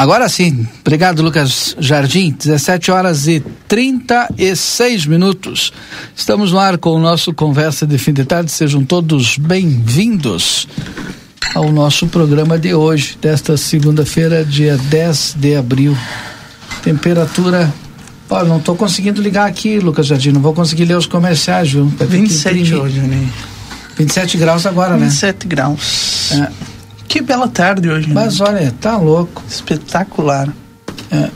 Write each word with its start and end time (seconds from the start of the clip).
Agora 0.00 0.30
sim. 0.30 0.66
Obrigado, 0.80 1.22
Lucas 1.22 1.76
Jardim. 1.78 2.30
17 2.30 2.90
horas 2.90 3.28
e 3.28 3.38
36 3.68 5.04
minutos. 5.04 5.74
Estamos 6.16 6.52
no 6.52 6.58
ar 6.58 6.78
com 6.78 6.94
o 6.94 6.98
nosso 6.98 7.34
Conversa 7.34 7.86
de 7.86 7.98
Fim 7.98 8.14
de 8.14 8.24
Tarde. 8.24 8.50
Sejam 8.50 8.82
todos 8.82 9.36
bem-vindos 9.36 10.66
ao 11.54 11.70
nosso 11.70 12.06
programa 12.06 12.58
de 12.58 12.72
hoje, 12.72 13.18
desta 13.20 13.58
segunda-feira, 13.58 14.42
dia 14.42 14.78
10 14.78 15.36
de 15.38 15.54
abril. 15.54 15.94
Temperatura. 16.82 17.70
Olha, 18.30 18.48
não 18.48 18.56
estou 18.56 18.74
conseguindo 18.74 19.20
ligar 19.20 19.46
aqui, 19.46 19.80
Lucas 19.80 20.06
Jardim. 20.06 20.32
Não 20.32 20.40
vou 20.40 20.54
conseguir 20.54 20.86
ler 20.86 20.96
os 20.96 21.04
comerciais, 21.04 21.72
viu? 21.72 21.84
27 21.84 22.74
hoje, 22.74 23.00
né? 23.00 23.28
27 23.98 24.38
graus 24.38 24.64
agora, 24.64 24.96
27 24.96 25.02
né? 25.02 25.08
27 25.10 25.46
graus. 25.46 26.32
É. 26.32 26.69
Que 27.10 27.20
bela 27.20 27.48
tarde 27.48 27.90
hoje. 27.90 28.08
Mas 28.08 28.38
né? 28.38 28.46
olha, 28.48 28.74
tá 28.80 28.96
louco. 28.96 29.42
Espetacular. 29.48 30.48
É. 31.10 31.28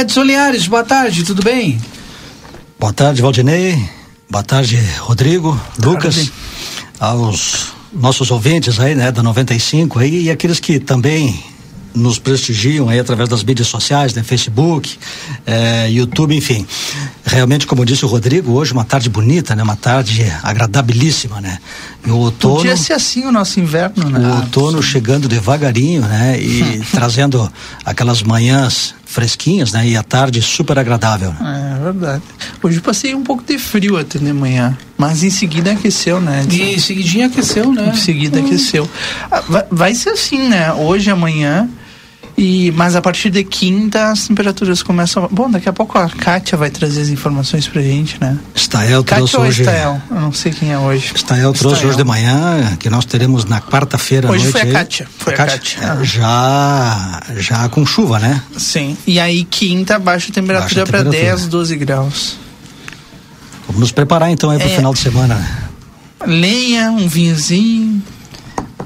Edson 0.00 0.24
Linhares, 0.24 0.66
boa 0.66 0.84
tarde, 0.84 1.24
tudo 1.24 1.42
bem? 1.42 1.80
Boa 2.78 2.92
tarde, 2.92 3.22
Valdinei. 3.22 3.82
Boa 4.28 4.44
tarde, 4.44 4.76
Rodrigo, 4.98 5.58
Lucas, 5.82 6.30
aos 7.00 7.72
nossos 7.90 8.30
ouvintes 8.30 8.78
aí, 8.78 8.94
né, 8.94 9.10
da 9.10 9.22
95 9.22 9.98
aí, 10.00 10.24
e 10.24 10.30
aqueles 10.30 10.60
que 10.60 10.78
também 10.78 11.42
nos 11.94 12.18
prestigiam 12.18 12.88
aí 12.88 12.98
através 12.98 13.28
das 13.28 13.42
mídias 13.44 13.68
sociais, 13.68 14.14
né, 14.14 14.22
Facebook, 14.22 14.98
é, 15.46 15.90
YouTube, 15.90 16.36
enfim. 16.36 16.66
Realmente, 17.24 17.66
como 17.66 17.84
disse 17.84 18.04
o 18.04 18.08
Rodrigo, 18.08 18.52
hoje 18.52 18.72
uma 18.72 18.84
tarde 18.84 19.08
bonita, 19.08 19.54
né, 19.54 19.62
uma 19.62 19.76
tarde 19.76 20.24
agradabilíssima, 20.42 21.40
né. 21.40 21.58
E 22.06 22.10
o 22.10 22.16
outono. 22.16 22.56
Podia 22.56 22.76
ser 22.76 22.94
assim 22.94 23.24
o 23.24 23.32
nosso 23.32 23.60
inverno, 23.60 24.08
né? 24.08 24.18
O 24.18 24.36
outono 24.36 24.82
chegando 24.82 25.28
devagarinho, 25.28 26.02
né, 26.02 26.40
e 26.40 26.80
trazendo 26.90 27.50
aquelas 27.84 28.22
manhãs 28.22 28.94
fresquinhas, 29.12 29.72
né? 29.72 29.86
E 29.86 29.96
a 29.96 30.02
tarde 30.02 30.40
super 30.40 30.78
agradável. 30.78 31.34
É 31.40 31.84
verdade. 31.84 32.22
Hoje 32.62 32.80
passei 32.80 33.14
um 33.14 33.22
pouco 33.22 33.44
de 33.44 33.58
frio 33.58 33.98
até 33.98 34.18
de 34.18 34.32
manhã, 34.32 34.76
mas 34.96 35.22
em 35.22 35.30
seguida 35.30 35.72
aqueceu, 35.72 36.20
né? 36.20 36.44
E 36.50 36.74
em 36.74 36.78
seguidinha 36.78 37.26
aqueceu, 37.26 37.70
né? 37.72 37.92
Em 37.94 37.96
seguida 37.96 38.40
hum. 38.40 38.46
aqueceu. 38.46 38.88
Ah, 39.30 39.42
vai, 39.46 39.64
vai 39.70 39.94
ser 39.94 40.10
assim, 40.10 40.48
né? 40.48 40.72
Hoje, 40.72 41.10
amanhã 41.10 41.68
e, 42.36 42.72
mas 42.72 42.96
a 42.96 43.02
partir 43.02 43.30
de 43.30 43.44
quinta 43.44 44.10
as 44.10 44.26
temperaturas 44.26 44.82
começam. 44.82 45.28
Bom, 45.30 45.50
daqui 45.50 45.68
a 45.68 45.72
pouco 45.72 45.98
a 45.98 46.08
Kátia 46.08 46.56
vai 46.56 46.70
trazer 46.70 47.02
as 47.02 47.08
informações 47.08 47.68
pra 47.68 47.82
gente, 47.82 48.16
né? 48.20 48.38
Kátia 49.04 49.16
trouxe 49.16 49.36
hoje. 49.36 49.62
Estael? 49.62 50.02
Eu 50.10 50.20
não 50.20 50.32
sei 50.32 50.52
quem 50.52 50.72
é 50.72 50.78
hoje. 50.78 51.12
Estael 51.14 51.52
trouxe 51.52 51.76
Estael. 51.76 51.88
hoje 51.88 51.96
de 51.98 52.04
manhã, 52.04 52.76
que 52.78 52.88
nós 52.88 53.04
teremos 53.04 53.44
na 53.44 53.60
quarta-feira 53.60 54.30
Hoje 54.30 54.44
noite, 54.44 54.52
foi 54.52 54.70
a 54.70 54.72
Kátia. 54.72 55.08
Foi 55.18 55.34
a 55.34 55.36
Kátia. 55.36 55.80
Kátia. 55.80 56.02
É, 56.02 56.04
já, 56.04 57.22
já 57.36 57.68
com 57.68 57.84
chuva, 57.84 58.18
né? 58.18 58.42
Sim. 58.56 58.96
E 59.06 59.20
aí 59.20 59.44
quinta 59.44 59.98
baixa 59.98 60.30
a 60.30 60.34
temperatura, 60.34 60.86
para 60.86 61.04
10, 61.04 61.48
12 61.48 61.76
graus. 61.76 62.36
Vamos 63.66 63.80
nos 63.80 63.92
preparar 63.92 64.30
então 64.30 64.50
aí 64.50 64.58
pro 64.58 64.68
é. 64.68 64.74
final 64.74 64.92
de 64.92 65.00
semana. 65.00 65.70
Lenha, 66.26 66.90
um 66.90 67.08
vinhozinho. 67.08 68.02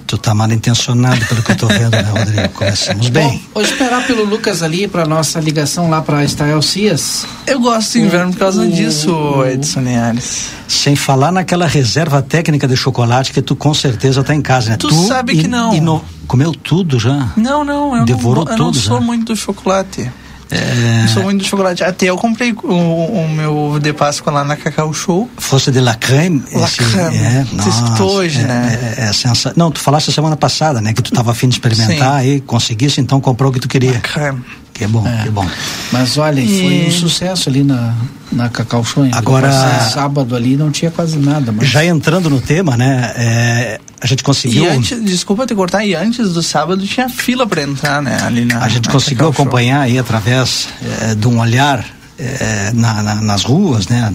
Tu 0.07 0.19
tá 0.19 0.35
mal 0.35 0.51
intencionado 0.51 1.25
pelo 1.27 1.43
que 1.43 1.53
eu 1.53 1.57
tô 1.57 1.67
vendo, 1.67 1.91
né, 1.91 2.03
Rodrigo? 2.03 2.49
Começamos 2.51 3.09
bem. 3.09 3.29
Bom, 3.29 3.41
vou 3.55 3.63
esperar 3.63 4.07
pelo 4.07 4.25
Lucas 4.25 4.63
ali 4.63 4.87
para 4.87 5.07
nossa 5.07 5.41
ligação 5.41 5.89
lá 5.91 6.01
para 6.03 6.25
Estael 6.25 6.61
Cias. 6.63 7.27
Eu 7.47 7.61
gosto 7.61 7.93
de 7.93 8.01
inverno 8.01 8.33
por 8.33 8.39
causa 8.39 8.67
disso, 8.67 9.45
Edson 9.45 9.81
Linhares. 9.81 10.51
Sem 10.69 10.97
falar 10.97 11.33
naquela 11.33 11.67
reserva 11.67 12.23
técnica 12.23 12.67
de 12.67 12.77
chocolate 12.77 13.33
que 13.33 13.43
tu 13.43 13.55
com 13.57 13.73
certeza 13.73 14.23
tá 14.23 14.35
em 14.35 14.43
casa, 14.43 14.71
né? 14.71 14.77
Tu, 14.77 14.89
tu 14.89 15.07
sabe 15.07 15.33
e, 15.35 15.43
que 15.43 15.49
não. 15.49 15.81
No, 15.81 16.05
comeu 16.27 16.53
tudo 16.53 16.99
já? 16.99 17.33
Não, 17.37 17.65
não, 17.65 17.97
eu 17.97 18.05
Devorou 18.05 18.45
não, 18.45 18.53
eu 18.53 18.57
tudo 18.57 18.75
não 18.75 18.83
sou 18.83 18.99
já. 18.99 19.05
muito 19.05 19.27
do 19.27 19.37
chocolate. 19.37 20.11
É... 20.51 21.07
Sou 21.09 21.25
muito 21.25 21.43
de 21.43 21.49
chocolate. 21.49 21.83
Até 21.83 22.07
eu 22.07 22.17
comprei 22.17 22.53
o, 22.53 22.69
o, 22.69 23.29
meu 23.29 23.79
de 23.81 23.93
Páscoa 23.93 24.33
lá 24.33 24.45
na 24.45 24.57
Cacau 24.57 24.93
Show. 24.93 25.29
Fosse 25.37 25.71
de 25.71 25.81
la 25.81 25.95
creme? 25.95 26.43
La 26.53 26.67
esse, 26.67 26.77
creme. 26.77 27.17
É, 27.17 27.45
Você 27.53 27.69
escutou 27.69 28.13
hoje, 28.17 28.41
é, 28.41 28.45
né? 28.45 28.95
É, 28.99 29.03
é 29.05 29.13
sensa... 29.13 29.53
Não, 29.57 29.71
tu 29.71 29.81
falaste 29.81 30.13
semana 30.13 30.37
passada, 30.37 30.81
né? 30.81 30.93
Que 30.93 31.03
tu 31.03 31.11
estava 31.11 31.33
afim 31.33 31.49
de 31.49 31.57
experimentar 31.57 32.23
Sim. 32.23 32.29
e 32.29 32.41
conseguisse, 32.41 33.01
então 33.01 33.21
comprou 33.21 33.51
o 33.51 33.53
que 33.53 33.61
tu 33.61 33.69
queria. 33.69 33.93
La 33.93 34.01
creme. 34.01 34.45
Que 34.77 34.87
bom, 34.87 35.07
é. 35.07 35.23
que 35.23 35.31
bom. 35.31 35.49
Mas 35.91 36.19
olha, 36.19 36.41
e... 36.41 36.61
foi 36.61 36.89
um 36.89 36.91
sucesso 36.91 37.49
ali 37.49 37.65
na, 37.65 37.95
na 38.31 38.51
Cacau 38.51 38.85
Show. 38.85 39.09
Agora, 39.13 39.51
sábado 39.91 40.37
ali 40.37 40.55
não 40.57 40.71
tinha 40.71 40.91
quase 40.91 41.19
nada. 41.19 41.51
Mas... 41.51 41.69
Já 41.69 41.85
entrando 41.85 42.29
no 42.29 42.41
tema, 42.41 42.77
né? 42.77 43.13
É, 43.17 43.81
a 44.01 44.07
gente 44.07 44.23
conseguiu. 44.23 44.65
E 44.65 44.69
antes, 44.69 45.03
desculpa 45.03 45.47
te 45.47 45.55
cortar, 45.55 45.85
e 45.85 45.95
antes 45.95 46.35
do 46.35 46.43
sábado 46.43 46.87
tinha 46.87 47.09
fila 47.09 47.47
para 47.47 47.63
entrar, 47.63 48.03
né? 48.03 48.19
Ali 48.23 48.45
na, 48.45 48.63
a 48.63 48.69
gente 48.69 48.87
na 48.87 48.93
conseguiu 48.93 49.31
Cacau 49.31 49.45
acompanhar 49.45 49.77
Show. 49.77 49.85
aí 49.85 49.99
através 49.99 50.69
é, 51.03 51.15
de 51.15 51.27
um 51.27 51.41
olhar 51.41 51.83
é, 52.19 52.71
na, 52.75 53.03
na, 53.03 53.15
nas 53.17 53.45
ruas, 53.45 53.89
né? 53.89 54.13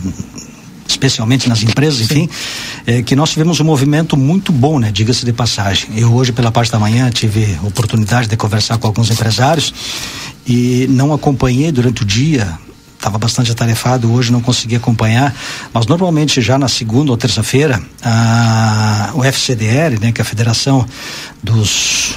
Especialmente 0.91 1.49
nas 1.49 1.63
empresas, 1.63 2.01
enfim, 2.01 2.29
é, 2.85 3.01
que 3.01 3.15
nós 3.15 3.31
tivemos 3.31 3.59
um 3.59 3.63
movimento 3.63 4.15
muito 4.15 4.51
bom, 4.51 4.79
né? 4.79 4.91
Diga-se 4.91 5.25
de 5.25 5.33
passagem. 5.33 5.89
Eu 5.95 6.13
hoje, 6.13 6.31
pela 6.31 6.51
parte 6.51 6.71
da 6.71 6.79
manhã, 6.79 7.09
tive 7.09 7.57
oportunidade 7.63 8.27
de 8.27 8.37
conversar 8.37 8.77
com 8.77 8.87
alguns 8.87 9.09
empresários 9.09 9.73
e 10.45 10.87
não 10.89 11.13
acompanhei 11.13 11.71
durante 11.71 12.03
o 12.03 12.05
dia 12.05 12.57
estava 13.01 13.17
bastante 13.17 13.51
atarefado 13.51 14.13
hoje, 14.13 14.31
não 14.31 14.41
consegui 14.41 14.75
acompanhar, 14.75 15.33
mas 15.73 15.87
normalmente 15.87 16.39
já 16.39 16.59
na 16.59 16.67
segunda 16.67 17.09
ou 17.09 17.17
terça-feira, 17.17 17.81
o 19.15 19.23
FCDR, 19.23 19.99
né, 19.99 20.11
que 20.11 20.21
é 20.21 20.23
a 20.23 20.25
Federação 20.25 20.85
dos 21.41 22.15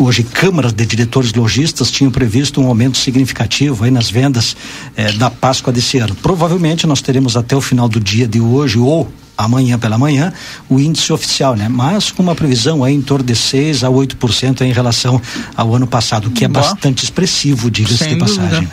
hoje 0.00 0.22
câmaras 0.22 0.72
de 0.72 0.86
diretores 0.86 1.32
lojistas 1.34 1.90
tinham 1.90 2.10
previsto 2.10 2.60
um 2.60 2.66
aumento 2.66 2.96
significativo 2.96 3.84
aí 3.84 3.90
nas 3.90 4.10
vendas 4.10 4.56
eh, 4.96 5.12
da 5.12 5.30
Páscoa 5.30 5.72
desse 5.72 5.98
ano. 5.98 6.14
Provavelmente 6.14 6.86
nós 6.86 7.02
teremos 7.02 7.36
até 7.36 7.54
o 7.54 7.60
final 7.60 7.88
do 7.88 8.00
dia 8.00 8.26
de 8.26 8.40
hoje 8.40 8.78
ou 8.78 9.10
amanhã 9.36 9.78
pela 9.78 9.96
manhã 9.96 10.32
o 10.68 10.78
índice 10.78 11.12
oficial, 11.12 11.56
né? 11.56 11.68
Mas 11.68 12.10
com 12.10 12.22
uma 12.22 12.34
previsão 12.34 12.84
aí 12.84 12.94
em 12.94 13.00
torno 13.00 13.24
de 13.24 13.34
6 13.34 13.84
a 13.84 13.88
8% 13.88 14.62
em 14.62 14.72
relação 14.72 15.20
ao 15.56 15.74
ano 15.74 15.86
passado, 15.86 16.28
o 16.28 16.30
que 16.30 16.44
é 16.44 16.48
Boa. 16.48 16.64
bastante 16.64 17.04
expressivo, 17.04 17.70
diga-se 17.70 18.06
de 18.06 18.16
passagem. 18.16 18.62
Né? 18.62 18.70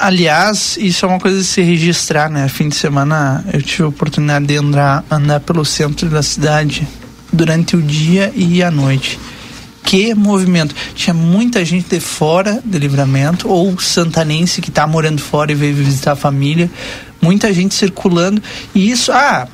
aliás, 0.00 0.76
isso 0.78 1.06
é 1.06 1.08
uma 1.08 1.20
coisa 1.20 1.38
de 1.38 1.44
se 1.44 1.62
registrar, 1.62 2.28
né? 2.28 2.48
Fim 2.48 2.68
de 2.68 2.76
semana 2.76 3.44
eu 3.52 3.62
tive 3.62 3.84
a 3.84 3.88
oportunidade 3.88 4.46
de 4.46 4.56
andar, 4.56 5.04
andar 5.10 5.40
pelo 5.40 5.64
centro 5.64 6.08
da 6.08 6.22
cidade 6.22 6.86
durante 7.32 7.76
o 7.76 7.82
dia 7.82 8.32
e 8.34 8.62
a 8.62 8.70
noite 8.70 9.18
que 9.86 10.12
movimento. 10.14 10.74
Tinha 10.96 11.14
muita 11.14 11.64
gente 11.64 11.88
de 11.88 12.00
fora 12.00 12.60
do 12.64 12.76
livramento, 12.76 13.48
ou 13.48 13.78
santanense 13.78 14.60
que 14.60 14.68
está 14.68 14.84
morando 14.86 15.22
fora 15.22 15.52
e 15.52 15.54
veio 15.54 15.76
visitar 15.76 16.12
a 16.12 16.16
família, 16.16 16.68
muita 17.22 17.52
gente 17.54 17.72
circulando. 17.72 18.42
E 18.74 18.90
isso, 18.90 19.12
ah, 19.12 19.46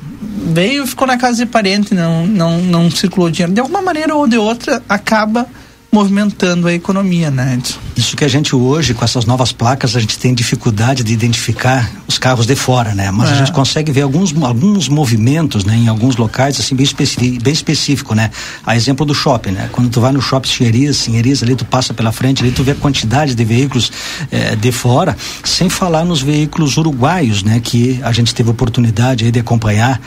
veio, 0.47 0.87
ficou 0.87 1.07
na 1.07 1.17
casa 1.17 1.37
de 1.37 1.45
parente, 1.45 1.93
não, 1.93 2.25
não, 2.25 2.59
não 2.59 2.91
circulou 2.91 3.29
dinheiro. 3.29 3.53
De 3.53 3.61
alguma 3.61 3.81
maneira 3.81 4.15
ou 4.15 4.27
de 4.27 4.37
outra, 4.37 4.81
acaba 4.89 5.47
movimentando 5.93 6.67
a 6.67 6.73
economia, 6.73 7.29
né, 7.29 7.53
Edson? 7.53 7.77
Isso 7.95 8.17
que 8.17 8.25
a 8.25 8.27
gente 8.27 8.55
hoje, 8.55 8.95
com 8.95 9.05
essas 9.05 9.25
novas 9.25 9.51
placas, 9.51 9.95
a 9.95 9.99
gente 9.99 10.17
tem 10.17 10.33
dificuldade 10.33 11.03
de 11.03 11.13
identificar 11.13 11.87
os 12.07 12.17
carros 12.17 12.47
de 12.47 12.55
fora, 12.55 12.95
né? 12.95 13.11
Mas 13.11 13.29
é. 13.29 13.33
a 13.33 13.35
gente 13.35 13.51
consegue 13.51 13.91
ver 13.91 14.01
alguns, 14.01 14.33
alguns 14.41 14.89
movimentos, 14.89 15.63
né? 15.63 15.75
Em 15.75 15.87
alguns 15.87 16.15
locais, 16.15 16.59
assim, 16.59 16.75
bem, 16.75 16.83
específico, 16.83 17.43
bem 17.43 17.53
específico, 17.53 18.15
né? 18.15 18.31
A 18.65 18.75
exemplo 18.75 19.05
do 19.05 19.13
shopping, 19.13 19.51
né? 19.51 19.69
Quando 19.71 19.91
tu 19.91 20.01
vai 20.01 20.11
no 20.11 20.19
shopping 20.19 20.49
Xeriz, 20.49 21.03
Xeriz, 21.03 21.43
ali 21.43 21.55
tu 21.55 21.63
passa 21.63 21.93
pela 21.93 22.11
frente, 22.11 22.41
ali 22.41 22.51
tu 22.51 22.63
vê 22.63 22.71
a 22.71 22.75
quantidade 22.75 23.35
de 23.35 23.45
veículos 23.45 23.91
eh, 24.31 24.55
de 24.55 24.71
fora, 24.71 25.15
sem 25.43 25.69
falar 25.69 26.03
nos 26.03 26.23
veículos 26.23 26.75
uruguaios, 26.75 27.43
né? 27.43 27.59
Que 27.63 27.99
a 28.01 28.11
gente 28.11 28.33
teve 28.33 28.49
oportunidade 28.49 29.25
aí 29.25 29.31
de 29.31 29.39
acompanhar 29.39 30.01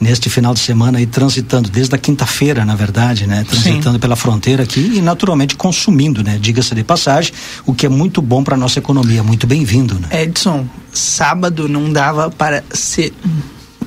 neste 0.00 0.30
final 0.30 0.54
de 0.54 0.60
semana 0.60 0.98
aí 0.98 1.06
transitando 1.06 1.68
desde 1.68 1.94
a 1.94 1.98
quinta-feira, 1.98 2.64
na 2.64 2.74
verdade, 2.74 3.26
né, 3.26 3.44
transitando 3.44 3.96
Sim. 3.96 4.00
pela 4.00 4.16
fronteira 4.16 4.62
aqui 4.62 4.92
e 4.94 5.02
naturalmente 5.02 5.54
consumindo, 5.54 6.24
né, 6.24 6.38
diga-se 6.40 6.74
de 6.74 6.82
passagem, 6.82 7.32
o 7.66 7.74
que 7.74 7.84
é 7.84 7.88
muito 7.88 8.22
bom 8.22 8.42
para 8.42 8.56
nossa 8.56 8.78
economia, 8.78 9.22
muito 9.22 9.46
bem-vindo, 9.46 9.98
né? 9.98 10.22
Edson, 10.22 10.66
sábado 10.90 11.68
não 11.68 11.92
dava 11.92 12.30
para 12.30 12.64
se 12.72 13.12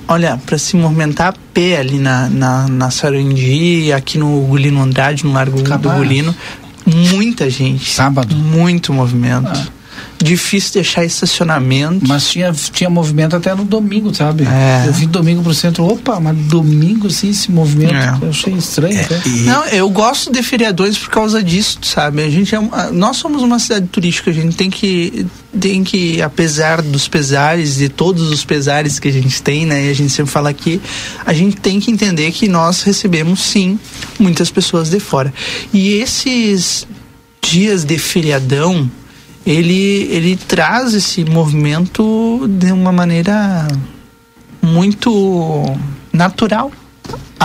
olha, 0.08 0.38
para 0.46 0.58
se 0.58 0.76
movimentar 0.76 1.30
a 1.30 1.34
pé 1.54 1.78
ali 1.78 1.98
na, 1.98 2.30
na, 2.30 2.68
na 2.68 2.92
Sarandi, 2.92 3.92
aqui 3.92 4.18
no 4.18 4.42
Gulino 4.42 4.82
Andrade, 4.82 5.26
no 5.26 5.32
Largo 5.32 5.62
do 5.62 5.90
Gulino, 5.90 6.36
muita 6.86 7.50
gente. 7.50 7.90
Sábado? 7.90 8.36
Muito 8.36 8.94
movimento. 8.94 9.50
Ah 9.50 9.83
difícil 10.22 10.74
deixar 10.74 11.04
estacionamento. 11.04 12.08
Mas 12.08 12.30
tinha, 12.30 12.52
tinha 12.52 12.90
movimento 12.90 13.36
até 13.36 13.54
no 13.54 13.66
domingo, 13.66 14.14
sabe? 14.14 14.46
É. 14.46 14.88
Eu 14.88 14.94
vim 14.94 15.08
domingo 15.08 15.44
pro 15.44 15.54
centro, 15.54 15.86
opa, 15.86 16.20
mas 16.20 16.36
domingo 16.38 17.10
sim 17.10 17.30
esse 17.30 17.52
movimento. 17.52 17.94
É. 17.94 18.18
Eu 18.22 18.30
achei 18.30 18.54
estranho. 18.54 19.00
É. 19.00 19.22
E... 19.28 19.30
Não, 19.42 19.66
eu 19.66 19.90
gosto 19.90 20.32
de 20.32 20.42
feriadores 20.42 20.98
por 20.98 21.10
causa 21.10 21.44
disso, 21.44 21.80
sabe? 21.84 22.24
A 22.24 22.30
gente 22.30 22.54
é 22.56 22.60
uma, 22.60 22.92
nós 22.92 23.18
somos 23.18 23.42
uma 23.42 23.60
cidade 23.60 23.88
turística, 23.88 24.32
a 24.32 24.34
gente 24.34 24.56
tem 24.56 24.70
que 24.70 25.26
tem 25.60 25.84
que, 25.84 26.22
apesar 26.22 26.82
dos 26.82 27.08
pesares, 27.08 27.76
de 27.76 27.88
todos 27.88 28.32
os 28.32 28.44
pesares 28.44 28.98
que 28.98 29.08
a 29.08 29.12
gente 29.12 29.42
tem, 29.42 29.66
né? 29.66 29.86
E 29.86 29.90
a 29.90 29.94
gente 29.94 30.12
sempre 30.12 30.32
fala 30.32 30.50
aqui, 30.50 30.82
a 31.26 31.34
gente 31.34 31.58
tem 31.58 31.80
que 31.80 31.92
entender 31.92 32.32
que 32.32 32.48
nós 32.48 32.82
recebemos 32.82 33.40
sim 33.40 33.80
muitas 34.18 34.50
pessoas 34.50 34.90
de 34.90 35.00
fora. 35.00 35.32
E 35.72 35.94
esses 35.94 36.88
dias 37.42 37.84
de 37.84 37.98
feriadão, 37.98 38.90
ele, 39.46 40.08
ele 40.12 40.36
traz 40.38 40.94
esse 40.94 41.26
movimento 41.26 42.48
de 42.48 42.72
uma 42.72 42.92
maneira 42.92 43.68
muito 44.62 45.64
natural 46.12 46.72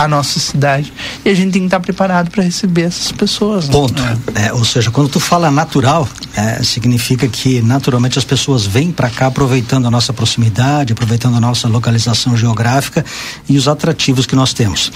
a 0.03 0.07
nossa 0.07 0.39
cidade. 0.39 0.93
E 1.25 1.29
a 1.29 1.33
gente 1.33 1.51
tem 1.51 1.61
que 1.61 1.67
estar 1.67 1.79
preparado 1.79 2.31
para 2.31 2.43
receber 2.43 2.83
essas 2.83 3.11
pessoas. 3.11 3.67
Né? 3.67 3.73
Ponto. 3.73 4.01
É. 4.35 4.47
É, 4.47 4.53
ou 4.53 4.63
seja, 4.63 4.91
quando 4.91 5.09
tu 5.09 5.19
fala 5.19 5.51
natural, 5.51 6.07
é, 6.35 6.63
significa 6.63 7.27
que 7.27 7.61
naturalmente 7.61 8.17
as 8.17 8.25
pessoas 8.25 8.65
vêm 8.65 8.91
para 8.91 9.09
cá 9.09 9.27
aproveitando 9.27 9.87
a 9.87 9.91
nossa 9.91 10.13
proximidade, 10.13 10.93
aproveitando 10.93 11.35
a 11.35 11.39
nossa 11.39 11.67
localização 11.67 12.37
geográfica 12.37 13.05
e 13.47 13.57
os 13.57 13.67
atrativos 13.67 14.25
que 14.25 14.35
nós 14.35 14.53
temos. 14.53 14.91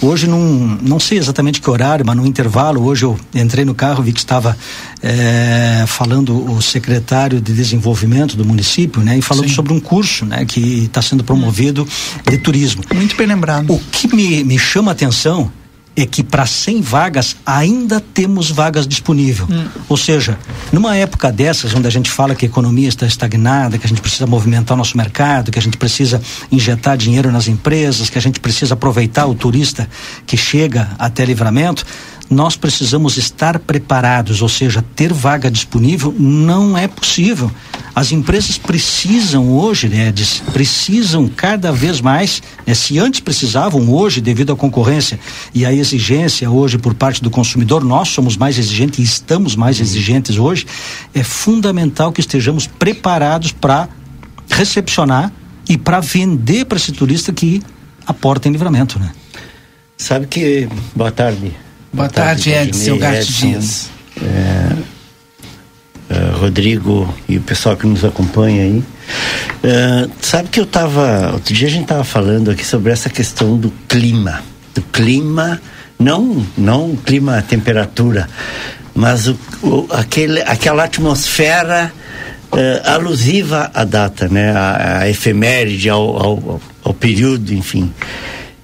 Hoje, 0.00 0.26
num, 0.26 0.78
não 0.80 0.98
sei 0.98 1.18
exatamente 1.18 1.60
que 1.60 1.68
horário, 1.68 2.04
mas 2.06 2.16
no 2.16 2.26
intervalo, 2.26 2.82
hoje 2.82 3.04
eu 3.04 3.18
entrei 3.34 3.64
no 3.64 3.74
carro, 3.74 4.02
vi 4.02 4.12
que 4.12 4.20
estava 4.20 4.56
é, 5.02 5.84
falando 5.86 6.50
o 6.52 6.60
secretário 6.62 7.40
de 7.40 7.52
desenvolvimento 7.52 8.36
do 8.36 8.44
município, 8.44 9.02
né, 9.02 9.18
e 9.18 9.22
falando 9.22 9.48
Sim. 9.48 9.54
sobre 9.54 9.72
um 9.72 9.80
curso, 9.80 10.24
né, 10.24 10.44
que 10.44 10.84
está 10.84 11.02
sendo 11.02 11.22
promovido 11.22 11.86
de 12.28 12.38
turismo. 12.38 12.82
Muito 12.94 13.16
bem 13.16 13.26
lembrado. 13.26 13.72
O 13.72 13.78
que 13.78 14.14
me, 14.14 14.42
me 14.46 14.58
chama 14.58 14.90
a 14.90 14.92
atenção 14.92 15.50
é 15.96 16.04
que 16.04 16.22
para 16.22 16.44
100 16.44 16.82
vagas 16.82 17.36
ainda 17.44 17.98
temos 17.98 18.50
vagas 18.50 18.86
disponíveis. 18.86 19.48
Hum. 19.48 19.66
Ou 19.88 19.96
seja, 19.96 20.38
numa 20.70 20.94
época 20.94 21.32
dessas, 21.32 21.74
onde 21.74 21.86
a 21.86 21.90
gente 21.90 22.10
fala 22.10 22.34
que 22.34 22.44
a 22.44 22.48
economia 22.48 22.86
está 22.86 23.06
estagnada, 23.06 23.78
que 23.78 23.86
a 23.86 23.88
gente 23.88 24.02
precisa 24.02 24.26
movimentar 24.26 24.74
o 24.74 24.78
nosso 24.78 24.94
mercado, 24.94 25.50
que 25.50 25.58
a 25.58 25.62
gente 25.62 25.78
precisa 25.78 26.20
injetar 26.52 26.98
dinheiro 26.98 27.32
nas 27.32 27.48
empresas, 27.48 28.10
que 28.10 28.18
a 28.18 28.20
gente 28.20 28.38
precisa 28.38 28.74
aproveitar 28.74 29.26
o 29.26 29.34
turista 29.34 29.88
que 30.26 30.36
chega 30.36 30.90
até 30.98 31.24
livramento, 31.24 31.86
nós 32.28 32.56
precisamos 32.56 33.16
estar 33.16 33.58
preparados, 33.58 34.42
ou 34.42 34.48
seja, 34.50 34.84
ter 34.94 35.12
vaga 35.12 35.50
disponível 35.50 36.14
não 36.18 36.76
é 36.76 36.86
possível. 36.86 37.50
As 37.96 38.12
empresas 38.12 38.58
precisam 38.58 39.48
hoje, 39.52 39.88
né, 39.88 40.12
precisam 40.52 41.26
cada 41.26 41.72
vez 41.72 41.98
mais, 41.98 42.42
né, 42.66 42.74
se 42.74 42.98
antes 42.98 43.20
precisavam, 43.20 43.88
hoje, 43.90 44.20
devido 44.20 44.52
à 44.52 44.56
concorrência 44.56 45.18
e 45.54 45.64
à 45.64 45.72
exigência 45.72 46.50
hoje 46.50 46.76
por 46.76 46.92
parte 46.92 47.22
do 47.22 47.30
consumidor, 47.30 47.82
nós 47.82 48.08
somos 48.08 48.36
mais 48.36 48.58
exigentes 48.58 48.98
e 48.98 49.02
estamos 49.02 49.56
mais 49.56 49.80
exigentes 49.80 50.36
hoje, 50.36 50.66
é 51.14 51.22
fundamental 51.22 52.12
que 52.12 52.20
estejamos 52.20 52.66
preparados 52.66 53.50
para 53.50 53.88
recepcionar 54.50 55.32
e 55.66 55.78
para 55.78 55.98
vender 56.00 56.66
para 56.66 56.76
esse 56.76 56.92
turista 56.92 57.32
que 57.32 57.62
aporta 58.06 58.46
em 58.46 58.52
livramento, 58.52 58.98
né? 58.98 59.10
Sabe 59.96 60.26
que, 60.26 60.68
boa 60.94 61.10
tarde, 61.10 61.50
Boa, 61.90 62.10
tarde, 62.10 62.50
tarde 62.50 62.68
Edson 62.68 62.98
Garte 62.98 63.32
Dias. 63.32 63.88
É, 64.20 64.76
é, 66.08 66.36
Rodrigo 66.38 67.12
e 67.28 67.36
o 67.36 67.40
pessoal 67.40 67.76
que 67.76 67.86
nos 67.86 68.04
acompanha 68.04 68.62
aí. 68.62 68.84
É, 69.62 70.08
sabe 70.20 70.48
que 70.48 70.60
eu 70.60 70.64
estava. 70.64 71.32
Outro 71.32 71.52
dia 71.52 71.66
a 71.66 71.70
gente 71.70 71.82
estava 71.82 72.04
falando 72.04 72.50
aqui 72.50 72.64
sobre 72.64 72.92
essa 72.92 73.10
questão 73.10 73.56
do 73.56 73.72
clima. 73.88 74.42
Do 74.74 74.82
clima, 74.82 75.60
não, 75.98 76.46
não 76.56 76.96
clima, 76.96 77.42
temperatura, 77.42 78.28
mas 78.94 79.26
o, 79.26 79.38
o 79.62 79.86
aquele, 79.90 80.42
aquela 80.42 80.84
atmosfera 80.84 81.92
é, 82.52 82.82
alusiva 82.84 83.70
à 83.74 83.84
data, 83.84 84.28
né? 84.28 84.52
A, 84.52 84.98
a 85.00 85.08
efeméride, 85.08 85.88
ao, 85.88 86.22
ao, 86.22 86.60
ao 86.84 86.94
período, 86.94 87.52
enfim. 87.52 87.92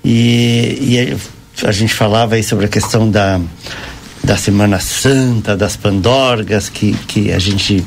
E, 0.05 0.79
e 0.81 1.67
a 1.67 1.73
gente 1.73 1.95
falava 1.95 2.35
aí 2.35 2.43
sobre 2.43 2.67
a 2.67 2.69
questão 2.69 3.11
da, 3.11 3.41
da 4.23 4.37
Semana 4.37 4.79
Santa, 4.79 5.57
das 5.57 5.77
pandorgas, 5.77 6.69
que, 6.69 6.93
que 6.93 7.33
a 7.33 7.39
gente. 7.39 7.85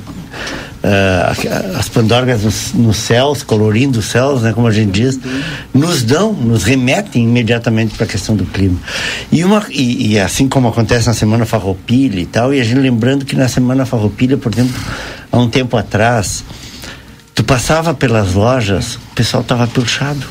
Uh, 0.83 1.79
as 1.79 1.89
pandorgas 1.89 2.43
nos, 2.43 2.73
nos, 2.73 2.97
céus, 2.97 3.41
colorindo 3.41 3.97
os 3.97 4.05
céus, 4.05 4.43
né, 4.43 4.53
como 4.53 4.67
a 4.67 4.71
gente 4.71 4.91
diz, 4.91 5.19
nos 5.73 6.03
dão, 6.03 6.31
nos 6.31 6.63
remetem 6.63 7.23
imediatamente 7.23 7.95
para 7.95 8.05
a 8.05 8.07
questão 8.07 8.35
do 8.35 8.45
clima. 8.45 8.77
E, 9.31 9.43
uma, 9.43 9.65
e, 9.71 10.11
e, 10.11 10.19
assim 10.19 10.47
como 10.47 10.67
acontece 10.67 11.07
na 11.07 11.15
Semana 11.15 11.43
Farroupilha 11.43 12.19
e 12.19 12.25
tal, 12.27 12.53
e 12.53 12.61
a 12.61 12.63
gente 12.63 12.77
lembrando 12.77 13.25
que 13.25 13.35
na 13.35 13.47
Semana 13.47 13.83
Farroupilha, 13.83 14.37
por 14.37 14.53
exemplo, 14.53 14.75
há 15.31 15.39
um 15.39 15.49
tempo 15.49 15.75
atrás, 15.75 16.43
tu 17.33 17.43
passava 17.43 17.95
pelas 17.95 18.33
lojas, 18.33 18.93
o 18.93 19.15
pessoal 19.15 19.41
estava 19.41 19.65
pilchado 19.65 20.27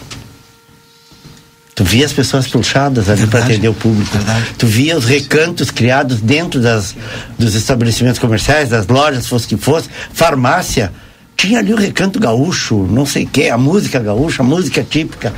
Tu 1.75 1.83
via 1.83 2.07
as 2.07 2.13
pessoas 2.13 2.47
puxadas 2.47 3.09
ali 3.09 3.27
para 3.27 3.41
atender 3.41 3.69
o 3.69 3.75
público. 3.75 4.17
Verdade. 4.17 4.47
Tu 4.57 4.67
via 4.67 4.97
os 4.97 5.05
recantos 5.05 5.73
criados 5.73 6.21
dentro 6.21 6.61
das, 6.61 6.95
dos 7.37 7.55
estabelecimentos 7.55 8.21
comerciais, 8.21 8.69
das 8.69 8.87
lojas, 8.87 9.27
fosse 9.27 9.49
que 9.49 9.57
fosse, 9.57 9.89
farmácia. 10.13 10.93
Tinha 11.37 11.59
ali 11.59 11.75
o 11.75 11.77
recanto 11.77 12.21
gaúcho, 12.21 12.87
não 12.89 13.05
sei 13.05 13.25
o 13.25 13.27
que, 13.27 13.49
a 13.49 13.59
música 13.59 13.99
gaúcha, 13.99 14.43
a 14.43 14.47
música 14.47 14.87
típica. 14.89 15.33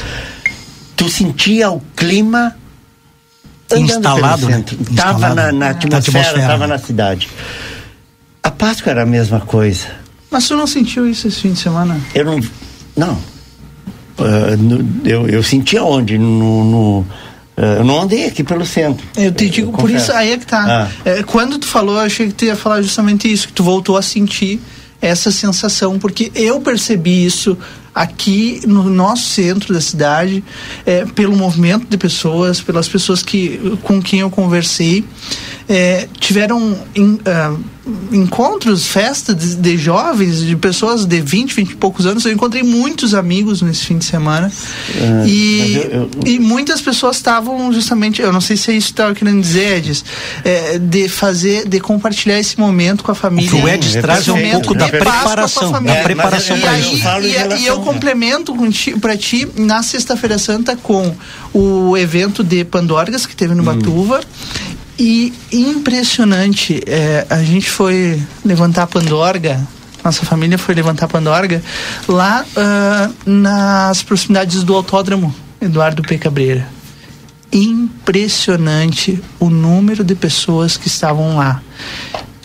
Tu 0.95 1.09
sentia 1.09 1.71
o 1.71 1.81
clima 1.97 2.55
instalado, 3.75 4.47
né? 4.47 4.63
Estava 4.91 5.35
na, 5.35 5.53
na, 5.53 5.71
atmosfera, 5.71 6.39
estava 6.39 6.67
na 6.67 6.79
cidade. 6.79 7.31
A 8.43 8.51
Páscoa 8.51 8.91
era 8.91 9.03
a 9.05 9.07
mesma 9.07 9.41
coisa. 9.41 9.87
Mas 10.31 10.47
tu 10.47 10.55
não 10.55 10.67
sentiu 10.67 11.09
isso 11.09 11.27
esse 11.29 11.41
fim 11.41 11.53
de 11.55 11.61
semana? 11.61 11.99
Eu 12.15 12.27
não. 12.27 12.41
Não, 12.95 13.19
Uh, 14.19 14.57
no, 14.57 15.09
eu, 15.09 15.29
eu 15.29 15.43
senti 15.43 15.77
aonde? 15.77 16.17
No, 16.19 16.65
no 16.65 16.99
uh, 17.01 17.07
eu 17.79 17.85
não 17.85 18.03
andei 18.03 18.27
aqui 18.27 18.43
pelo 18.43 18.65
centro. 18.65 19.07
Eu 19.17 19.33
te 19.33 19.49
digo, 19.49 19.69
eu 19.69 19.73
por 19.73 19.83
confesso. 19.83 20.05
isso 20.05 20.13
aí 20.13 20.33
é 20.33 20.39
que 20.39 20.47
tá. 20.47 20.65
Ah. 20.67 20.89
É, 21.05 21.23
quando 21.23 21.59
tu 21.59 21.67
falou, 21.67 21.97
eu 21.97 22.03
achei 22.03 22.29
que 22.29 22.35
tu 22.35 22.45
ia 22.45 22.57
falar 22.57 22.83
justamente 22.83 23.31
isso, 23.31 23.49
que 23.49 23.53
tu 23.53 23.63
voltou 23.63 23.97
a 23.97 24.03
sentir 24.03 24.61
essa 25.01 25.31
sensação, 25.31 25.99
porque 25.99 26.33
eu 26.35 26.61
percebi 26.61 27.25
isso 27.25 27.57
aqui 27.95 28.61
no 28.67 28.91
nosso 28.91 29.25
centro 29.31 29.73
da 29.73 29.81
cidade, 29.81 30.45
é, 30.85 31.07
pelo 31.07 31.35
movimento 31.35 31.87
de 31.89 31.97
pessoas, 31.97 32.61
pelas 32.61 32.87
pessoas 32.87 33.23
que, 33.23 33.79
com 33.83 34.03
quem 34.03 34.21
eu 34.21 34.29
conversei. 34.29 35.03
É, 35.69 36.09
tiveram 36.21 36.79
in, 36.95 37.15
uh, 37.15 37.65
encontros, 38.13 38.87
festas 38.87 39.37
de, 39.37 39.57
de, 39.57 39.77
jovens, 39.77 40.41
de 40.41 40.57
pessoas 40.57 41.05
de 41.05 41.21
20, 41.21 41.55
20 41.55 41.71
e 41.71 41.77
poucos 41.77 42.07
anos. 42.07 42.25
Eu 42.25 42.33
encontrei 42.33 42.63
muitos 42.63 43.15
amigos 43.15 43.63
nesse 43.63 43.85
fim 43.85 43.99
de 43.99 44.05
semana. 44.05 44.49
Uh, 44.49 45.27
e, 45.27 45.75
eu, 45.75 45.91
eu... 45.91 46.11
e 46.25 46.39
muitas 46.39 46.81
pessoas 46.81 47.17
estavam 47.17 47.73
justamente, 47.73 48.23
eu 48.23 48.33
não 48.33 48.41
sei 48.41 48.57
se 48.57 48.71
é 48.71 48.75
isso 48.75 48.89
que 48.89 48.93
estava 48.93 49.15
querendo 49.15 49.41
dizer, 49.41 49.79
Edis, 49.79 50.05
é, 50.45 50.79
de 50.79 51.09
fazer, 51.09 51.69
de 51.69 51.81
compartilhar 51.81 52.39
esse 52.39 52.59
momento 52.59 53.05
com 53.05 53.13
a 53.13 53.15
família. 53.15 53.55
O, 53.55 53.65
o 53.65 53.69
Edis 53.69 53.93
traz 53.93 54.29
um 54.29 54.51
pouco 54.51 54.75
da 54.75 54.89
preparação, 54.89 55.73
da 55.83 55.95
preparação 55.97 56.59
para 56.59 56.79
isso. 56.79 57.09
E, 57.23 57.57
e, 57.57 57.63
e 57.63 57.67
eu 57.67 57.81
complemento 57.81 58.55
para 59.01 59.17
ti 59.17 59.49
na 59.57 59.83
Sexta-feira 59.83 60.39
Santa 60.39 60.77
com 60.77 61.15
o 61.53 61.97
evento 61.97 62.45
de 62.45 62.65
Pandorgas 62.65 63.27
que 63.27 63.35
teve 63.35 63.55
no 63.55 63.63
hum. 63.63 63.67
Batuva 63.67 64.21
e 64.99 65.33
impressionante, 65.53 66.83
é, 66.87 67.27
a 67.29 67.43
gente 67.43 67.71
foi 67.71 68.21
levantar 68.45 68.85
a 68.85 68.87
Pandorga, 68.87 69.61
nossa 70.03 70.25
família 70.25 70.57
foi 70.57 70.75
levantar 70.75 71.07
a 71.07 71.09
Pandorga 71.09 71.63
lá 72.09 72.45
uh, 72.57 73.31
nas 73.31 74.03
proximidades 74.03 74.63
do 74.63 74.75
autódromo 74.75 75.35
Eduardo 75.61 76.03
P. 76.03 76.17
Cabreira. 76.17 76.67
Impressionante 77.53 79.21
o 79.41 79.51
número 79.51 80.05
de 80.05 80.15
pessoas 80.15 80.77
que 80.77 80.87
estavam 80.87 81.37
lá 81.37 81.61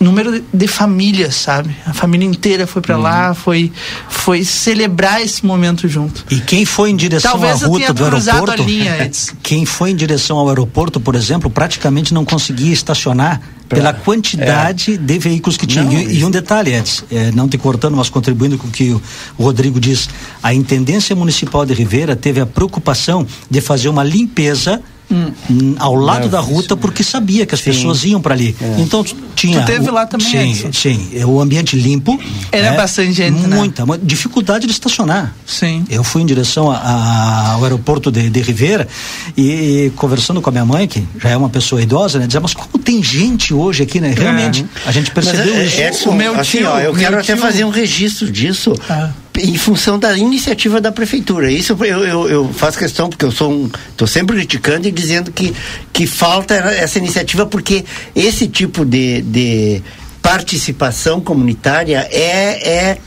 número 0.01 0.43
de 0.53 0.67
famílias, 0.67 1.35
sabe? 1.35 1.75
A 1.85 1.93
família 1.93 2.27
inteira 2.27 2.65
foi 2.65 2.81
para 2.81 2.97
uhum. 2.97 3.03
lá, 3.03 3.33
foi 3.33 3.71
foi 4.09 4.43
celebrar 4.43 5.21
esse 5.21 5.45
momento 5.45 5.87
junto. 5.87 6.25
E 6.29 6.39
quem 6.39 6.65
foi 6.65 6.89
em 6.89 6.95
direção 6.95 7.31
Talvez 7.31 7.63
à 7.63 7.67
ruta 7.67 7.93
do 7.93 8.03
aeroporto? 8.03 8.63
Linha, 8.63 9.09
quem 9.43 9.65
foi 9.65 9.91
em 9.91 9.95
direção 9.95 10.37
ao 10.37 10.49
aeroporto, 10.49 10.99
por 10.99 11.15
exemplo, 11.15 11.49
praticamente 11.49 12.13
não 12.13 12.25
conseguia 12.25 12.73
estacionar 12.73 13.39
pra, 13.69 13.77
pela 13.77 13.93
quantidade 13.93 14.93
é. 14.93 14.97
de 14.97 15.19
veículos 15.19 15.57
que 15.57 15.65
tinha. 15.65 16.01
e, 16.01 16.19
e, 16.19 16.25
um 16.25 16.31
detalhe, 16.31 16.73
Edson, 16.73 17.05
é, 17.11 17.31
não 17.31 17.47
te 17.47 17.57
cortando, 17.57 17.95
mas 17.95 18.09
contribuindo 18.09 18.57
com 18.57 18.67
o 18.67 18.71
que 18.71 18.91
o, 18.91 19.01
o 19.37 19.43
Rodrigo 19.43 19.79
diz, 19.79 20.09
a 20.41 20.53
Intendência 20.53 21.15
Municipal 21.15 21.65
de 21.65 21.73
Ribeira 21.73 22.15
teve 22.15 22.41
a 22.41 22.45
preocupação 22.45 23.25
de 23.49 23.61
fazer 23.61 23.89
uma 23.89 24.03
limpeza 24.03 24.81
hum. 25.11 25.75
ao 25.77 25.95
lado 25.95 26.29
da 26.29 26.39
ruta 26.39 26.77
porque 26.77 27.03
sabia 27.03 27.45
que 27.45 27.53
as 27.53 27.61
sim. 27.61 27.71
pessoas 27.71 28.03
iam 28.03 28.21
para 28.21 28.33
ali. 28.33 28.55
É. 28.61 28.75
Então 28.79 29.03
tinha. 29.35 29.61
Tu 29.61 29.65
teve 29.65 29.89
o, 29.89 29.93
lá 29.93 30.05
também? 30.05 30.27
Sim, 30.27 30.67
Edson? 30.67 30.73
sim. 30.73 31.09
É, 31.13 31.25
o 31.25 31.39
ambiente 31.39 31.75
limpo. 31.75 32.19
Era 32.51 32.71
né? 32.71 32.77
bastante 32.77 33.11
gente. 33.13 33.39
Né? 33.39 33.55
Muita, 33.55 33.85
né? 33.85 33.99
dificuldade 34.01 34.65
de 34.65 34.71
estacionar. 34.71 35.35
Sim. 35.45 35.83
Eu 35.89 36.03
fui 36.03 36.21
em 36.21 36.25
direção 36.25 36.71
a, 36.71 36.77
a, 36.77 37.51
ao 37.53 37.63
aeroporto 37.63 38.11
de, 38.11 38.29
de 38.29 38.41
Ribeira 38.41 38.87
e, 39.35 39.85
e, 39.85 39.89
conversando 39.95 40.41
com 40.41 40.49
a 40.49 40.51
minha 40.51 40.65
mãe, 40.65 40.87
que 40.87 41.03
já 41.19 41.29
é 41.29 41.37
uma 41.37 41.49
pessoa 41.49 41.81
idosa, 41.81 42.19
né? 42.19 42.27
Dizia, 42.27 42.39
mas 42.39 42.53
como 42.53 42.77
tem 42.83 43.03
gente 43.03 43.53
hoje 43.53 43.83
aqui, 43.83 43.99
né? 43.99 44.13
Realmente, 44.17 44.65
é. 44.85 44.89
a 44.89 44.91
gente 44.91 45.11
percebeu 45.11 45.55
mas, 45.55 45.79
é, 45.79 45.89
isso. 45.89 46.09
o 46.09 46.13
meu 46.13 46.39
assim, 46.39 46.59
tio, 46.59 46.69
ó, 46.69 46.79
eu 46.79 46.93
quero 46.93 47.19
até 47.19 47.35
fazer 47.35 47.65
um 47.65 47.69
registro 47.69 48.31
disso. 48.31 48.73
Ah 48.89 49.11
em 49.37 49.57
função 49.57 49.97
da 49.97 50.17
iniciativa 50.17 50.81
da 50.81 50.91
prefeitura. 50.91 51.51
Isso 51.51 51.75
eu, 51.79 52.03
eu, 52.03 52.29
eu 52.29 52.53
faço 52.53 52.77
questão, 52.77 53.09
porque 53.09 53.25
eu 53.25 53.31
sou 53.31 53.51
um. 53.51 53.69
estou 53.89 54.07
sempre 54.07 54.35
criticando 54.35 54.87
e 54.87 54.91
dizendo 54.91 55.31
que, 55.31 55.53
que 55.93 56.05
falta 56.05 56.55
essa 56.55 56.97
iniciativa, 56.97 57.45
porque 57.45 57.85
esse 58.15 58.47
tipo 58.47 58.85
de, 58.85 59.21
de 59.21 59.81
participação 60.21 61.21
comunitária 61.21 62.07
é, 62.11 62.69
é 62.69 62.97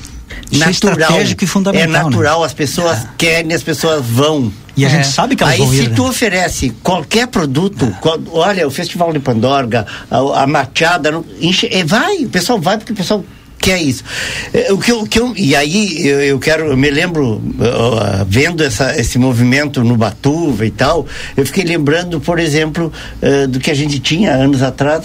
é 0.52 0.56
natural. 0.56 1.12
É 1.12 1.22
e 1.22 1.46
fundamental. 1.46 1.84
É 1.84 2.04
natural, 2.04 2.40
né? 2.40 2.46
as 2.46 2.52
pessoas 2.52 2.98
é. 3.04 3.08
querem, 3.16 3.52
as 3.52 3.62
pessoas 3.62 4.04
vão. 4.04 4.52
E 4.76 4.84
a 4.84 4.88
é. 4.88 4.90
gente 4.90 5.06
sabe 5.06 5.36
que 5.36 5.42
elas 5.42 5.54
Aí 5.54 5.60
vão 5.60 5.70
se 5.70 5.82
ir, 5.82 5.94
tu 5.94 6.02
né? 6.02 6.08
oferece 6.08 6.70
qualquer 6.82 7.28
produto, 7.28 7.84
é. 7.84 8.00
qual, 8.00 8.18
olha, 8.32 8.66
o 8.66 8.70
Festival 8.70 9.12
de 9.12 9.20
Pandorga, 9.20 9.86
a, 10.10 10.42
a 10.42 10.46
Machada, 10.46 11.22
enche, 11.40 11.68
é, 11.70 11.84
vai, 11.84 12.24
o 12.24 12.28
pessoal 12.28 12.60
vai 12.60 12.76
porque 12.78 12.92
o 12.92 12.96
pessoal 12.96 13.24
que 13.64 13.70
é 13.70 13.82
isso. 13.82 14.04
É, 14.52 14.70
o 14.70 14.78
que 14.78 14.92
eu, 14.92 15.04
que 15.04 15.18
eu, 15.18 15.32
e 15.34 15.56
aí 15.56 16.06
eu, 16.06 16.20
eu 16.20 16.38
quero, 16.38 16.66
eu 16.66 16.76
me 16.76 16.90
lembro, 16.90 17.36
uh, 17.36 18.24
vendo 18.28 18.62
essa, 18.62 18.94
esse 19.00 19.18
movimento 19.18 19.82
no 19.82 19.96
Batuva 19.96 20.66
e 20.66 20.70
tal, 20.70 21.06
eu 21.34 21.46
fiquei 21.46 21.64
lembrando, 21.64 22.20
por 22.20 22.38
exemplo, 22.38 22.92
uh, 23.22 23.48
do 23.48 23.58
que 23.58 23.70
a 23.70 23.74
gente 23.74 23.98
tinha 24.00 24.32
anos 24.32 24.62
atrás, 24.62 25.02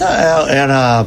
era 0.48 1.06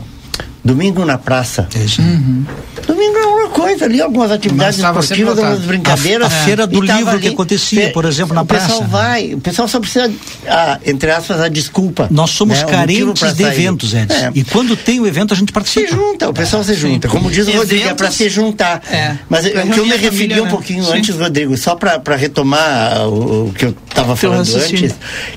Domingo 0.65 1.05
na 1.05 1.19
Praça. 1.19 1.67
Uhum. 2.01 2.43
Domingo 2.87 3.17
é 3.17 3.27
coisa 3.53 3.85
ali, 3.85 4.01
algumas 4.01 4.31
atividades 4.31 4.79
esportivas, 4.79 5.37
algumas 5.37 5.59
brincadeiras. 5.59 6.33
A, 6.33 6.35
a 6.35 6.43
feira 6.43 6.67
do 6.67 6.81
livro 6.81 7.19
que 7.19 7.27
acontecia, 7.29 7.91
por 7.91 8.05
exemplo, 8.05 8.33
na 8.33 8.41
o 8.41 8.45
praça. 8.45 8.65
O 8.65 8.69
pessoal 8.69 8.89
vai, 8.89 9.33
o 9.33 9.39
pessoal 9.39 9.67
só 9.67 9.79
precisa, 9.79 10.11
ah, 10.47 10.79
entre 10.85 11.11
aspas, 11.11 11.39
a 11.39 11.47
desculpa. 11.47 12.07
Nós 12.09 12.31
somos 12.31 12.57
né, 12.57 12.65
carentes 12.65 13.33
de 13.33 13.43
eventos, 13.43 13.93
Edson. 13.93 14.13
É. 14.13 14.31
E 14.33 14.43
quando 14.43 14.75
tem 14.75 14.99
o 14.99 15.07
evento, 15.07 15.33
a 15.33 15.37
gente 15.37 15.51
participa. 15.51 15.87
Se 15.87 15.95
junta, 15.95 16.29
o 16.29 16.33
pessoal 16.33 16.61
é. 16.63 16.65
se 16.65 16.73
junta. 16.73 17.07
Como 17.07 17.29
diz 17.29 17.45
o 17.45 17.49
eventos, 17.51 17.69
Rodrigo, 17.69 17.89
é 17.89 17.93
para 17.93 18.11
se 18.11 18.29
juntar. 18.29 18.81
É. 18.91 19.17
Mas 19.29 19.45
o 19.45 19.49
que 19.51 19.79
eu 19.79 19.85
me 19.85 19.95
referi 19.95 20.23
família, 20.23 20.41
um 20.41 20.45
né? 20.45 20.51
pouquinho 20.51 20.83
né? 20.83 20.97
antes, 20.97 21.15
Rodrigo, 21.15 21.57
só 21.57 21.75
para 21.75 22.15
retomar 22.15 23.07
o, 23.07 23.47
o, 23.47 23.53
que 23.53 23.65
eu 23.65 23.75
estava 23.89 24.15
falando 24.15 24.55
antes, 24.55 24.95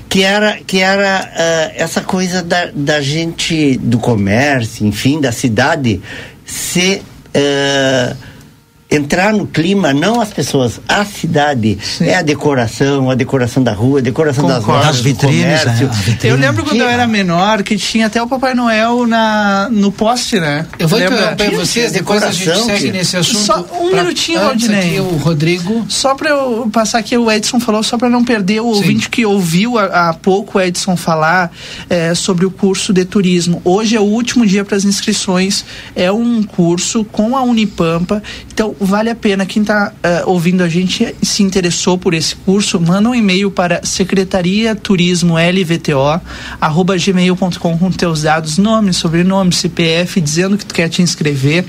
que 0.09 0.23
era, 0.23 0.57
que 0.65 0.79
era 0.79 1.21
uh, 1.21 1.73
essa 1.75 2.01
coisa 2.01 2.41
da, 2.41 2.69
da 2.73 3.01
gente, 3.01 3.77
do 3.77 3.99
comércio, 3.99 4.85
enfim, 4.85 5.19
da 5.19 5.31
cidade, 5.31 6.01
se. 6.45 7.01
Uh, 7.37 8.15
entrar 8.89 9.33
no 9.33 9.45
clima, 9.45 9.93
não 9.93 10.21
as 10.21 10.29
pessoas, 10.29 10.79
a 10.87 11.03
cidade. 11.03 11.77
Sim. 11.81 12.05
É 12.05 12.15
a 12.15 12.21
decoração, 12.21 13.09
a 13.09 13.15
decoração 13.15 13.61
da 13.61 13.73
rua, 13.73 13.99
a 13.99 14.01
decoração 14.01 14.43
Concordo. 14.43 14.65
das 14.65 14.75
lojas, 14.75 14.95
das 14.95 14.99
vitrines, 15.01 15.65
né? 15.65 15.89
Eu 16.23 16.35
lembro 16.37 16.63
quando 16.63 16.77
que... 16.77 16.81
eu 16.81 16.87
era 16.87 17.05
menor 17.05 17.63
que 17.63 17.77
tinha 17.77 18.07
até 18.07 18.21
o 18.21 18.27
Papai 18.27 18.53
Noel 18.53 19.05
na, 19.05 19.67
no 19.69 19.91
poste, 19.91 20.39
né? 20.39 20.65
Eu 20.79 20.87
vou 20.87 20.99
interromper 20.99 21.51
vocês, 21.51 21.91
depois 21.91 22.23
a 22.23 22.31
gente 22.31 22.63
segue 22.63 22.85
que... 22.85 22.91
nesse 22.91 23.17
assunto. 23.17 23.39
Só 23.39 23.59
um 23.59 23.89
pra... 23.89 24.03
minutinho, 24.03 24.39
Valdinei. 24.39 24.99
o 24.99 25.17
Rodrigo. 25.17 25.85
Só 25.89 26.15
para 26.15 26.29
eu 26.29 26.69
passar 26.71 26.99
aqui, 26.99 27.17
o 27.17 27.29
Edson 27.29 27.59
falou, 27.59 27.83
só 27.83 27.97
para 27.97 28.09
não 28.09 28.23
perder 28.23 28.61
o 28.61 28.71
Sim. 28.71 28.77
ouvinte 28.77 29.09
que 29.09 29.25
ouviu 29.25 29.77
há, 29.77 30.09
há 30.09 30.13
pouco 30.13 30.57
o 30.57 30.61
Edson 30.61 30.95
falar 30.95 31.51
é, 31.89 32.15
sobre 32.15 32.45
o 32.45 32.51
curso 32.51 32.93
de 32.93 33.03
turismo. 33.03 33.61
Hoje 33.65 33.97
é 33.97 33.99
o 33.99 34.03
último 34.03 34.45
dia 34.45 34.63
para 34.63 34.77
as 34.77 34.85
inscrições. 34.85 35.65
É 35.93 36.09
um 36.11 36.41
curso 36.41 37.03
com 37.03 37.35
a 37.35 37.41
Unipampa. 37.41 38.23
Então, 38.51 38.76
vale 38.79 39.09
a 39.09 39.15
pena. 39.15 39.45
Quem 39.45 39.61
está 39.61 39.91
uh, 39.91 40.07
eh, 40.07 40.23
ouvindo 40.25 40.63
a 40.63 40.69
gente 40.69 41.15
se 41.21 41.43
interessou 41.43 41.97
por 41.97 42.13
esse 42.13 42.35
curso, 42.35 42.79
manda 42.79 43.09
um 43.09 43.15
e-mail 43.15 43.51
para 43.51 43.81
secretaria 43.83 44.75
turismo 44.75 45.35
gmail.com 46.97 47.77
com 47.77 47.91
teus 47.91 48.21
dados, 48.23 48.57
nome, 48.57 48.93
sobrenome, 48.93 49.53
CPF, 49.53 50.21
dizendo 50.21 50.57
que 50.57 50.65
tu 50.65 50.73
quer 50.73 50.89
te 50.89 51.01
inscrever 51.01 51.65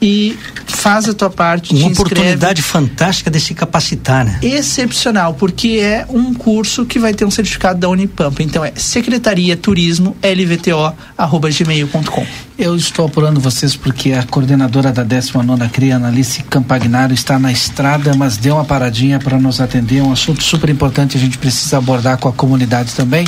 e 0.00 0.36
faz 0.66 1.08
a 1.08 1.14
tua 1.14 1.30
parte. 1.30 1.74
Uma 1.74 1.88
oportunidade 1.88 2.60
fantástica 2.60 3.30
de 3.30 3.40
se 3.40 3.54
capacitar, 3.54 4.24
né? 4.24 4.38
Excepcional, 4.42 5.34
porque 5.34 5.78
é 5.80 6.06
um 6.10 6.34
curso 6.34 6.84
que 6.84 6.98
vai 6.98 7.14
ter 7.14 7.24
um 7.24 7.30
certificado 7.30 7.80
da 7.80 7.88
Unipampa. 7.88 8.42
Então 8.42 8.64
é 8.64 8.72
secretaria 8.76 9.56
turismo 9.56 10.16
lvto 10.22 10.94
arroba 11.16 11.48
gmail.com. 11.50 12.26
Eu 12.56 12.76
estou 12.76 13.06
apurando 13.06 13.40
vocês 13.40 13.74
porque 13.74 14.12
a 14.12 14.22
coordenadora 14.24 14.92
da 14.92 15.02
19 15.02 15.68
CRIA, 15.70 15.96
Analice 15.96 16.42
Campagnaro, 16.44 17.12
está 17.12 17.38
na 17.38 17.50
estrada, 17.50 18.14
mas 18.14 18.36
deu 18.36 18.54
uma 18.56 18.64
paradinha 18.64 19.18
para 19.18 19.38
nos 19.38 19.60
atender. 19.60 20.02
Um 20.02 20.12
assunto 20.12 20.42
super 20.42 20.68
importante 20.70 21.16
a 21.16 21.20
gente 21.20 21.38
precisa 21.38 21.78
abordar 21.78 22.18
com 22.18 22.28
a 22.28 22.32
comunidade 22.32 22.94
também. 22.94 23.26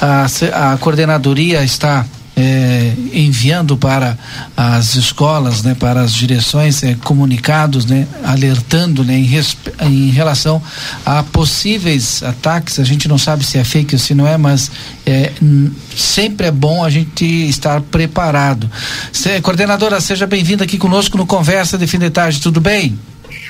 A, 0.00 0.26
a 0.72 0.76
coordenadoria 0.76 1.62
está 1.62 2.04
é, 2.36 2.92
enviando 3.14 3.78
para 3.78 4.16
as 4.54 4.94
escolas, 4.94 5.62
né, 5.62 5.74
para 5.74 6.02
as 6.02 6.12
direções, 6.12 6.82
é, 6.82 6.94
comunicados, 6.94 7.86
né, 7.86 8.06
alertando 8.22 9.02
né, 9.02 9.14
em, 9.14 9.28
em, 9.86 10.10
relação 10.10 10.62
a 11.04 11.22
possíveis 11.22 12.22
ataques. 12.22 12.78
A 12.78 12.84
gente 12.84 13.08
não 13.08 13.16
sabe 13.16 13.42
se 13.42 13.56
é 13.56 13.64
fake 13.64 13.94
ou 13.94 13.98
se 13.98 14.14
não 14.14 14.28
é, 14.28 14.36
mas 14.36 14.70
é, 15.06 15.32
sempre 15.96 16.46
é 16.46 16.50
bom 16.50 16.84
a 16.84 16.90
gente 16.90 17.24
estar 17.24 17.80
preparado. 17.80 18.70
Se, 19.10 19.40
coordenadora, 19.40 19.98
seja 20.00 20.26
bem-vinda 20.26 20.64
aqui 20.64 20.76
conosco 20.76 21.16
no 21.16 21.26
Conversa 21.26 21.78
de 21.78 21.86
Fim 21.86 21.98
de 21.98 22.10
Tarde, 22.10 22.40
tudo 22.40 22.60
bem? 22.60 22.98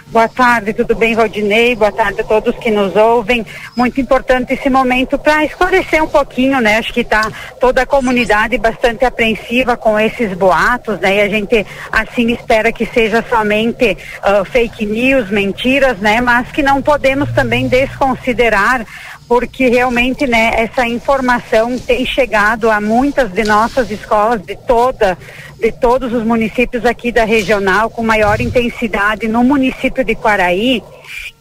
Boa 0.08 0.28
tarde, 0.28 0.72
tudo 0.72 0.94
bem, 0.94 1.16
Valdinei? 1.16 1.74
Boa 1.74 1.90
tarde 1.90 2.20
a 2.20 2.24
todos 2.24 2.54
que 2.58 2.70
nos 2.70 2.94
ouvem. 2.94 3.44
Muito 3.74 4.00
importante 4.00 4.54
esse 4.54 4.70
momento 4.70 5.18
para 5.18 5.44
esclarecer 5.44 6.00
um 6.00 6.06
pouquinho, 6.06 6.60
né? 6.60 6.78
Acho 6.78 6.92
que 6.92 7.00
está 7.00 7.28
toda 7.58 7.82
a 7.82 7.86
comunidade 7.86 8.56
bastante 8.56 9.04
apreensiva 9.04 9.76
com 9.76 9.98
esses 9.98 10.32
boatos, 10.32 11.00
né? 11.00 11.16
E 11.16 11.20
a 11.22 11.28
gente 11.28 11.66
assim 11.90 12.30
espera 12.30 12.70
que 12.70 12.86
seja 12.86 13.24
somente 13.28 13.98
uh, 14.18 14.44
fake 14.44 14.86
news, 14.86 15.28
mentiras, 15.28 15.98
né? 15.98 16.20
Mas 16.20 16.52
que 16.52 16.62
não 16.62 16.80
podemos 16.80 17.32
também 17.32 17.66
desconsiderar 17.66 18.86
porque 19.28 19.68
realmente 19.68 20.24
né, 20.24 20.52
essa 20.54 20.86
informação 20.86 21.76
tem 21.76 22.06
chegado 22.06 22.70
a 22.70 22.80
muitas 22.80 23.32
de 23.32 23.42
nossas 23.42 23.90
escolas 23.90 24.40
de 24.40 24.54
toda 24.54 25.18
de 25.58 25.72
todos 25.72 26.12
os 26.12 26.22
municípios 26.22 26.84
aqui 26.84 27.10
da 27.10 27.24
regional, 27.24 27.88
com 27.88 28.02
maior 28.02 28.40
intensidade 28.40 29.26
no 29.26 29.42
município 29.42 30.04
de 30.04 30.14
Quaraí. 30.14 30.82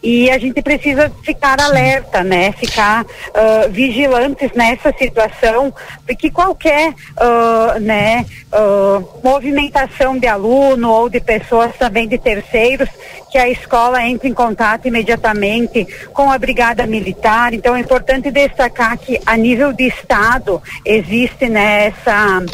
E 0.02 0.30
a 0.30 0.38
gente 0.38 0.62
precisa 0.62 1.12
ficar 1.24 1.60
alerta, 1.60 2.24
né? 2.24 2.52
Ficar 2.52 3.04
uh, 3.04 3.70
vigilantes 3.72 4.52
nessa 4.54 4.94
situação, 4.94 5.74
porque 6.06 6.30
qualquer 6.30 6.90
uh, 6.90 7.80
né, 7.80 8.26
uh, 8.54 9.22
movimentação 9.24 10.18
de 10.18 10.28
aluno 10.28 10.92
ou 10.92 11.10
de 11.10 11.20
pessoas 11.20 11.76
também 11.76 12.08
de 12.08 12.18
terceiros, 12.18 12.88
que 13.32 13.38
a 13.38 13.50
escola 13.50 14.02
entre 14.04 14.30
em 14.30 14.34
contato 14.34 14.88
imediatamente 14.88 15.86
com 16.14 16.32
a 16.32 16.38
brigada 16.38 16.86
militar. 16.86 17.54
Então 17.54 17.76
é 17.76 17.80
importante 17.80 18.32
destacar 18.32 18.98
que 18.98 19.20
a 19.26 19.36
nível 19.36 19.74
de 19.74 19.88
estado 19.88 20.62
existe 20.86 21.50
nessa 21.50 22.40
né, 22.40 22.46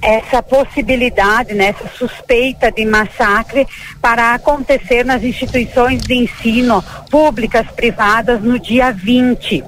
essa 0.00 0.42
possibilidade, 0.42 1.54
né, 1.54 1.68
essa 1.68 1.88
suspeita 1.96 2.70
de 2.70 2.84
massacre 2.84 3.66
para 4.00 4.34
acontecer 4.34 5.04
nas 5.04 5.22
instituições 5.22 6.00
de 6.02 6.14
ensino 6.14 6.82
públicas, 7.10 7.66
privadas, 7.74 8.42
no 8.42 8.58
dia 8.58 8.92
20, 8.92 9.64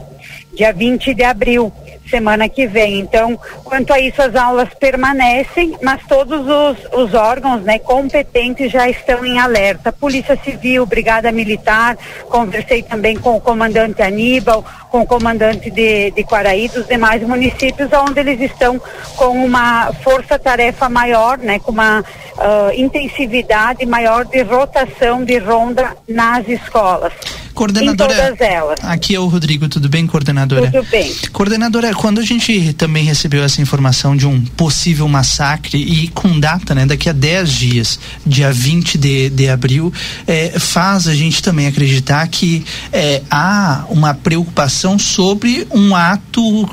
dia 0.55 0.73
20 0.73 1.15
de 1.15 1.25
abril 1.25 1.73
semana 2.09 2.49
que 2.49 2.67
vem. 2.67 3.01
Então, 3.01 3.39
quanto 3.65 3.93
a 3.93 4.01
isso, 4.01 4.21
as 4.21 4.35
aulas 4.35 4.69
permanecem, 4.79 5.77
mas 5.83 6.01
todos 6.07 6.41
os, 6.41 6.77
os 6.93 7.15
órgãos 7.15 7.63
né, 7.63 7.79
competentes 7.79 8.71
já 8.71 8.89
estão 8.89 9.25
em 9.25 9.39
alerta. 9.39 9.93
Polícia 9.93 10.39
Civil, 10.43 10.87
Brigada 10.87 11.31
Militar, 11.33 11.97
conversei 12.29 12.83
também 12.83 13.17
com 13.17 13.37
o 13.37 13.41
comandante 13.41 14.03
Aníbal, 14.03 14.65
com 14.91 15.01
o 15.01 15.07
comandante 15.07 15.71
de, 15.71 16.11
de 16.11 16.25
Quaraí, 16.25 16.69
dos 16.69 16.87
demais 16.87 17.23
municípios, 17.23 17.91
onde 17.93 18.21
eles 18.21 18.41
estão 18.41 18.81
com 19.17 19.45
uma 19.45 19.93
força-tarefa 19.93 20.89
maior, 20.89 21.39
né, 21.39 21.59
com 21.59 21.73
uma 21.73 22.01
uh, 22.01 22.73
intensividade 22.77 23.85
maior 23.87 24.25
de 24.25 24.43
rotação 24.43 25.25
de 25.25 25.39
ronda 25.39 25.97
nas 26.09 26.49
escolas. 26.49 27.13
Coordenadora, 27.55 28.13
em 28.13 28.17
todas 28.17 28.41
elas. 28.41 28.79
Aqui 28.83 29.15
é 29.15 29.21
o 29.21 29.27
Rodrigo, 29.27 29.69
tudo 29.69 29.89
bem, 29.89 30.07
coordenadora? 30.07 30.71
Tudo 30.71 30.83
bem. 30.91 31.15
Coordenadora, 31.33 31.94
quando 31.95 32.21
a 32.21 32.25
gente 32.25 32.73
também 32.75 33.05
recebeu 33.05 33.43
essa 33.43 33.61
informação 33.61 34.17
de 34.17 34.27
um 34.27 34.45
possível 34.45 35.09
massacre 35.09 35.79
e 35.79 36.09
com 36.09 36.39
data, 36.39 36.75
né, 36.75 36.87
daqui 36.87 37.09
a 37.09 37.13
10 37.13 37.51
dias, 37.51 37.99
dia 38.27 38.53
20 38.53 38.99
de, 38.99 39.31
de 39.31 39.49
abril, 39.49 39.93
é, 40.27 40.59
faz 40.59 41.09
a 41.09 41.15
gente 41.15 41.43
também 41.43 41.67
acreditar 41.67 42.27
que 42.29 42.65
é, 42.93 43.23
há 43.31 43.85
uma 43.89 44.15
preocupação 44.15 44.99
sobre 44.99 45.67
um 45.73 45.95
ato. 45.95 46.69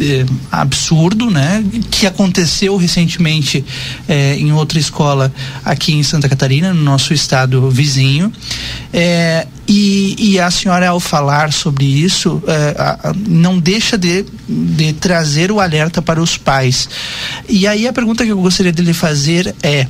Eh, 0.00 0.24
absurdo, 0.52 1.28
né? 1.28 1.64
Que 1.90 2.06
aconteceu 2.06 2.76
recentemente 2.76 3.64
eh, 4.08 4.36
em 4.38 4.52
outra 4.52 4.78
escola 4.78 5.32
aqui 5.64 5.92
em 5.92 6.04
Santa 6.04 6.28
Catarina, 6.28 6.72
no 6.72 6.82
nosso 6.82 7.12
estado 7.12 7.68
vizinho. 7.68 8.32
Eh, 8.92 9.44
e, 9.66 10.14
e, 10.16 10.38
a 10.38 10.52
senhora, 10.52 10.88
ao 10.88 11.00
falar 11.00 11.52
sobre 11.52 11.84
isso, 11.84 12.40
a, 12.78 13.12
não 13.26 13.58
deixa 13.58 13.98
de, 13.98 14.24
de 14.48 14.92
trazer 14.94 15.50
o 15.50 15.60
alerta 15.60 16.00
para 16.00 16.22
os 16.22 16.38
pais. 16.38 16.88
E 17.48 17.66
aí 17.66 17.86
a 17.86 17.92
pergunta 17.92 18.24
que 18.24 18.30
eu 18.30 18.40
gostaria 18.40 18.72
de 18.72 18.80
lhe 18.80 18.94
fazer 18.94 19.54
é: 19.62 19.86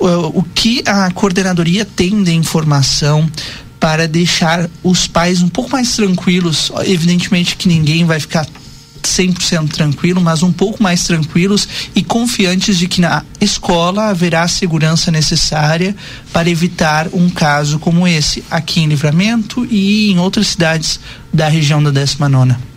o 0.00 0.42
que 0.42 0.82
a 0.86 1.10
coordenadoria 1.12 1.84
tem 1.84 2.22
de 2.24 2.32
informação 2.32 3.30
para 3.78 4.08
deixar 4.08 4.68
os 4.82 5.06
pais 5.06 5.42
um 5.42 5.48
pouco 5.48 5.70
mais 5.70 5.94
tranquilos. 5.94 6.72
Evidentemente 6.84 7.54
que 7.54 7.68
ninguém 7.68 8.04
vai 8.04 8.18
ficar 8.18 8.46
100% 9.08 9.70
tranquilo, 9.70 10.20
mas 10.20 10.42
um 10.42 10.52
pouco 10.52 10.82
mais 10.82 11.04
tranquilos 11.04 11.68
e 11.94 12.02
confiantes 12.02 12.78
de 12.78 12.88
que 12.88 13.00
na 13.00 13.24
escola 13.40 14.08
haverá 14.08 14.42
a 14.42 14.48
segurança 14.48 15.10
necessária 15.10 15.94
para 16.32 16.48
evitar 16.48 17.08
um 17.12 17.28
caso 17.28 17.78
como 17.78 18.06
esse 18.06 18.44
aqui 18.50 18.80
em 18.80 18.86
Livramento 18.86 19.66
e 19.70 20.10
em 20.10 20.18
outras 20.18 20.48
cidades 20.48 21.00
da 21.32 21.48
região 21.48 21.82
da 21.82 21.90
19 21.90 22.71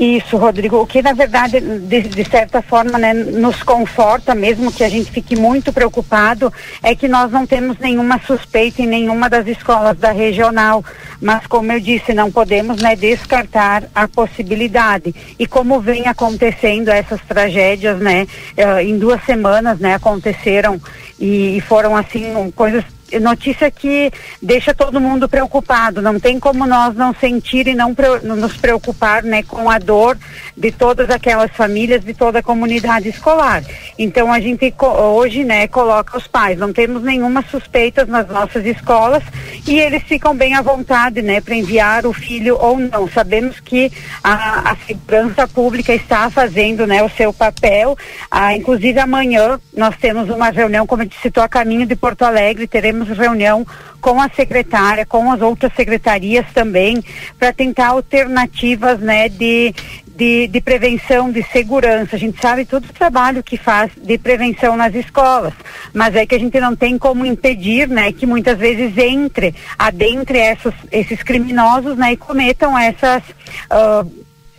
isso, 0.00 0.38
Rodrigo. 0.38 0.78
O 0.80 0.86
que, 0.86 1.02
na 1.02 1.12
verdade, 1.12 1.60
de, 1.60 2.00
de, 2.00 2.24
certa 2.24 2.62
forma, 2.62 2.98
né, 2.98 3.12
nos 3.12 3.62
conforta, 3.62 4.34
mesmo 4.34 4.72
que 4.72 4.82
a 4.82 4.88
gente 4.88 5.10
fique 5.10 5.36
muito 5.36 5.74
preocupado, 5.74 6.50
é 6.82 6.94
que 6.94 7.06
nós 7.06 7.30
não 7.30 7.46
temos 7.46 7.78
nenhuma 7.78 8.18
suspeita 8.26 8.80
em 8.80 8.86
nenhuma 8.86 9.28
das 9.28 9.46
escolas 9.46 9.98
da 9.98 10.10
regional. 10.10 10.82
Mas, 11.20 11.46
como 11.46 11.70
eu 11.70 11.78
disse, 11.78 12.14
não 12.14 12.32
podemos 12.32 12.80
né, 12.80 12.96
descartar 12.96 13.84
a 13.94 14.08
possibilidade. 14.08 15.14
E 15.38 15.46
como 15.46 15.80
vem 15.80 16.08
acontecendo 16.08 16.88
essas 16.88 17.20
tragédias, 17.20 17.98
né, 17.98 18.26
uh, 18.56 18.80
em 18.80 18.98
duas 18.98 19.22
semanas, 19.24 19.78
né, 19.78 19.96
aconteceram 19.96 20.80
e, 21.18 21.58
e 21.58 21.60
foram, 21.60 21.94
assim, 21.94 22.50
coisas 22.56 22.84
notícia 23.18 23.70
que 23.70 24.12
deixa 24.40 24.74
todo 24.74 25.00
mundo 25.00 25.28
preocupado. 25.28 26.02
Não 26.02 26.20
tem 26.20 26.38
como 26.38 26.66
nós 26.66 26.94
não 26.94 27.14
sentir 27.14 27.66
e 27.66 27.74
não 27.74 27.94
nos 28.22 28.56
preocupar, 28.56 29.22
né, 29.22 29.42
com 29.42 29.70
a 29.70 29.78
dor 29.78 30.16
de 30.56 30.70
todas 30.70 31.10
aquelas 31.10 31.50
famílias, 31.52 32.04
de 32.04 32.14
toda 32.14 32.40
a 32.40 32.42
comunidade 32.42 33.08
escolar. 33.08 33.62
Então 33.98 34.32
a 34.32 34.40
gente 34.40 34.72
hoje, 34.80 35.44
né, 35.44 35.66
coloca 35.66 36.16
os 36.16 36.26
pais. 36.26 36.58
Não 36.58 36.72
temos 36.72 37.02
nenhuma 37.02 37.42
suspeita 37.50 38.04
nas 38.04 38.28
nossas 38.28 38.64
escolas 38.64 39.22
e 39.66 39.78
eles 39.78 40.02
ficam 40.02 40.34
bem 40.34 40.54
à 40.54 40.62
vontade, 40.62 41.22
né, 41.22 41.40
para 41.40 41.54
enviar 41.54 42.06
o 42.06 42.12
filho 42.12 42.56
ou 42.58 42.78
não. 42.78 43.08
Sabemos 43.08 43.58
que 43.60 43.90
a, 44.22 44.70
a 44.70 44.76
segurança 44.86 45.48
pública 45.48 45.94
está 45.94 46.30
fazendo, 46.30 46.86
né, 46.86 47.02
o 47.02 47.08
seu 47.10 47.32
papel. 47.32 47.96
Ah, 48.30 48.54
inclusive 48.54 48.98
amanhã 48.98 49.58
nós 49.76 49.96
temos 49.96 50.28
uma 50.28 50.50
reunião, 50.50 50.86
como 50.86 51.02
eu 51.02 51.08
citou, 51.22 51.42
a 51.42 51.48
caminho 51.48 51.86
de 51.86 51.96
Porto 51.96 52.22
Alegre, 52.22 52.66
teremos 52.66 52.99
tivemos 53.00 53.08
reunião 53.18 53.66
com 54.00 54.20
a 54.20 54.28
secretária, 54.28 55.06
com 55.06 55.30
as 55.30 55.40
outras 55.40 55.72
secretarias 55.74 56.46
também, 56.52 57.02
para 57.38 57.52
tentar 57.52 57.88
alternativas 57.88 58.98
né, 58.98 59.28
de, 59.28 59.74
de, 60.06 60.46
de, 60.46 60.60
prevenção, 60.60 61.30
de 61.30 61.42
segurança. 61.42 62.16
A 62.16 62.18
gente 62.18 62.40
sabe 62.40 62.64
todo 62.64 62.84
o 62.84 62.92
trabalho 62.92 63.42
que 63.42 63.56
faz 63.56 63.90
de 63.96 64.18
prevenção 64.18 64.76
nas 64.76 64.94
escolas, 64.94 65.52
mas 65.92 66.14
é 66.16 66.24
que 66.26 66.34
a 66.34 66.38
gente 66.38 66.58
não 66.60 66.74
tem 66.74 66.98
como 66.98 67.26
impedir, 67.26 67.88
né, 67.88 68.12
que 68.12 68.26
muitas 68.26 68.58
vezes 68.58 68.96
entre, 68.96 69.54
adentre 69.78 70.38
essas, 70.38 70.74
esses 70.90 71.22
criminosos, 71.22 71.96
né, 71.96 72.12
e 72.12 72.16
cometam 72.16 72.78
essas 72.78 73.22
uh, 73.70 74.10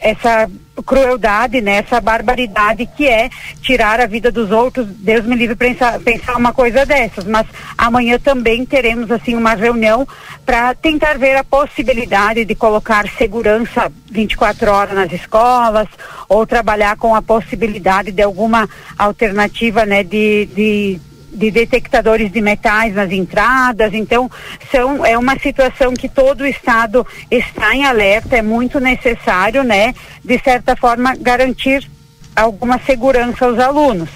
essa 0.01 0.49
crueldade, 0.85 1.61
né, 1.61 1.77
essa 1.77 2.01
barbaridade 2.01 2.87
que 2.97 3.07
é 3.07 3.29
tirar 3.61 3.99
a 3.99 4.07
vida 4.07 4.31
dos 4.31 4.51
outros. 4.51 4.87
Deus 4.87 5.25
me 5.25 5.35
livre 5.35 5.55
pensar, 5.55 5.99
pensar 5.99 6.35
uma 6.35 6.51
coisa 6.51 6.85
dessas. 6.85 7.23
Mas 7.23 7.45
amanhã 7.77 8.17
também 8.19 8.65
teremos 8.65 9.11
assim 9.11 9.35
uma 9.35 9.53
reunião 9.53 10.07
para 10.45 10.73
tentar 10.73 11.17
ver 11.17 11.35
a 11.35 11.43
possibilidade 11.43 12.43
de 12.43 12.55
colocar 12.55 13.07
segurança 13.17 13.91
24 14.09 14.71
horas 14.71 14.95
nas 14.95 15.11
escolas 15.11 15.87
ou 16.27 16.47
trabalhar 16.47 16.97
com 16.97 17.13
a 17.13 17.21
possibilidade 17.21 18.11
de 18.11 18.21
alguma 18.23 18.67
alternativa, 18.97 19.85
né, 19.85 20.03
de, 20.03 20.47
de 20.47 20.99
de 21.31 21.49
detectadores 21.49 22.31
de 22.31 22.41
metais 22.41 22.93
nas 22.93 23.11
entradas. 23.11 23.93
Então, 23.93 24.29
são, 24.71 25.05
é 25.05 25.17
uma 25.17 25.37
situação 25.39 25.93
que 25.93 26.09
todo 26.09 26.41
o 26.41 26.47
Estado 26.47 27.05
está 27.29 27.73
em 27.75 27.85
alerta, 27.85 28.37
é 28.37 28.41
muito 28.41 28.79
necessário, 28.79 29.63
né, 29.63 29.93
de 30.23 30.39
certa 30.39 30.75
forma, 30.75 31.15
garantir 31.15 31.89
alguma 32.35 32.79
segurança 32.85 33.45
aos 33.45 33.59
alunos. 33.59 34.09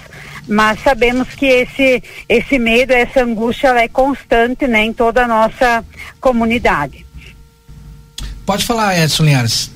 Mas 0.48 0.80
sabemos 0.82 1.28
que 1.30 1.46
esse, 1.46 2.02
esse 2.28 2.58
medo, 2.58 2.92
essa 2.92 3.24
angústia, 3.24 3.68
é 3.68 3.88
constante 3.88 4.66
né, 4.68 4.84
em 4.84 4.92
toda 4.92 5.24
a 5.24 5.28
nossa 5.28 5.84
comunidade. 6.20 7.04
Pode 8.44 8.64
falar, 8.64 8.96
Edson 8.96 9.24
Linhares. 9.24 9.72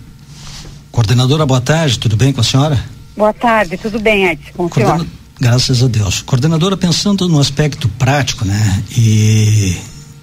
Coordenadora, 0.92 1.44
boa 1.44 1.60
tarde, 1.60 1.98
tudo 1.98 2.16
bem 2.16 2.32
com 2.32 2.40
a 2.40 2.44
senhora? 2.44 2.78
Boa 3.16 3.32
tarde, 3.32 3.76
tudo 3.76 3.98
bem, 3.98 4.26
Edson, 4.26 4.52
com 4.56 4.64
o 4.66 4.72
senhor? 4.72 5.06
Graças 5.40 5.82
a 5.82 5.88
Deus. 5.88 6.20
Coordenadora, 6.20 6.76
pensando 6.76 7.26
no 7.26 7.40
aspecto 7.40 7.88
prático, 7.88 8.44
né? 8.44 8.84
E 8.94 9.74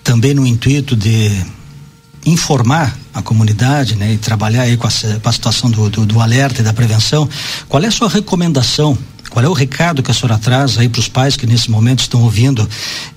também 0.03 0.32
no 0.32 0.45
intuito 0.45 0.95
de 0.95 1.32
informar 2.23 2.95
a 3.12 3.21
comunidade, 3.23 3.95
né? 3.95 4.13
E 4.13 4.17
trabalhar 4.19 4.62
aí 4.62 4.77
com 4.77 4.88
a, 4.88 4.91
com 4.91 5.27
a 5.27 5.32
situação 5.32 5.71
do, 5.71 5.89
do, 5.89 6.06
do 6.06 6.21
alerta 6.21 6.62
e 6.62 6.63
da 6.63 6.71
prevenção, 6.71 7.27
qual 7.67 7.82
é 7.82 7.88
a 7.88 7.91
sua 7.91 8.08
recomendação 8.08 8.95
qual 9.30 9.43
é 9.43 9.49
o 9.49 9.53
recado 9.53 10.01
que 10.01 10.10
a 10.10 10.13
senhora 10.13 10.39
traz 10.39 10.77
aí 10.77 10.88
para 10.88 11.01
os 11.01 11.10
pais 11.10 11.36
que 11.36 11.45
nesse 11.45 11.69
momento 11.69 11.99
estão 11.99 12.23
ouvindo 12.23 12.67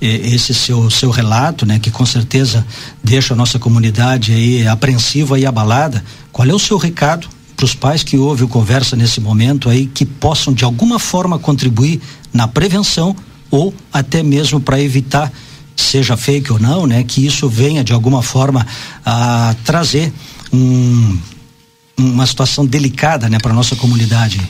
eh, 0.02 0.06
esse 0.06 0.52
seu 0.52 0.90
seu 0.90 1.08
relato, 1.08 1.64
né, 1.64 1.78
que 1.78 1.88
com 1.88 2.04
certeza 2.04 2.66
deixa 3.02 3.32
a 3.32 3.36
nossa 3.36 3.60
comunidade 3.60 4.32
aí 4.32 4.66
apreensiva 4.66 5.38
e 5.38 5.46
abalada? 5.46 6.04
Qual 6.32 6.48
é 6.48 6.52
o 6.52 6.58
seu 6.58 6.76
recado 6.78 7.28
para 7.60 7.66
os 7.66 7.74
pais 7.74 8.02
que 8.02 8.16
ouvem 8.16 8.46
o 8.46 8.48
conversa 8.48 8.96
nesse 8.96 9.20
momento 9.20 9.68
aí 9.68 9.84
que 9.86 10.06
possam 10.06 10.50
de 10.50 10.64
alguma 10.64 10.98
forma 10.98 11.38
contribuir 11.38 12.00
na 12.32 12.48
prevenção 12.48 13.14
ou 13.50 13.74
até 13.92 14.22
mesmo 14.22 14.58
para 14.58 14.80
evitar 14.80 15.30
seja 15.76 16.16
fake 16.16 16.50
ou 16.50 16.58
não, 16.58 16.86
né, 16.86 17.04
que 17.04 17.26
isso 17.26 17.50
venha 17.50 17.84
de 17.84 17.92
alguma 17.92 18.22
forma 18.22 18.66
a 19.04 19.54
trazer 19.62 20.10
um, 20.50 21.18
uma 21.98 22.26
situação 22.26 22.64
delicada, 22.64 23.28
né, 23.28 23.38
para 23.38 23.52
nossa 23.52 23.76
comunidade. 23.76 24.40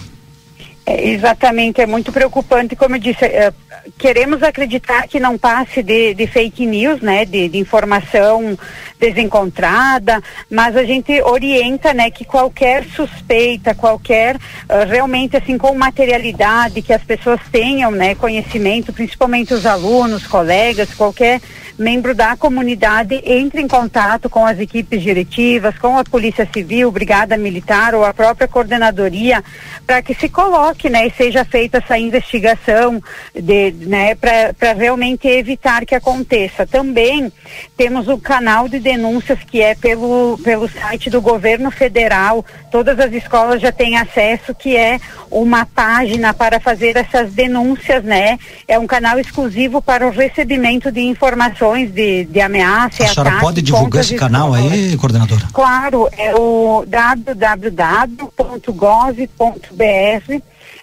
É, 0.91 1.09
exatamente, 1.09 1.81
é 1.81 1.87
muito 1.87 2.11
preocupante, 2.11 2.75
como 2.75 2.97
eu 2.97 2.99
disse, 2.99 3.25
é, 3.25 3.53
queremos 3.97 4.43
acreditar 4.43 5.07
que 5.07 5.21
não 5.21 5.39
passe 5.39 5.85
de, 5.85 6.15
de 6.15 6.27
fake 6.27 6.67
news, 6.67 7.01
né, 7.01 7.25
de, 7.25 7.49
de, 7.49 7.59
informação 7.59 8.59
desencontrada, 8.99 10.21
mas 10.51 10.77
a 10.77 10.83
gente 10.83 11.23
orienta, 11.23 11.95
né, 11.95 12.11
que 12.11 12.25
qualquer 12.25 12.85
suspeita, 12.87 13.73
qualquer 13.73 14.35
uh, 14.35 14.89
realmente 14.89 15.37
assim 15.37 15.57
com 15.57 15.73
materialidade 15.77 16.83
que 16.83 16.93
as 16.93 17.05
pessoas 17.05 17.41
tenham, 17.53 17.93
né, 17.93 18.17
conhecimento, 18.17 18.93
principalmente 18.93 19.55
os 19.55 19.67
alunos, 19.67 20.27
colegas, 20.27 20.93
qualquer 20.93 21.41
membro 21.81 22.15
da 22.15 22.37
comunidade 22.37 23.23
entre 23.25 23.63
em 23.63 23.67
contato 23.67 24.29
com 24.29 24.45
as 24.45 24.59
equipes 24.61 25.03
diretivas, 25.03 25.79
com 25.79 25.97
a 25.97 26.05
Polícia 26.05 26.47
Civil, 26.53 26.93
Brigada 26.93 27.39
Militar 27.39 27.95
ou 27.95 28.05
a 28.05 28.13
própria 28.13 28.47
coordenadoria, 28.47 29.43
para 29.87 30.03
que 30.03 30.15
se 30.15 30.29
coloque, 30.29 30.80
né, 30.89 31.07
e 31.07 31.11
seja 31.11 31.45
feita 31.45 31.79
essa 31.79 31.99
investigação 31.99 33.03
de, 33.35 33.73
né, 33.81 34.15
para 34.15 34.73
realmente 34.73 35.29
evitar 35.29 35.85
que 35.85 35.95
aconteça. 35.95 36.67
Também 36.67 37.33
temos 37.77 38.09
o 38.09 38.19
canal 38.19 38.69
de 38.69 38.79
denúncias 38.79 39.39
que 39.45 39.61
é 39.61 39.75
pelo, 39.75 40.39
pelo 40.43 40.69
site 40.69 41.11
do 41.11 41.21
governo 41.21 41.71
federal, 41.71 42.45
todas 42.71 42.99
as 42.99 43.13
escolas 43.13 43.61
já 43.61 43.73
têm 43.73 43.97
acesso, 43.97 44.55
que 44.55 44.77
é 44.77 45.01
uma 45.31 45.65
página 45.65 46.33
para 46.35 46.59
fazer 46.59 46.97
essas 46.97 47.33
denúncias, 47.33 48.03
né? 48.03 48.39
É 48.67 48.79
um 48.79 48.87
canal 48.87 49.19
exclusivo 49.19 49.81
para 49.81 50.07
o 50.07 50.11
recebimento 50.11 50.91
de 50.91 51.01
informações 51.01 51.93
de, 51.93 52.25
de 52.25 52.41
ameaça. 52.41 53.05
A 53.05 53.09
senhora 53.09 53.31
ataque 53.31 53.41
pode 53.41 53.63
divulgar 53.63 54.03
esse 54.03 54.17
canal 54.17 54.55
aí, 54.55 54.97
coordenadora? 54.97 55.49
Claro, 55.53 56.09
é 56.17 56.35
o 56.35 56.85
www.gov.br 56.87 57.61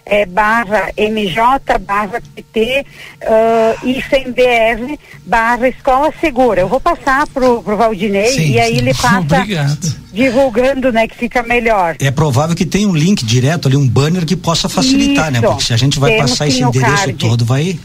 é, 0.08 0.24
barra 0.24 0.90
MJ, 0.96 1.78
barra 1.80 2.20
PT 2.34 2.86
uh, 3.22 3.86
e 3.86 4.02
CMBR, 4.02 4.98
barra 5.24 5.68
Escola 5.68 6.12
Segura. 6.18 6.62
Eu 6.62 6.68
vou 6.68 6.80
passar 6.80 7.26
pro, 7.26 7.62
pro 7.62 7.76
Valdinei 7.76 8.32
sim, 8.32 8.52
e 8.52 8.58
aí 8.60 8.72
sim. 8.72 8.78
ele 8.78 8.94
passa 9.00 9.18
Obrigado. 9.18 9.96
divulgando, 10.12 10.90
né, 10.90 11.06
que 11.06 11.16
fica 11.16 11.42
melhor. 11.42 11.96
É 12.00 12.10
provável 12.10 12.56
que 12.56 12.64
tenha 12.64 12.88
um 12.88 12.94
link 12.94 13.24
direto 13.24 13.68
ali, 13.68 13.76
um 13.76 13.86
banner 13.86 14.24
que 14.24 14.34
possa 14.34 14.68
facilitar, 14.68 15.30
né? 15.30 15.38
Isso. 15.38 15.42
né? 15.42 15.48
Porque 15.48 15.64
se 15.64 15.74
a 15.74 15.76
gente 15.76 16.00
vai 16.00 16.12
Temos 16.12 16.30
passar 16.30 16.48
esse 16.48 16.62
endereço 16.62 16.96
card. 16.96 17.12
todo, 17.14 17.44
vai 17.44 17.78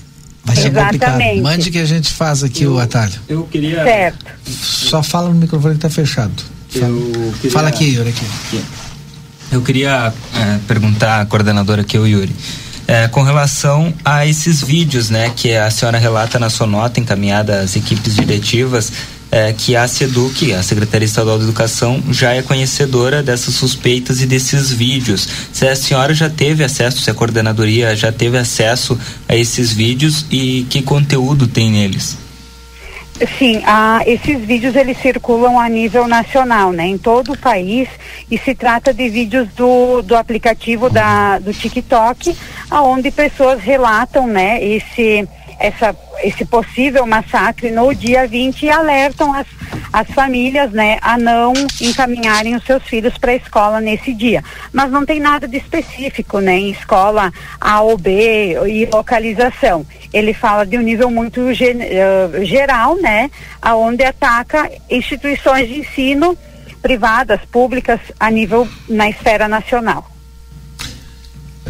Vai 0.45 0.57
ser 0.57 0.67
Exatamente. 0.67 1.05
complicado. 1.05 1.41
Mande 1.41 1.71
que 1.71 1.79
a 1.79 1.85
gente 1.85 2.11
faz 2.11 2.43
aqui 2.43 2.63
eu, 2.63 2.73
o 2.73 2.79
atalho. 2.79 3.13
Eu 3.29 3.43
queria. 3.45 3.81
Certo. 3.81 4.25
Só 4.45 5.01
fala 5.01 5.29
no 5.29 5.35
microfone 5.35 5.75
que 5.75 5.85
está 5.85 5.89
fechado. 5.89 6.33
Fala, 6.67 6.93
queria... 7.35 7.51
fala 7.51 7.69
aqui, 7.69 7.85
Yuri. 7.85 8.09
Aqui. 8.09 8.25
Eu 9.53 9.61
queria 9.61 10.11
é, 10.35 10.59
perguntar 10.67 11.21
à 11.21 11.25
coordenadora 11.27 11.81
aqui, 11.81 11.95
o 11.95 12.07
Yuri. 12.07 12.35
É, 12.87 13.07
com 13.07 13.21
relação 13.21 13.93
a 14.03 14.25
esses 14.25 14.61
vídeos, 14.61 15.11
né, 15.11 15.31
que 15.35 15.55
a 15.55 15.69
senhora 15.69 15.99
relata 15.99 16.39
na 16.39 16.49
sua 16.49 16.65
nota 16.65 16.99
encaminhada 16.99 17.59
às 17.59 17.75
equipes 17.75 18.15
diretivas, 18.15 18.91
é, 19.31 19.53
que 19.53 19.75
a 19.75 19.87
SEDUC, 19.87 20.53
a 20.53 20.63
Secretaria 20.63 21.05
Estadual 21.05 21.37
de 21.37 21.43
Educação, 21.43 22.01
já 22.09 22.33
é 22.33 22.41
conhecedora 22.41 23.21
dessas 23.21 23.53
suspeitas 23.53 24.21
e 24.21 24.25
desses 24.25 24.71
vídeos. 24.71 25.27
Se 25.51 25.67
a 25.67 25.75
senhora 25.75 26.15
já 26.15 26.31
teve 26.31 26.63
acesso, 26.63 26.99
se 26.99 27.11
a 27.11 27.13
coordenadoria 27.13 27.95
já 27.95 28.11
teve 28.11 28.39
acesso 28.39 28.97
a 29.29 29.35
esses 29.35 29.71
vídeos 29.71 30.25
e 30.31 30.65
que 30.67 30.81
conteúdo 30.81 31.47
tem 31.47 31.69
neles? 31.69 32.22
Sim, 33.37 33.61
ah, 33.65 34.01
esses 34.07 34.39
vídeos 34.39 34.75
eles 34.75 34.97
circulam 34.97 35.59
a 35.59 35.69
nível 35.69 36.07
nacional, 36.07 36.71
né, 36.71 36.87
em 36.87 36.97
todo 36.97 37.33
o 37.33 37.37
país 37.37 37.87
e 38.29 38.37
se 38.39 38.55
trata 38.55 38.91
de 38.91 39.07
vídeos 39.07 39.47
do, 39.49 40.01
do 40.01 40.15
aplicativo 40.15 40.89
da, 40.89 41.37
do 41.37 41.53
TikTok, 41.53 42.35
aonde 42.71 43.11
pessoas 43.11 43.61
relatam, 43.61 44.25
né, 44.25 44.61
esse 44.63 45.27
essa, 45.59 45.95
esse 46.23 46.45
possível 46.45 47.05
massacre 47.05 47.71
no 47.71 47.93
dia 47.93 48.27
20 48.27 48.63
e 48.63 48.69
alertam 48.69 49.33
as, 49.33 49.47
as 49.91 50.07
famílias 50.09 50.71
né, 50.71 50.97
a 51.01 51.17
não 51.17 51.53
encaminharem 51.81 52.55
os 52.55 52.63
seus 52.63 52.83
filhos 52.83 53.17
para 53.17 53.31
a 53.31 53.35
escola 53.35 53.81
nesse 53.81 54.13
dia. 54.13 54.43
Mas 54.71 54.91
não 54.91 55.05
tem 55.05 55.19
nada 55.19 55.47
de 55.47 55.57
específico 55.57 56.39
né, 56.39 56.57
em 56.57 56.71
escola 56.71 57.31
A 57.59 57.81
ou 57.81 57.97
B 57.97 58.57
e 58.67 58.85
localização. 58.85 59.85
Ele 60.11 60.33
fala 60.33 60.65
de 60.65 60.77
um 60.77 60.81
nível 60.81 61.09
muito 61.09 61.53
gen, 61.53 61.77
uh, 61.77 62.45
geral, 62.45 62.95
né, 62.97 63.29
aonde 63.61 64.03
ataca 64.03 64.69
instituições 64.89 65.67
de 65.67 65.79
ensino 65.79 66.37
privadas, 66.81 67.39
públicas, 67.49 67.99
a 68.19 68.29
nível 68.29 68.67
na 68.89 69.09
esfera 69.09 69.47
nacional. 69.47 70.12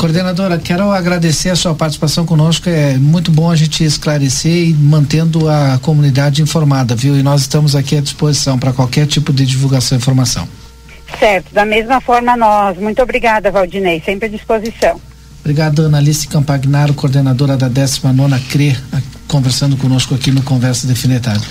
Coordenadora, 0.04 0.58
quero 0.58 0.92
agradecer 0.92 1.50
a 1.50 1.56
sua 1.56 1.74
participação 1.74 2.26
conosco. 2.26 2.70
É 2.70 2.98
muito 2.98 3.32
bom 3.32 3.50
a 3.50 3.56
gente 3.56 3.86
esclarecer 3.86 4.68
e 4.68 4.74
mantendo 4.74 5.48
a 5.48 5.80
comunidade 5.82 6.42
informada, 6.42 6.94
viu? 6.94 7.18
E 7.18 7.24
nós 7.24 7.40
estamos 7.40 7.74
aqui 7.74 7.96
à 7.96 8.02
disposição 8.02 8.60
para 8.60 8.74
qualquer 8.74 9.08
tipo 9.08 9.32
de 9.32 9.46
divulgação 9.46 9.98
e 9.98 10.02
informação. 10.02 10.46
Certo, 11.18 11.54
da 11.54 11.64
mesma 11.64 12.02
forma 12.02 12.36
nós. 12.36 12.78
Muito 12.78 13.02
obrigada, 13.02 13.50
Valdinei, 13.50 14.04
sempre 14.06 14.26
à 14.26 14.30
disposição. 14.30 15.00
Obrigado, 15.40 15.86
Analice 15.86 16.28
Campagnaro, 16.28 16.94
coordenadora 16.94 17.56
da 17.56 17.70
19 17.70 18.38
CRE, 18.50 18.76
conversando 19.34 19.76
conosco 19.76 20.14
aqui 20.14 20.30
no 20.30 20.44
Conversa 20.44 20.86
Definitada. 20.86 21.42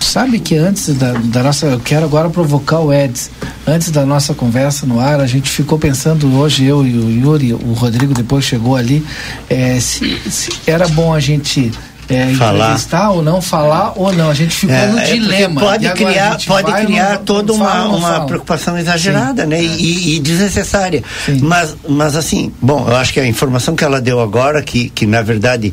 Sabe 0.00 0.40
que 0.40 0.56
antes 0.56 0.92
da, 0.96 1.12
da, 1.12 1.44
nossa. 1.44 1.66
Eu 1.66 1.78
quero 1.78 2.04
agora 2.04 2.28
provocar 2.28 2.80
o 2.80 2.92
Eds. 2.92 3.30
Antes 3.64 3.92
da 3.92 4.04
nossa 4.04 4.34
conversa 4.34 4.84
no 4.84 4.98
ar, 4.98 5.20
a 5.20 5.26
gente 5.28 5.48
ficou 5.48 5.78
pensando 5.78 6.34
hoje, 6.36 6.64
eu 6.64 6.84
e 6.84 6.98
o 6.98 7.08
Yuri, 7.08 7.52
o 7.52 7.72
Rodrigo 7.72 8.12
depois 8.12 8.44
chegou 8.44 8.74
ali, 8.74 9.06
é, 9.48 9.78
se, 9.78 10.18
se 10.28 10.50
era 10.66 10.88
bom 10.88 11.14
a 11.14 11.20
gente 11.20 11.70
é, 12.08 12.34
falar. 12.34 12.64
entrevistar 12.64 13.10
ou 13.10 13.22
não, 13.22 13.40
falar 13.40 13.92
ou 13.94 14.12
não. 14.12 14.28
A 14.28 14.34
gente 14.34 14.52
ficou 14.52 14.74
é, 14.74 14.86
no 14.88 14.98
é 14.98 15.04
dilema. 15.04 15.60
Pode 15.60 15.88
criar, 15.90 16.36
pode 16.44 16.72
criar 16.84 17.18
toda 17.18 17.52
uma, 17.52 17.70
fala, 17.70 17.96
uma 17.96 18.26
preocupação 18.26 18.76
exagerada, 18.76 19.44
Sim. 19.44 19.48
né? 19.48 19.62
E, 19.62 20.16
e, 20.16 20.18
desnecessária. 20.18 21.04
Sim. 21.24 21.38
Mas, 21.42 21.76
mas 21.88 22.16
assim, 22.16 22.52
bom, 22.60 22.88
eu 22.88 22.96
acho 22.96 23.12
que 23.12 23.20
a 23.20 23.26
informação 23.26 23.76
que 23.76 23.84
ela 23.84 24.00
deu 24.00 24.18
agora, 24.20 24.60
que, 24.62 24.88
que 24.90 25.06
na 25.06 25.22
verdade 25.22 25.72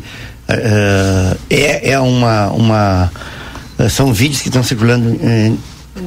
uh, 0.50 1.38
é, 1.50 1.92
é 1.92 2.00
uma, 2.00 2.48
uma. 2.52 3.12
São 3.90 4.14
vídeos 4.14 4.42
que 4.42 4.50
estão 4.50 4.64
circulando. 4.64 5.10
Uh, 5.10 5.58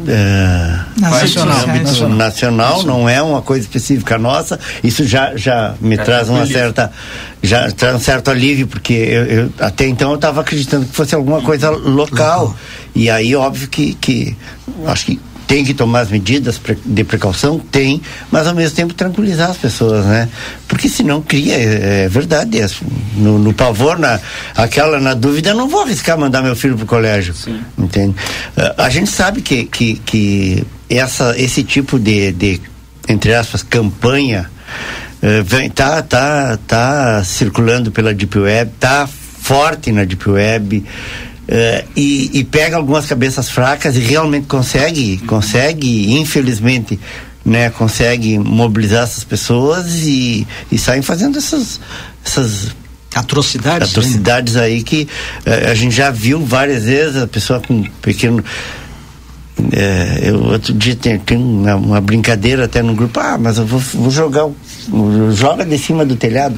é, 0.07 0.79
nacional, 1.01 1.67
nacional, 1.67 2.17
nacional, 2.17 2.83
não 2.85 3.09
é 3.09 3.21
uma 3.21 3.43
coisa 3.43 3.65
específica 3.65 4.17
nossa. 4.19 4.59
Isso 4.85 5.05
já, 5.05 5.37
já 5.37 5.75
me 5.81 5.97
é, 5.97 5.99
traz 5.99 6.29
uma 6.29 6.47
certa 6.47 6.93
já 7.43 7.71
traz 7.73 7.97
um 7.97 7.99
certo 7.99 8.31
alívio 8.31 8.69
porque 8.69 8.93
eu, 8.93 9.25
eu 9.25 9.53
até 9.59 9.87
então 9.87 10.11
eu 10.11 10.17
estava 10.17 10.43
acreditando 10.43 10.87
que 10.87 10.95
fosse 10.95 11.15
alguma 11.15 11.43
coisa 11.43 11.71
local, 11.71 12.45
local. 12.45 12.57
e 12.95 13.11
aí 13.11 13.35
óbvio 13.35 13.69
que 13.69 13.95
que 13.95 14.37
acho 14.87 15.07
que 15.07 15.21
tem 15.51 15.65
que 15.65 15.75
tomar 15.75 16.03
as 16.03 16.11
medidas 16.11 16.61
de 16.85 17.03
precaução, 17.03 17.59
tem, 17.59 18.01
mas 18.31 18.47
ao 18.47 18.55
mesmo 18.55 18.77
tempo 18.77 18.95
tranquilizar 18.95 19.51
as 19.51 19.57
pessoas, 19.57 20.07
né? 20.07 20.29
Porque 20.69 20.89
senão 20.89 21.21
cria, 21.21 21.57
é, 21.57 22.05
é 22.05 22.09
verdade, 22.09 22.61
é, 22.61 22.69
no, 23.17 23.37
no, 23.37 23.53
pavor, 23.53 23.99
na, 23.99 24.21
aquela 24.55 25.01
na 25.01 25.13
dúvida, 25.13 25.53
não 25.53 25.69
vou 25.69 25.83
arriscar 25.83 26.17
mandar 26.17 26.41
meu 26.41 26.55
filho 26.55 26.77
pro 26.77 26.87
colégio, 26.87 27.35
Sim. 27.35 27.61
entende? 27.77 28.15
Uh, 28.57 28.81
a 28.81 28.89
gente 28.91 29.11
sabe 29.11 29.43
que, 29.43 29.65
que, 29.65 29.97
que 30.07 30.65
essa, 30.89 31.37
esse 31.37 31.65
tipo 31.65 31.99
de, 31.99 32.31
de, 32.31 32.61
entre 33.09 33.35
aspas, 33.35 33.65
campanha 33.65 34.49
vem, 35.45 35.69
tá, 35.69 36.01
tá, 36.01 36.61
tá 36.65 37.25
circulando 37.25 37.91
pela 37.91 38.15
Deep 38.15 38.39
Web, 38.39 38.71
tá 38.79 39.09
forte 39.41 39.91
na 39.91 40.05
Deep 40.05 40.31
Web, 40.31 40.85
Uh, 41.51 41.85
e, 41.97 42.31
e, 42.39 42.45
pega 42.45 42.77
algumas 42.77 43.07
cabeças 43.07 43.51
fracas 43.51 43.97
e 43.97 43.99
realmente 43.99 44.47
consegue, 44.47 45.19
consegue, 45.27 46.13
infelizmente, 46.13 46.97
né, 47.45 47.71
consegue 47.71 48.39
mobilizar 48.39 49.03
essas 49.03 49.25
pessoas 49.25 49.97
e, 50.07 50.47
e 50.71 50.79
saem 50.79 51.03
fazendo 51.03 51.39
essas, 51.39 51.81
essas 52.25 52.69
atrocidades, 53.13 53.81
né? 53.81 53.85
atrocidades 53.91 54.55
né? 54.55 54.63
aí 54.63 54.83
que 54.85 55.09
uh, 55.45 55.71
a 55.73 55.75
gente 55.75 55.93
já 55.93 56.13
viu 56.13 56.47
várias 56.47 56.85
vezes 56.85 57.21
a 57.21 57.27
pessoa 57.27 57.59
com 57.59 57.75
um 57.75 57.83
pequeno 58.01 58.45
é, 59.73 60.31
eu 60.31 60.41
outro 60.45 60.73
dia 60.73 60.95
tem, 60.95 61.19
tem 61.19 61.37
uma, 61.37 61.75
uma, 61.75 62.01
brincadeira 62.01 62.67
até 62.67 62.81
no 62.81 62.95
grupo, 62.95 63.19
ah, 63.19 63.37
mas 63.37 63.59
eu 63.59 63.67
vou, 63.67 63.81
vou 63.81 64.11
jogar, 64.11 64.49
joga 65.33 65.67
de 65.67 65.77
cima 65.77 66.07
do 66.07 66.17
telhado. 66.17 66.57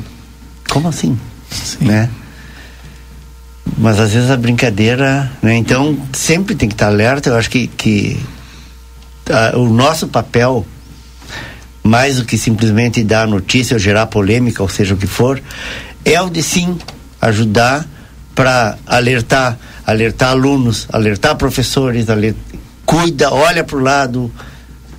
Como 0.71 0.87
assim? 0.87 1.19
Sim. 1.51 1.87
Né? 1.87 2.09
Mas 3.79 3.99
às 4.01 4.13
vezes 4.13 4.31
a 4.31 4.37
brincadeira, 4.37 5.31
né? 5.41 5.55
Então 5.55 5.97
sempre 6.13 6.55
tem 6.55 6.69
que 6.69 6.75
estar 6.75 6.89
alerta. 6.89 7.31
Eu 7.31 7.37
acho 7.37 7.51
que, 7.51 7.67
que 7.69 8.19
a, 9.31 9.57
o 9.57 9.69
nosso 9.69 10.09
papel, 10.09 10.67
mais 11.83 12.17
do 12.17 12.25
que 12.25 12.37
simplesmente 12.37 13.03
dar 13.05 13.27
notícia 13.27 13.75
ou 13.75 13.79
gerar 13.79 14.07
polêmica, 14.07 14.63
ou 14.63 14.69
seja 14.69 14.95
o 14.95 14.97
que 14.97 15.07
for, 15.07 15.41
é 16.05 16.21
o 16.21 16.29
de 16.29 16.43
sim 16.43 16.77
ajudar 17.21 17.87
para 18.35 18.79
alertar, 18.87 19.59
alertar 19.87 20.31
alunos, 20.31 20.89
alertar 20.93 21.37
professores, 21.37 22.09
alertar, 22.09 22.43
cuida, 22.85 23.33
olha 23.33 23.63
para 23.63 23.77
o 23.77 23.81
lado, 23.81 24.33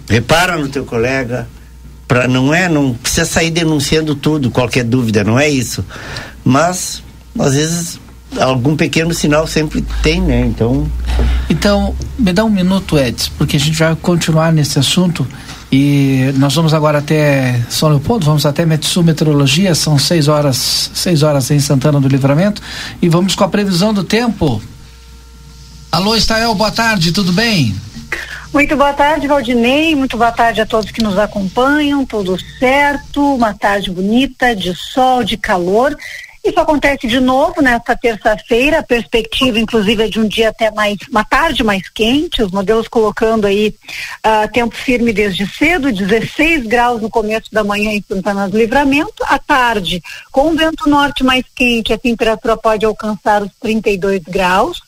repara 0.08 0.58
no 0.58 0.70
teu 0.70 0.86
colega, 0.86 1.48
para 2.08 2.28
não 2.28 2.54
é, 2.54 2.70
não 2.70 2.94
precisa 2.94 3.26
sair 3.26 3.50
denunciando 3.50 4.16
tudo, 4.16 4.52
qualquer 4.52 4.84
dúvida, 4.84 5.24
não 5.24 5.40
é 5.40 5.50
isso. 5.50 5.84
Mas 6.46 7.02
às 7.40 7.56
vezes 7.56 8.00
algum 8.40 8.76
pequeno 8.76 9.14
sinal 9.14 9.48
sempre 9.48 9.84
tem, 10.02 10.22
né? 10.22 10.42
Então. 10.42 10.90
Então, 11.50 11.96
me 12.18 12.34
dá 12.34 12.44
um 12.44 12.50
minuto, 12.50 12.98
Edson, 12.98 13.32
porque 13.38 13.58
a 13.58 13.60
gente 13.60 13.78
vai 13.78 13.96
continuar 13.96 14.52
nesse 14.52 14.80
assunto 14.80 15.28
e 15.72 16.32
nós 16.38 16.54
vamos 16.56 16.74
agora 16.74 17.00
até 17.00 17.60
São 17.70 17.90
Leopoldo, 17.90 18.26
vamos 18.26 18.46
até 18.46 18.66
Metsu 18.66 19.04
Meteorologia, 19.04 19.74
são 19.76 19.98
seis 19.98 20.28
horas, 20.28 20.92
seis 20.94 21.24
horas 21.24 21.50
em 21.52 21.60
Santana 21.60 22.00
do 22.00 22.08
Livramento 22.08 22.62
e 23.02 23.10
vamos 23.10 23.36
com 23.36 23.44
a 23.44 23.50
previsão 23.50 23.94
do 23.94 24.04
tempo. 24.04 24.62
Alô, 25.92 26.16
Estael, 26.16 26.56
boa 26.56 26.72
tarde, 26.72 27.12
tudo 27.12 27.32
bem? 27.32 27.76
Muito 28.54 28.78
boa 28.78 28.94
tarde, 28.94 29.28
Valdinei. 29.28 29.96
Muito 29.96 30.16
boa 30.16 30.32
tarde 30.32 30.62
a 30.62 30.66
todos 30.66 30.92
que 30.92 31.02
nos 31.02 31.18
acompanham. 31.18 32.06
Tudo 32.06 32.38
certo? 32.60 33.34
Uma 33.34 33.52
tarde 33.56 33.90
bonita, 33.90 34.56
de 34.56 34.76
sol, 34.76 35.24
de 35.24 35.38
calor. 35.38 35.98
Isso 36.44 36.60
acontece 36.60 37.08
de 37.08 37.22
novo 37.22 37.62
nesta 37.62 37.96
terça-feira, 37.96 38.80
a 38.80 38.84
perspectiva 38.84 39.58
inclusive 39.58 40.04
é 40.04 40.08
de 40.10 40.20
um 40.20 40.28
dia 40.28 40.50
até 40.50 40.70
mais, 40.72 40.98
uma 41.10 41.24
tarde 41.24 41.64
mais 41.64 41.88
quente, 41.88 42.44
os 42.44 42.52
modelos 42.52 42.90
colocando 42.90 43.48
aí 43.48 43.74
uh, 44.26 44.52
tempo 44.52 44.76
firme 44.76 45.14
desde 45.14 45.48
cedo, 45.48 45.90
16 45.90 46.68
graus 46.68 47.02
no 47.02 47.10
começo 47.10 47.50
da 47.50 47.64
manhã 47.64 47.92
em 47.92 48.04
Santana 48.06 48.50
do 48.50 48.58
Livramento, 48.58 49.24
à 49.24 49.40
tarde, 49.40 50.04
com 50.34 50.50
o 50.50 50.56
vento 50.56 50.90
norte 50.90 51.24
mais 51.24 51.46
quente, 51.56 51.94
a 51.94 51.98
temperatura 51.98 52.58
pode 52.58 52.86
alcançar 52.86 53.42
os 53.42 53.52
32 53.62 54.24
graus. 54.24 54.82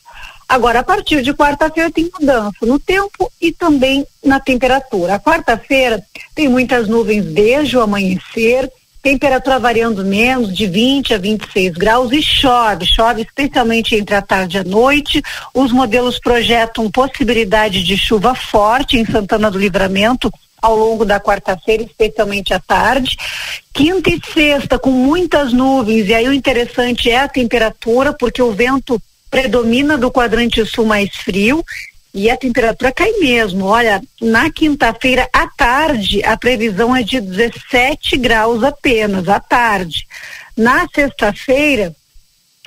Agora, 0.46 0.80
a 0.80 0.84
partir 0.84 1.22
de 1.22 1.32
quarta-feira 1.32 1.90
tem 1.90 2.10
mudança 2.12 2.66
no 2.66 2.78
tempo 2.78 3.32
e 3.40 3.50
também 3.50 4.06
na 4.22 4.38
temperatura. 4.38 5.14
A 5.14 5.20
quarta-feira 5.20 6.04
tem 6.34 6.48
muitas 6.48 6.86
nuvens 6.86 7.24
desde 7.24 7.76
o 7.76 7.80
amanhecer, 7.80 8.70
temperatura 9.06 9.60
variando 9.60 10.04
menos 10.04 10.52
de 10.52 10.66
20 10.66 11.14
a 11.14 11.18
26 11.18 11.74
graus 11.74 12.10
e 12.10 12.20
chove, 12.20 12.84
chove 12.84 13.22
especialmente 13.22 13.94
entre 13.94 14.16
a 14.16 14.20
tarde 14.20 14.56
e 14.56 14.60
a 14.60 14.64
noite. 14.64 15.22
Os 15.54 15.70
modelos 15.70 16.18
projetam 16.18 16.90
possibilidade 16.90 17.84
de 17.84 17.96
chuva 17.96 18.34
forte 18.34 18.98
em 18.98 19.06
Santana 19.06 19.48
do 19.48 19.60
Livramento 19.60 20.28
ao 20.60 20.74
longo 20.74 21.04
da 21.04 21.20
quarta-feira, 21.20 21.84
especialmente 21.84 22.52
à 22.52 22.58
tarde. 22.58 23.16
Quinta 23.72 24.10
e 24.10 24.20
sexta 24.34 24.76
com 24.76 24.90
muitas 24.90 25.52
nuvens 25.52 26.08
e 26.08 26.14
aí 26.14 26.26
o 26.26 26.32
interessante 26.32 27.08
é 27.08 27.20
a 27.20 27.28
temperatura, 27.28 28.12
porque 28.12 28.42
o 28.42 28.50
vento 28.50 29.00
predomina 29.30 29.96
do 29.96 30.10
quadrante 30.10 30.66
sul 30.66 30.84
mais 30.84 31.14
frio 31.14 31.64
e 32.16 32.30
a 32.30 32.36
temperatura 32.36 32.90
cai 32.90 33.12
mesmo. 33.20 33.66
Olha, 33.66 34.02
na 34.22 34.50
quinta-feira 34.50 35.28
à 35.30 35.46
tarde, 35.48 36.24
a 36.24 36.34
previsão 36.34 36.96
é 36.96 37.02
de 37.02 37.20
17 37.20 38.16
graus 38.16 38.64
apenas, 38.64 39.28
à 39.28 39.38
tarde. 39.38 40.08
Na 40.56 40.88
sexta-feira, 40.88 41.94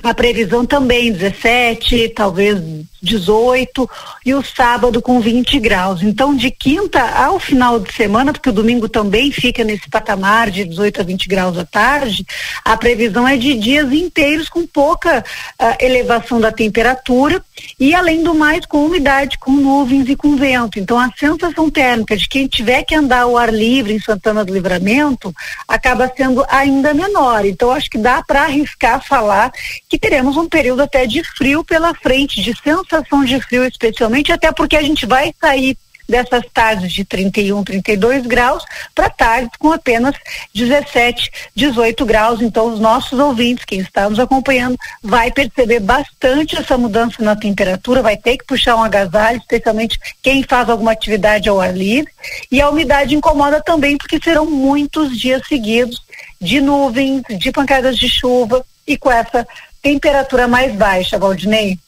a 0.04 0.14
previsão 0.14 0.64
também 0.64 1.12
17, 1.12 2.10
talvez 2.10 2.60
18 3.02 3.88
e 4.24 4.34
o 4.34 4.42
sábado 4.44 5.00
com 5.00 5.20
20 5.20 5.58
graus. 5.58 6.02
Então, 6.02 6.34
de 6.36 6.50
quinta 6.50 7.00
ao 7.00 7.38
final 7.38 7.80
de 7.80 7.92
semana, 7.92 8.32
porque 8.32 8.50
o 8.50 8.52
domingo 8.52 8.88
também 8.88 9.32
fica 9.32 9.64
nesse 9.64 9.88
patamar 9.88 10.50
de 10.50 10.64
18 10.64 11.00
a 11.00 11.04
20 11.04 11.28
graus 11.28 11.58
à 11.58 11.64
tarde, 11.64 12.26
a 12.64 12.76
previsão 12.76 13.26
é 13.26 13.36
de 13.36 13.54
dias 13.54 13.92
inteiros 13.92 14.48
com 14.48 14.66
pouca 14.66 15.24
uh, 15.60 15.84
elevação 15.84 16.40
da 16.40 16.52
temperatura 16.52 17.42
e, 17.78 17.94
além 17.94 18.22
do 18.22 18.34
mais, 18.34 18.66
com 18.66 18.84
umidade, 18.84 19.38
com 19.38 19.52
nuvens 19.52 20.08
e 20.08 20.16
com 20.16 20.36
vento. 20.36 20.78
Então, 20.78 20.98
a 20.98 21.10
sensação 21.18 21.70
térmica 21.70 22.16
de 22.16 22.28
quem 22.28 22.46
tiver 22.46 22.82
que 22.84 22.94
andar 22.94 23.22
ao 23.22 23.36
ar 23.36 23.52
livre 23.52 23.94
em 23.94 24.00
Santana 24.00 24.44
do 24.44 24.52
Livramento 24.52 25.34
acaba 25.66 26.10
sendo 26.14 26.44
ainda 26.48 26.92
menor. 26.92 27.44
Então, 27.44 27.70
acho 27.70 27.88
que 27.88 27.98
dá 27.98 28.22
para 28.22 28.42
arriscar 28.42 29.04
falar 29.04 29.50
que 29.88 29.98
teremos 29.98 30.36
um 30.36 30.48
período 30.48 30.82
até 30.82 31.06
de 31.06 31.22
frio 31.24 31.64
pela 31.64 31.94
frente, 31.94 32.42
de 32.42 32.54
sensação 32.62 32.89
de 33.26 33.40
frio 33.40 33.64
especialmente, 33.64 34.32
até 34.32 34.52
porque 34.52 34.76
a 34.76 34.82
gente 34.82 35.06
vai 35.06 35.34
sair 35.40 35.76
dessas 36.10 36.44
tardes 36.52 36.92
de 36.92 37.04
31, 37.04 37.62
32 37.62 38.26
graus 38.26 38.64
para 38.94 39.08
tardes 39.08 39.50
com 39.58 39.72
apenas 39.72 40.14
17, 40.52 41.30
18 41.54 42.04
graus. 42.04 42.42
Então, 42.42 42.74
os 42.74 42.80
nossos 42.80 43.18
ouvintes, 43.18 43.64
quem 43.64 43.80
está 43.80 44.10
nos 44.10 44.18
acompanhando, 44.18 44.76
vai 45.02 45.30
perceber 45.30 45.80
bastante 45.80 46.58
essa 46.58 46.76
mudança 46.76 47.22
na 47.22 47.36
temperatura, 47.36 48.02
vai 48.02 48.16
ter 48.16 48.36
que 48.36 48.44
puxar 48.44 48.76
um 48.76 48.82
agasalho, 48.82 49.38
especialmente 49.38 49.98
quem 50.20 50.42
faz 50.42 50.68
alguma 50.68 50.92
atividade 50.92 51.48
ao 51.48 51.60
ar 51.60 51.74
livre. 51.74 52.12
E 52.50 52.60
a 52.60 52.68
umidade 52.68 53.14
incomoda 53.14 53.62
também, 53.62 53.96
porque 53.96 54.18
serão 54.22 54.44
muitos 54.44 55.18
dias 55.18 55.46
seguidos 55.46 56.02
de 56.40 56.60
nuvens, 56.60 57.22
de 57.38 57.52
pancadas 57.52 57.96
de 57.96 58.08
chuva 58.08 58.64
e 58.86 58.96
com 58.96 59.10
essa 59.10 59.46
temperatura 59.80 60.48
mais 60.48 60.74
baixa, 60.74 61.18
Valdinei 61.18 61.78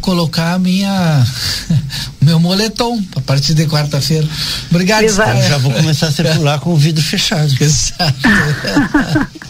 colocar 0.00 0.54
a 0.54 0.58
minha 0.58 1.24
meu 2.20 2.38
moletom 2.38 3.02
a 3.16 3.20
partir 3.20 3.54
de 3.54 3.66
quarta-feira. 3.66 4.26
Obrigado. 4.70 5.04
Eu 5.04 5.10
já 5.48 5.58
vou 5.58 5.72
começar 5.72 6.08
a 6.08 6.12
circular 6.12 6.60
com 6.60 6.70
o 6.70 6.76
vidro 6.76 7.02
fechado. 7.02 7.50
Exato. 7.60 8.14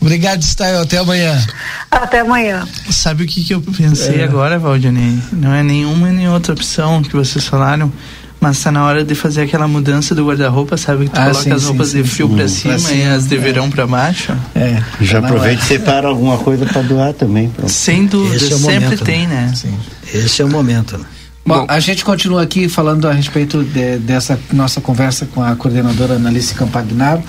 Obrigado, 0.00 0.42
Stael. 0.42 0.82
Até 0.82 0.98
amanhã. 0.98 1.46
Até 1.90 2.20
amanhã. 2.20 2.68
Sabe 2.90 3.24
o 3.24 3.26
que, 3.26 3.42
que 3.42 3.54
eu 3.54 3.62
pensei 3.62 4.20
é. 4.20 4.24
agora, 4.24 4.58
Valdinei? 4.58 5.18
Não 5.32 5.52
é 5.52 5.62
nenhuma 5.62 6.10
nem 6.10 6.28
outra 6.28 6.52
opção 6.52 7.02
que 7.02 7.16
vocês 7.16 7.46
falaram 7.46 7.90
mas 8.44 8.62
tá 8.62 8.70
na 8.70 8.84
hora 8.84 9.02
de 9.02 9.14
fazer 9.14 9.40
aquela 9.40 9.66
mudança 9.66 10.14
do 10.14 10.26
guarda-roupa, 10.26 10.76
sabe? 10.76 11.06
Que 11.06 11.12
tu 11.12 11.18
ah, 11.18 11.30
coloca 11.30 11.42
sim, 11.44 11.50
as 11.50 11.64
roupas 11.64 11.88
sim, 11.88 12.02
de 12.02 12.08
fio 12.08 12.28
sim. 12.28 12.34
pra 12.34 12.46
cima, 12.46 12.78
cima 12.78 12.92
e 12.92 13.06
as 13.06 13.26
de 13.26 13.36
é. 13.36 13.38
verão 13.38 13.70
pra 13.70 13.86
baixo. 13.86 14.36
É. 14.54 14.82
Já 15.00 15.22
tá 15.22 15.28
aproveita 15.28 15.62
e 15.62 15.66
separa 15.66 16.08
alguma 16.08 16.36
coisa 16.36 16.66
pra 16.66 16.82
doar 16.82 17.14
também. 17.14 17.48
Pronto. 17.48 17.72
Sem 17.72 18.04
dúvida, 18.04 18.36
é 18.36 18.48
sempre 18.50 18.80
momento, 18.80 19.02
tem, 19.02 19.26
né? 19.26 19.50
Sim. 19.54 19.74
Esse 20.12 20.42
é 20.42 20.44
o 20.44 20.50
momento. 20.50 20.98
Né? 20.98 21.04
Bom, 21.46 21.60
Bom, 21.60 21.66
a 21.66 21.80
gente 21.80 22.04
continua 22.04 22.42
aqui 22.42 22.68
falando 22.68 23.08
a 23.08 23.14
respeito 23.14 23.64
de, 23.64 23.96
dessa 23.96 24.38
nossa 24.52 24.78
conversa 24.78 25.24
com 25.24 25.42
a 25.42 25.56
coordenadora 25.56 26.16
Analice 26.16 26.54
Campagnaro 26.54 27.22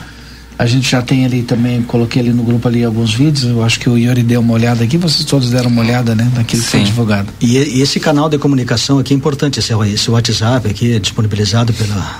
a 0.58 0.65
gente 0.65 0.89
já 0.89 1.02
tem 1.02 1.26
ali 1.26 1.44
também, 1.44 1.82
coloquei 1.82 2.22
ali 2.22 2.32
no 2.32 2.44
grupo 2.44 2.68
ali 2.68 2.84
alguns 2.84 3.13
vídeos, 3.13 3.44
eu 3.44 3.63
acho 3.63 3.80
que 3.80 3.89
o 3.89 3.98
Yuri 3.98 4.24
deu 4.24 4.39
uma 4.39 4.54
olhada 4.54 4.84
aqui, 4.84 4.98
vocês 4.98 5.26
todos 5.26 5.50
deram 5.50 5.70
uma 5.70 5.82
olhada, 5.82 6.15
né, 6.15 6.32
naquilo 6.34 6.63
que 6.63 6.70
foi 6.70 6.84
divulgado. 6.84 7.28
E, 7.41 7.58
e, 7.58 7.82
esse 7.82 8.00
canal 8.00 8.30
de 8.30 8.38
comunicação 8.38 8.98
aqui 8.98 9.13
é 9.13 9.18
importante, 9.18 9.60
esse, 9.60 9.74
esse 9.74 10.10
WhatsApp 10.10 10.70
aqui 10.70 10.94
é 10.94 11.00
disponibilizado 11.00 11.74
pela, 11.74 12.20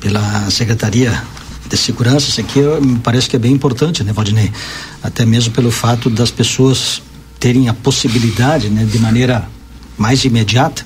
pela 0.00 0.50
Secretaria 0.50 1.22
de 1.68 1.76
Segurança, 1.76 2.28
isso 2.28 2.40
aqui 2.40 2.60
me 2.84 2.98
parece 2.98 3.28
que 3.28 3.36
é 3.36 3.38
bem 3.38 3.52
importante, 3.52 4.02
né, 4.02 4.12
Valdinei? 4.12 4.50
Até 5.00 5.24
mesmo 5.24 5.52
pelo 5.52 5.70
fato 5.70 6.10
das 6.10 6.32
pessoas 6.32 7.00
terem 7.38 7.68
a 7.68 7.74
possibilidade, 7.74 8.68
né, 8.68 8.84
de 8.84 8.98
maneira 8.98 9.48
mais 9.96 10.24
imediata, 10.24 10.84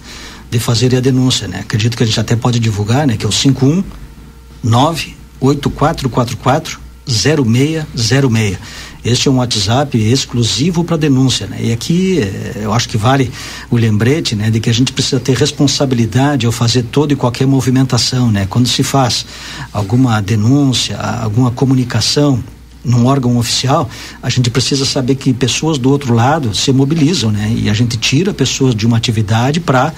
de 0.50 0.58
fazer 0.58 0.94
a 0.94 1.00
denúncia, 1.00 1.48
né? 1.48 1.60
Acredito 1.60 1.96
que 1.96 2.02
a 2.02 2.06
gente 2.06 2.20
até 2.20 2.36
pode 2.36 2.58
divulgar, 2.58 3.06
né, 3.06 3.16
que 3.16 3.24
é 3.24 3.28
o 3.28 3.32
519 3.32 5.16
8444 5.40 6.81
0606. 7.06 8.58
Este 9.04 9.26
é 9.26 9.30
um 9.30 9.38
WhatsApp 9.38 9.98
exclusivo 9.98 10.84
para 10.84 10.96
denúncia, 10.96 11.48
né? 11.48 11.58
E 11.60 11.72
aqui 11.72 12.20
eh, 12.20 12.60
eu 12.62 12.72
acho 12.72 12.88
que 12.88 12.96
vale 12.96 13.32
o 13.68 13.76
lembrete, 13.76 14.36
né, 14.36 14.48
de 14.48 14.60
que 14.60 14.70
a 14.70 14.72
gente 14.72 14.92
precisa 14.92 15.18
ter 15.18 15.36
responsabilidade 15.36 16.46
ao 16.46 16.52
fazer 16.52 16.84
toda 16.84 17.12
e 17.12 17.16
qualquer 17.16 17.46
movimentação, 17.46 18.30
né? 18.30 18.46
Quando 18.48 18.68
se 18.68 18.84
faz 18.84 19.26
alguma 19.72 20.22
denúncia, 20.22 20.96
alguma 20.96 21.50
comunicação 21.50 22.42
num 22.84 23.06
órgão 23.06 23.38
oficial, 23.38 23.90
a 24.22 24.30
gente 24.30 24.50
precisa 24.50 24.84
saber 24.84 25.16
que 25.16 25.32
pessoas 25.32 25.78
do 25.78 25.90
outro 25.90 26.14
lado 26.14 26.54
se 26.54 26.72
mobilizam, 26.72 27.32
né? 27.32 27.52
E 27.56 27.68
a 27.68 27.74
gente 27.74 27.96
tira 27.96 28.32
pessoas 28.32 28.72
de 28.72 28.86
uma 28.86 28.96
atividade 28.96 29.58
para 29.58 29.92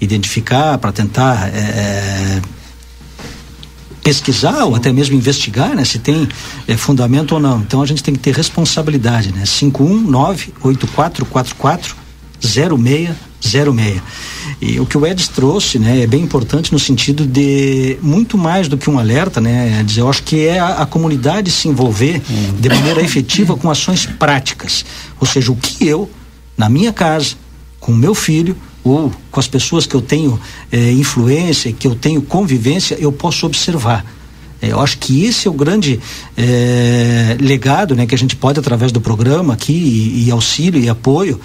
identificar, 0.00 0.76
para 0.78 0.90
tentar 0.90 1.48
é, 1.54 2.40
pesquisar 4.02 4.64
ou 4.64 4.74
até 4.74 4.92
mesmo 4.92 5.14
investigar, 5.14 5.74
né, 5.74 5.84
se 5.84 5.98
tem 5.98 6.28
é, 6.66 6.76
fundamento 6.76 7.32
ou 7.32 7.40
não. 7.40 7.60
Então 7.60 7.82
a 7.82 7.86
gente 7.86 8.02
tem 8.02 8.14
que 8.14 8.20
ter 8.20 8.34
responsabilidade, 8.34 9.32
né? 9.32 9.44
519 9.44 10.54
8444 10.62 11.96
0606. 12.40 14.02
E 14.60 14.78
o 14.78 14.84
que 14.84 14.96
o 14.98 15.06
Edson 15.06 15.32
trouxe, 15.34 15.78
né, 15.78 16.02
é 16.02 16.06
bem 16.06 16.22
importante 16.22 16.72
no 16.72 16.78
sentido 16.78 17.26
de 17.26 17.98
muito 18.02 18.36
mais 18.36 18.68
do 18.68 18.76
que 18.76 18.90
um 18.90 18.98
alerta, 18.98 19.40
né, 19.40 19.84
eu 19.96 20.08
acho 20.08 20.22
que 20.22 20.46
é 20.46 20.58
a, 20.58 20.82
a 20.82 20.86
comunidade 20.86 21.50
se 21.50 21.66
envolver 21.66 22.20
de 22.58 22.68
maneira 22.68 23.02
efetiva 23.02 23.56
com 23.56 23.70
ações 23.70 24.04
práticas. 24.04 24.84
Ou 25.18 25.26
seja, 25.26 25.50
o 25.50 25.56
que 25.56 25.86
eu, 25.86 26.10
na 26.58 26.68
minha 26.68 26.92
casa, 26.92 27.36
com 27.78 27.92
o 27.92 27.96
meu 27.96 28.14
filho, 28.14 28.54
ou 28.82 29.12
com 29.30 29.40
as 29.40 29.46
pessoas 29.46 29.86
que 29.86 29.94
eu 29.94 30.00
tenho 30.00 30.38
eh, 30.72 30.92
influência, 30.92 31.72
que 31.72 31.86
eu 31.86 31.94
tenho 31.94 32.22
convivência, 32.22 32.96
eu 32.98 33.12
posso 33.12 33.46
observar. 33.46 34.04
Eh, 34.60 34.68
eu 34.72 34.80
acho 34.80 34.98
que 34.98 35.24
esse 35.24 35.46
é 35.46 35.50
o 35.50 35.54
grande 35.54 36.00
eh, 36.36 37.36
legado 37.40 37.94
né, 37.94 38.06
que 38.06 38.14
a 38.14 38.18
gente 38.18 38.36
pode, 38.36 38.58
através 38.58 38.90
do 38.90 39.00
programa 39.00 39.54
aqui, 39.54 39.72
e, 39.72 40.26
e 40.26 40.30
auxílio 40.30 40.80
e 40.82 40.88
apoio, 40.88 41.40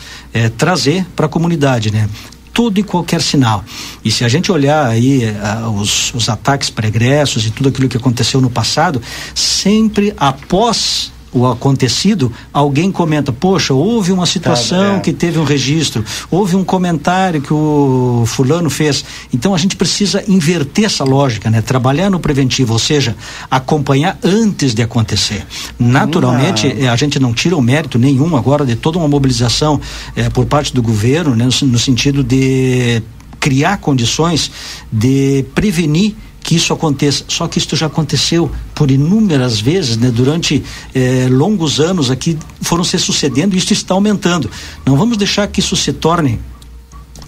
trazer 0.57 1.05
para 1.15 1.25
a 1.25 1.29
comunidade. 1.29 1.91
Né? 1.91 2.09
todo 2.55 2.79
e 2.79 2.83
qualquer 2.83 3.21
sinal. 3.21 3.65
E 4.01 4.09
se 4.09 4.23
a 4.23 4.29
gente 4.29 4.49
olhar 4.49 4.87
aí 4.87 5.25
uh, 5.25 5.69
os, 5.71 6.13
os 6.13 6.29
ataques 6.29 6.69
pregressos 6.69 7.45
e 7.45 7.51
tudo 7.51 7.67
aquilo 7.67 7.89
que 7.89 7.97
aconteceu 7.97 8.39
no 8.39 8.49
passado, 8.49 9.01
sempre 9.35 10.13
após 10.15 11.11
o 11.35 11.45
acontecido, 11.45 12.31
alguém 12.53 12.89
comenta, 12.89 13.33
poxa, 13.33 13.73
houve 13.73 14.13
uma 14.13 14.25
situação 14.25 14.93
tá, 14.93 14.97
é. 14.97 14.99
que 15.01 15.11
teve 15.11 15.37
um 15.37 15.43
registro, 15.43 16.03
houve 16.31 16.55
um 16.55 16.63
comentário 16.63 17.41
que 17.41 17.53
o 17.53 18.23
fulano 18.25 18.69
fez. 18.69 19.03
Então 19.33 19.53
a 19.53 19.57
gente 19.57 19.75
precisa 19.75 20.23
inverter 20.29 20.85
essa 20.85 21.03
lógica, 21.03 21.49
né? 21.49 21.61
Trabalhar 21.61 22.09
no 22.09 22.21
preventivo, 22.21 22.71
ou 22.71 22.79
seja, 22.79 23.17
acompanhar 23.51 24.17
antes 24.23 24.73
de 24.73 24.81
acontecer. 24.81 25.45
Naturalmente, 25.77 26.67
a 26.87 26.95
gente 26.95 27.19
não 27.19 27.33
tira 27.33 27.57
o 27.57 27.61
mérito 27.61 27.99
nenhum 27.99 28.37
agora 28.37 28.65
de 28.65 28.77
toda 28.77 28.97
uma 28.97 29.07
mobilização 29.07 29.79
eh, 30.15 30.29
por 30.29 30.45
parte 30.45 30.73
do 30.73 30.81
governo, 30.81 31.35
né? 31.35 31.45
no, 31.45 31.67
no 31.67 31.77
sentido 31.77 32.23
de 32.23 33.03
criar 33.41 33.77
condições 33.77 34.49
de 34.91 35.45
prevenir 35.53 36.15
que 36.45 36.55
isso 36.55 36.71
aconteça. 36.71 37.25
Só 37.27 37.47
que 37.47 37.57
isso 37.57 37.75
já 37.75 37.87
aconteceu 37.87 38.51
por 38.75 38.91
inúmeras 38.91 39.59
vezes, 39.59 39.97
né? 39.97 40.11
Durante 40.11 40.63
eh, 40.93 41.27
longos 41.27 41.79
anos 41.79 42.11
aqui 42.11 42.37
foram 42.61 42.83
se 42.83 42.99
sucedendo 42.99 43.55
e 43.55 43.57
isso 43.57 43.73
está 43.73 43.95
aumentando. 43.95 44.49
Não 44.85 44.95
vamos 44.95 45.17
deixar 45.17 45.47
que 45.47 45.59
isso 45.59 45.75
se 45.75 45.91
torne 45.91 46.39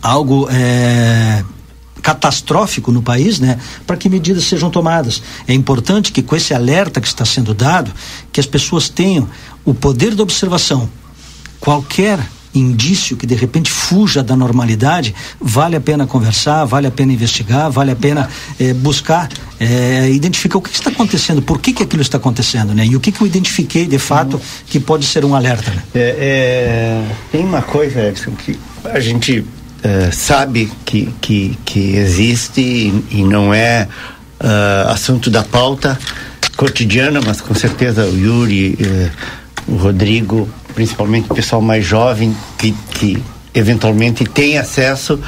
algo 0.04 0.48
eh, 0.52 1.44
catastrófico 2.00 2.92
no 2.92 3.02
país, 3.02 3.40
né? 3.40 3.60
Para 3.88 3.98
que 3.98 4.08
medidas 4.08 4.44
sejam 4.44 4.70
tomadas. 4.70 5.24
É 5.48 5.54
importante 5.54 6.12
que 6.12 6.22
com 6.22 6.36
esse 6.36 6.54
alerta 6.54 7.02
que 7.02 7.08
está 7.08 7.26
sendo 7.26 7.56
dado, 7.56 7.92
que 8.32 8.40
as 8.40 8.46
pessoas 8.46 8.88
tenham 8.88 9.28
o 9.66 9.74
poder 9.74 10.14
da 10.14 10.22
observação. 10.22 10.88
Qualquer 11.60 12.20
indício 12.54 13.16
que 13.16 13.26
de 13.26 13.36
repente 13.36 13.72
fuja 13.72 14.24
da 14.24 14.36
normalidade, 14.36 15.14
vale 15.40 15.76
a 15.76 15.82
pena 15.82 16.08
conversar, 16.08 16.66
vale 16.66 16.88
a 16.88 16.92
pena 16.92 17.14
investigar, 17.14 17.70
vale 17.70 17.92
a 17.92 17.96
pena 17.96 18.30
eh, 18.60 18.74
buscar 18.74 19.30
eh, 19.60 20.10
identificar 20.12 20.58
o 20.58 20.62
que, 20.62 20.70
está 20.70 20.90
acontecendo, 20.90 21.42
por 21.42 21.60
que, 21.60 21.74
que 21.74 21.84
aquilo 21.84 22.02
está 22.02 22.18
acontecendo, 22.18 22.74
né? 22.74 22.86
E 22.86 22.96
o 22.96 23.00
que, 23.00 23.12
que 23.12 23.22
eu 23.22 23.28
identifiquei 23.28 23.88
de 23.88 24.00
fato 24.00 24.40
que 24.66 24.80
pode 24.80 25.06
ser 25.06 25.26
um 25.26 25.36
alerta. 25.36 25.72
Né? 25.72 25.84
É, 25.96 26.16
é, 26.20 27.16
tem 27.32 27.44
uma 27.44 27.62
coisa, 27.62 28.02
Edson, 28.08 28.32
que 28.32 28.58
a 28.84 29.00
gente 29.00 29.46
é, 29.84 30.12
sabe 30.12 30.72
que, 30.86 31.10
que, 31.22 31.58
que 31.66 31.96
existe 31.96 32.62
e, 32.62 33.04
e 33.12 33.24
não 33.24 33.54
é 33.54 33.88
uh, 34.42 34.90
assunto 34.90 35.30
da 35.30 35.44
pauta 35.44 35.98
cotidiana, 36.56 37.22
mas 37.26 37.42
com 37.42 37.54
certeza 37.54 38.06
o 38.06 38.18
Yuri, 38.18 38.78
uh, 38.80 39.74
o 39.74 39.76
Rodrigo 39.76 40.50
principalmente 40.78 41.32
o 41.32 41.34
pessoal 41.34 41.60
mais 41.60 41.84
jovem 41.84 42.38
que, 42.56 42.72
que 42.92 43.24
eventualmente 43.52 44.24
tem 44.26 44.60
acesso 44.60 45.20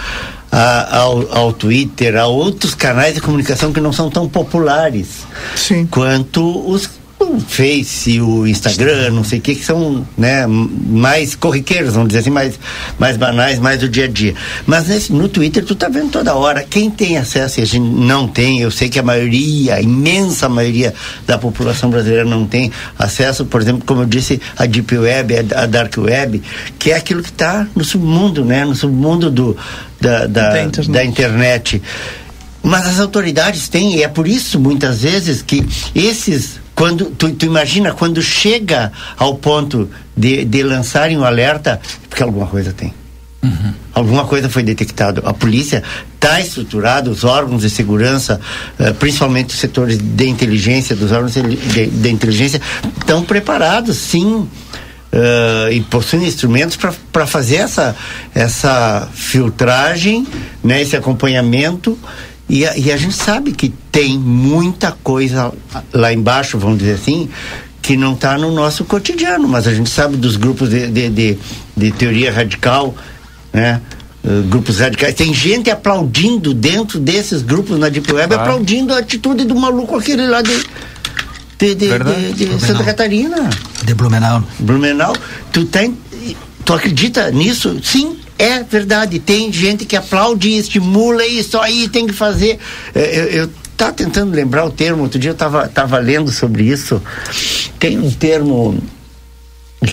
a, 0.52 1.00
ao, 1.00 1.36
ao 1.36 1.54
Twitter, 1.54 2.16
a 2.18 2.28
outros 2.28 2.76
canais 2.76 3.16
de 3.16 3.22
comunicação 3.22 3.74
que 3.74 3.82
não 3.82 3.92
são 3.92 4.12
tão 4.12 4.30
populares 4.30 5.26
Sim. 5.56 5.88
quanto 5.88 6.70
os 6.70 6.88
o 7.20 7.40
Face, 7.40 8.22
o 8.22 8.48
Instagram, 8.48 9.12
não 9.12 9.24
sei 9.24 9.40
o 9.40 9.42
que, 9.42 9.56
que 9.56 9.66
são 9.66 10.08
né, 10.18 10.48
mais 10.48 11.36
corriqueiros, 11.36 11.94
vamos 11.94 12.10
dizer 12.10 12.20
assim, 12.20 12.30
mais, 12.30 12.58
mais 12.98 13.18
banais, 13.18 13.60
mais 13.60 13.80
do 13.80 13.90
dia 13.90 14.06
a 14.06 14.08
dia. 14.08 14.34
Mas 14.66 14.88
nesse, 14.88 15.12
no 15.12 15.28
Twitter 15.28 15.64
tu 15.66 15.76
tá 15.76 15.90
vendo 15.90 16.10
toda 16.10 16.34
hora. 16.34 16.64
Quem 16.64 16.90
tem 16.90 17.18
acesso 17.18 17.60
e 17.60 17.64
a 17.64 17.66
gente 17.66 17.86
não 17.86 18.28
tem, 18.28 18.62
eu 18.62 18.72
sei 18.72 18.90
que 18.90 18.98
a 18.98 19.04
maioria, 19.04 19.76
a 19.76 19.82
imensa 19.82 20.48
maioria 20.48 20.94
da 21.28 21.38
população 21.38 21.90
brasileira 21.90 22.24
não 22.24 22.46
tem 22.46 22.72
acesso, 22.98 23.46
por 23.46 23.62
exemplo, 23.62 23.84
como 23.86 24.02
eu 24.02 24.06
disse, 24.06 24.42
a 24.58 24.66
Deep 24.66 24.98
Web, 24.98 25.36
a 25.56 25.66
Dark 25.66 25.98
Web, 25.98 26.42
que 26.78 26.92
é 26.92 26.96
aquilo 26.96 27.22
que 27.22 27.30
está 27.30 27.68
no 27.76 27.84
submundo, 27.84 28.46
né? 28.46 28.64
No 28.64 28.76
submundo 28.76 29.30
do, 29.30 29.58
da, 30.00 30.26
da, 30.26 30.50
da 30.50 30.64
internet. 30.64 30.92
Da 30.92 31.06
internet. 31.06 31.82
Mas 32.64 32.88
as 32.88 33.00
autoridades 33.00 33.68
têm, 33.70 33.96
e 33.96 34.04
é 34.04 34.08
por 34.08 34.28
isso, 34.28 34.60
muitas 34.60 35.02
vezes, 35.02 35.42
que 35.42 35.66
esses 35.96 36.60
quando 36.80 37.08
tu, 37.08 37.30
tu 37.32 37.46
imagina 37.46 37.92
quando 37.92 38.22
chega 38.22 38.94
ao 39.18 39.36
ponto 39.36 39.90
de, 40.16 40.46
de 40.46 40.64
lançarem 40.64 41.18
o 41.18 41.20
um 41.20 41.24
alerta, 41.26 41.78
porque 42.08 42.24
alguma 42.24 42.48
coisa 42.48 42.72
tem. 42.72 42.94
Uhum. 43.44 43.74
Alguma 43.94 44.24
coisa 44.24 44.48
foi 44.48 44.64
detectado. 44.64 45.22
A 45.26 45.34
polícia 45.34 45.84
está 46.16 46.40
estruturada, 46.40 47.10
os 47.10 47.26
órgãos 47.26 47.64
de 47.64 47.70
segurança, 47.70 48.40
uh, 48.80 48.94
principalmente 48.94 49.54
os 49.54 49.60
setores 49.60 49.98
de 49.98 50.30
inteligência, 50.30 50.96
dos 50.96 51.12
órgãos 51.12 51.34
de, 51.34 51.42
de, 51.42 51.88
de 51.88 52.10
inteligência, 52.10 52.62
estão 52.98 53.26
preparados, 53.26 53.98
sim. 53.98 54.48
Uh, 55.12 55.72
e 55.74 55.82
possuem 55.82 56.24
instrumentos 56.24 56.78
para 57.12 57.26
fazer 57.28 57.56
essa, 57.58 57.94
essa 58.34 59.10
filtragem, 59.12 60.26
né, 60.64 60.82
esse 60.82 60.96
acompanhamento 60.96 61.98
e 62.50 62.66
a, 62.66 62.76
e 62.76 62.92
a 62.92 62.98
gente 62.98 63.14
sabe 63.14 63.52
que 63.52 63.70
tem 63.92 64.18
muita 64.18 64.92
coisa 65.04 65.54
lá 65.94 66.12
embaixo, 66.12 66.58
vamos 66.58 66.80
dizer 66.80 66.94
assim, 66.94 67.30
que 67.82 67.96
não 67.96 68.14
está 68.14 68.38
no 68.38 68.52
nosso 68.52 68.84
cotidiano, 68.86 69.48
mas 69.48 69.68
a 69.68 69.74
gente 69.74 69.90
sabe 69.90 70.18
dos 70.18 70.36
grupos 70.36 70.70
de, 70.70 70.88
de, 70.88 71.10
de, 71.10 71.38
de 71.78 71.92
teoria 71.92 72.32
radical, 72.32 72.96
né? 73.54 73.80
Uh, 74.24 74.44
grupos 74.50 74.80
radicais. 74.80 75.16
Tem 75.16 75.34
gente 75.34 75.70
aplaudindo 75.70 76.54
dentro 76.54 77.00
desses 77.00 77.42
grupos 77.42 77.80
na 77.80 77.88
Deep 77.88 78.12
Web, 78.12 78.34
claro. 78.34 78.42
aplaudindo 78.42 78.94
a 78.94 78.98
atitude 78.98 79.46
do 79.46 79.56
maluco 79.56 79.96
aquele 79.96 80.28
lá 80.28 80.42
de, 80.42 80.56
de, 81.58 81.76
de, 81.76 82.34
de, 82.34 82.46
de 82.46 82.60
Santa 82.60 82.84
Catarina. 82.84 83.50
De 83.84 83.94
Blumenau. 83.94 84.44
Blumenau. 84.60 85.16
Tu, 85.54 85.66
tem, 85.66 85.98
tu 86.66 86.74
acredita 86.74 87.32
nisso? 87.32 87.80
Sim, 87.82 88.18
é 88.40 88.64
verdade, 88.64 89.20
tem 89.20 89.52
gente 89.52 89.84
que 89.86 89.98
aplaude 89.98 90.48
e 90.48 90.58
estimula 90.58 91.26
isso 91.26 91.60
aí, 91.60 91.90
tem 91.90 92.08
que 92.08 92.14
fazer. 92.14 92.58
É, 92.96 93.20
eu, 93.20 93.24
eu 93.26 93.50
tá 93.76 93.92
tentando 93.92 94.34
lembrar 94.34 94.66
o 94.66 94.72
termo, 94.72 95.04
outro 95.04 95.20
dia 95.20 95.32
eu 95.32 95.34
estava 95.34 95.68
tava 95.68 96.00
lendo 96.00 96.32
sobre 96.32 96.64
isso. 96.64 97.02
Tem 97.78 98.00
um 98.00 98.10
termo 98.10 98.82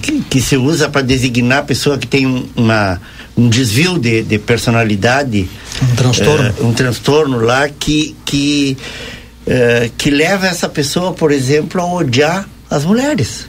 que, 0.01 0.21
que 0.23 0.41
se 0.41 0.57
usa 0.57 0.89
para 0.89 1.03
designar 1.03 1.59
a 1.59 1.63
pessoa 1.63 1.99
que 1.99 2.07
tem 2.07 2.25
um, 2.25 2.49
uma, 2.55 3.01
um 3.37 3.49
desvio 3.49 3.99
de, 3.99 4.23
de 4.23 4.39
personalidade. 4.39 5.49
Um 5.83 5.97
transtorno. 5.97 6.55
Uh, 6.59 6.67
um 6.67 6.73
transtorno 6.73 7.41
lá 7.41 7.69
que, 7.69 8.15
que, 8.25 8.77
uh, 9.47 9.91
que 9.99 10.09
leva 10.09 10.47
essa 10.47 10.69
pessoa, 10.69 11.13
por 11.13 11.33
exemplo, 11.33 11.81
a 11.81 11.85
odiar 11.85 12.49
as 12.71 12.85
mulheres. 12.85 13.49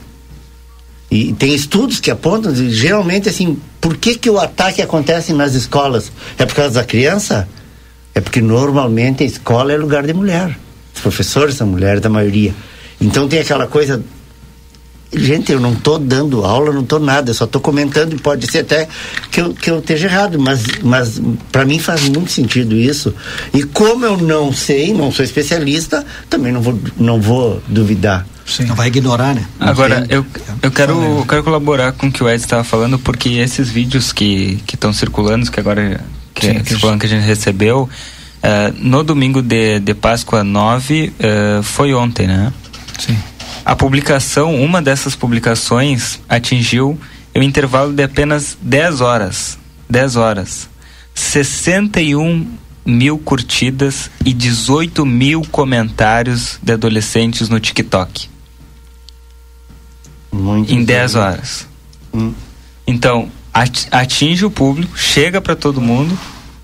E 1.10 1.34
tem 1.34 1.54
estudos 1.54 2.00
que 2.00 2.12
apontam, 2.12 2.54
geralmente, 2.54 3.30
assim, 3.30 3.58
por 3.80 3.96
que, 3.96 4.16
que 4.16 4.30
o 4.30 4.38
ataque 4.38 4.82
acontece 4.82 5.32
nas 5.32 5.54
escolas? 5.54 6.12
É 6.38 6.46
por 6.46 6.56
causa 6.56 6.76
da 6.76 6.84
criança? 6.84 7.48
É 8.14 8.20
porque 8.20 8.42
normalmente 8.42 9.24
a 9.24 9.26
escola 9.26 9.72
é 9.72 9.78
lugar 9.78 10.06
de 10.06 10.14
mulher. 10.14 10.58
Os 10.94 11.02
professores 11.02 11.56
são 11.56 11.68
mulheres, 11.68 12.02
da 12.02 12.10
maioria. 12.10 12.54
Então 13.00 13.28
tem 13.28 13.40
aquela 13.40 13.68
coisa. 13.68 14.04
Gente, 15.14 15.54
eu 15.54 15.60
não 15.60 15.72
estou 15.72 15.98
dando 15.98 16.44
aula, 16.44 16.74
não 16.74 16.82
estou 16.82 17.00
nada, 17.00 17.34
só 17.34 17.46
estou 17.46 17.62
comentando 17.62 18.14
e 18.14 18.18
pode 18.18 18.52
ser 18.52 18.60
até 18.60 18.90
que 19.32 19.40
eu, 19.40 19.54
que 19.54 19.72
eu 19.72 19.80
esteja 19.80 20.08
errado, 20.08 20.38
mas, 20.38 20.64
mas 20.84 21.22
para 21.50 21.64
mim 21.64 21.80
faz 21.80 22.10
muito 22.10 22.30
sentido 22.30 22.76
isso. 22.76 23.14
E 23.54 23.64
como 23.64 24.04
eu 24.04 24.18
não 24.18 24.52
sei, 24.52 24.94
não 24.94 25.10
sou 25.10 25.24
especialista, 25.24 26.06
também 26.30 26.52
não 26.52 26.62
vou, 26.62 26.78
não 26.98 27.22
vou 27.22 27.62
duvidar. 27.70 28.28
Sim. 28.48 28.64
Não 28.64 28.76
vai 28.76 28.88
ignorar, 28.88 29.36
né? 29.36 29.46
Agora, 29.60 30.06
eu, 30.10 30.26
eu 30.62 30.72
quero, 30.72 30.94
eu 30.94 31.26
quero 31.28 31.44
colaborar 31.44 31.92
com 31.92 32.08
o 32.08 32.12
que 32.12 32.24
o 32.24 32.30
Ed 32.30 32.42
estava 32.42 32.64
falando, 32.64 32.98
porque 32.98 33.30
esses 33.30 33.70
vídeos 33.70 34.14
que 34.14 34.64
estão 34.74 34.94
circulando, 34.94 35.52
que 35.52 35.60
agora 35.60 36.00
que, 36.34 36.48
Sim, 36.48 36.54
que, 36.64 36.76
que, 36.76 36.98
que 36.98 37.06
a 37.06 37.10
gente 37.10 37.26
recebeu, 37.26 37.90
uh, 38.38 38.74
no 38.80 39.04
domingo 39.04 39.42
de, 39.42 39.80
de 39.82 39.94
Páscoa 39.94 40.46
9, 40.46 41.08
uh, 41.08 41.14
eh, 41.20 41.60
foi 41.62 41.94
ontem, 41.94 42.26
né? 42.26 42.54
Sim. 42.98 43.18
A 43.66 43.76
publicação, 43.76 44.56
uma 44.56 44.82
dessas 44.82 45.14
publicações 45.14 46.22
atingiu 46.30 46.98
o 47.36 47.44
intervalo 47.44 47.92
de 47.92 48.02
apenas 48.02 48.58
10 48.62 49.02
horas. 49.02 49.60
10 49.90 50.16
horas. 50.16 50.70
61 51.14 52.48
mil 52.86 53.18
curtidas 53.18 54.10
e 54.26 54.34
18 54.34 55.06
mil 55.06 55.42
comentários 55.52 56.58
de 56.64 56.72
adolescentes 56.72 57.50
no 57.50 57.60
TikTok. 57.60 58.30
Muito 60.32 60.74
em 60.74 60.84
10 60.84 61.16
horas. 61.16 61.68
Hum. 62.14 62.34
Então, 62.86 63.30
atinge 63.92 64.46
o 64.46 64.52
público, 64.52 64.98
chega 64.98 65.42
para 65.42 65.56
todo 65.56 65.82
mundo, 65.82 66.18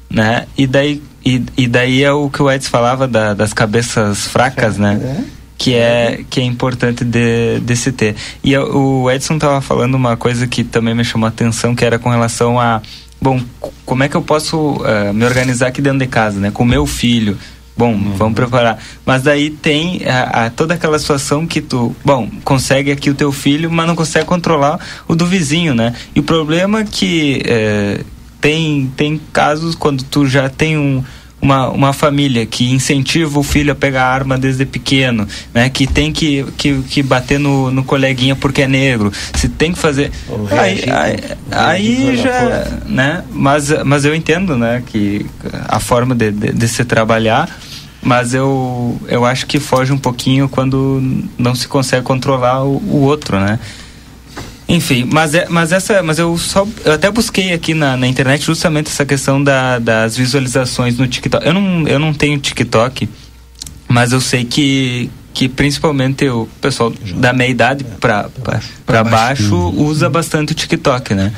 né? 0.10 0.46
E 0.58 0.68
daí, 0.68 1.02
e, 1.26 1.44
e, 1.58 1.68
daí 1.68 2.04
é 2.04 2.12
o 2.12 2.30
que 2.30 2.42
o 2.42 2.52
Edson 2.52 2.70
falava 2.70 3.08
da, 3.08 3.34
das 3.34 3.54
cabeças 3.54 4.28
fracas, 4.28 4.78
né? 4.78 5.00
É. 5.02 5.44
Que 5.58 5.76
é, 5.76 6.26
que 6.30 6.40
é 6.42 6.44
importante 6.44 7.06
de, 7.06 7.60
de 7.62 7.76
se 7.76 7.92
ter. 7.92 8.16
E 8.44 8.58
o 8.58 9.10
Edson 9.10 9.36
estava 9.36 9.62
falando 9.62 9.96
uma 9.96 10.18
coisa 10.18 10.46
que 10.46 10.64
também 10.64 10.94
me 10.94 11.06
chamou 11.06 11.26
a 11.26 11.30
atenção, 11.30 11.76
que 11.76 11.86
era 11.86 11.98
com 11.98 12.10
relação 12.10 12.60
a 12.60 12.82
bom, 13.24 13.40
como 13.86 14.04
é 14.04 14.10
que 14.10 14.16
eu 14.16 14.22
posso 14.22 14.58
uh, 14.58 15.14
me 15.14 15.24
organizar 15.24 15.68
aqui 15.68 15.82
dentro 15.82 16.00
de 16.00 16.08
casa, 16.08 16.40
né? 16.40 16.52
Com 16.52 16.66
meu 16.66 16.86
filho, 16.86 17.38
Bom, 17.76 17.94
uhum. 17.94 18.14
vamos 18.16 18.36
preparar. 18.36 18.78
Mas 19.06 19.24
daí 19.24 19.50
tem 19.50 20.02
a, 20.06 20.46
a, 20.46 20.50
toda 20.50 20.76
aquela 20.76 21.00
situação 21.00 21.48
que 21.48 21.62
tu, 21.62 21.96
bom, 22.06 22.30
consegue 22.44 22.92
aqui 22.92 23.10
o 23.10 23.16
teu 23.16 23.32
filho, 23.32 23.72
mas 23.72 23.88
não 23.88 23.96
consegue 23.96 24.26
controlar 24.26 24.80
o 25.08 25.16
do 25.16 25.26
vizinho, 25.26 25.74
né? 25.74 25.94
E 26.16 26.20
o 26.20 26.24
problema 26.24 26.82
é 26.82 26.84
que 26.84 27.42
é, 27.46 28.02
tem, 28.40 28.92
tem 28.96 29.20
casos 29.32 29.74
quando 29.74 30.04
tu 30.04 30.28
já 30.28 30.50
tem 30.50 30.78
um, 30.78 31.04
uma, 31.44 31.70
uma 31.70 31.92
família 31.92 32.46
que 32.46 32.72
incentiva 32.72 33.38
o 33.38 33.44
filho 33.44 33.74
a 33.74 33.76
pegar 33.76 34.06
arma 34.06 34.38
desde 34.38 34.66
pequeno, 34.66 35.28
né? 35.54 35.70
Que 35.70 35.86
tem 35.86 36.14
que, 36.14 36.46
que, 36.58 36.82
que 36.84 37.04
bater 37.04 37.38
no, 37.38 37.70
no 37.70 37.84
coleguinha 37.84 38.34
porque 38.34 38.62
é 38.62 38.68
negro. 38.68 39.12
Se 39.36 39.50
tem 39.50 39.74
que 39.74 39.78
fazer. 39.78 40.10
Aí, 40.50 40.86
aí, 40.90 41.20
aí 41.52 42.18
já. 42.18 42.66
Né? 42.86 43.26
Mas, 43.30 43.84
mas 43.84 44.06
eu 44.06 44.16
entendo, 44.16 44.58
né? 44.58 44.82
Que 44.88 45.26
a 45.68 45.82
forma 45.82 46.16
de, 46.16 46.32
de, 46.32 46.54
de 46.54 46.68
se 46.68 46.86
trabalhar 46.86 47.50
mas 48.06 48.34
eu, 48.34 49.00
eu 49.08 49.24
acho 49.24 49.46
que 49.46 49.62
foge 49.62 49.94
um 49.94 49.98
pouquinho 49.98 50.50
quando 50.50 51.02
não 51.38 51.56
se 51.56 51.70
consegue 51.70 52.04
controlar 52.04 52.62
o, 52.66 52.76
o 52.76 53.00
outro, 53.00 53.40
né? 53.40 53.58
Enfim, 54.68 55.08
mas, 55.12 55.34
é, 55.34 55.48
mas 55.50 55.72
essa, 55.72 56.02
mas 56.02 56.20
eu 56.20 56.38
só, 56.38 56.68
eu 56.86 56.94
até 56.94 57.12
busquei 57.12 57.54
aqui 57.54 57.74
na, 57.74 57.98
na 57.98 58.08
internet 58.08 58.46
justamente 58.46 58.88
essa 58.88 59.06
questão 59.06 59.44
da, 59.44 59.78
das 59.78 60.16
visualizações 60.16 60.98
no 60.98 61.08
TikTok. 61.08 61.46
Eu 61.46 61.54
não, 61.54 61.88
eu 61.88 62.00
não 62.00 62.14
tenho 62.14 62.40
TikTok, 62.40 63.10
mas 63.88 64.14
eu 64.14 64.22
sei 64.22 64.46
que, 64.46 65.10
que 65.34 65.50
principalmente 65.50 66.28
o 66.30 66.48
pessoal 66.62 66.94
da 67.16 67.34
meia 67.34 67.50
idade 67.50 67.84
para 68.00 68.30
baixo, 68.44 69.10
baixo 69.10 69.56
usa 69.76 70.10
bastante 70.10 70.54
o 70.54 70.56
TikTok, 70.56 71.14
né? 71.14 71.34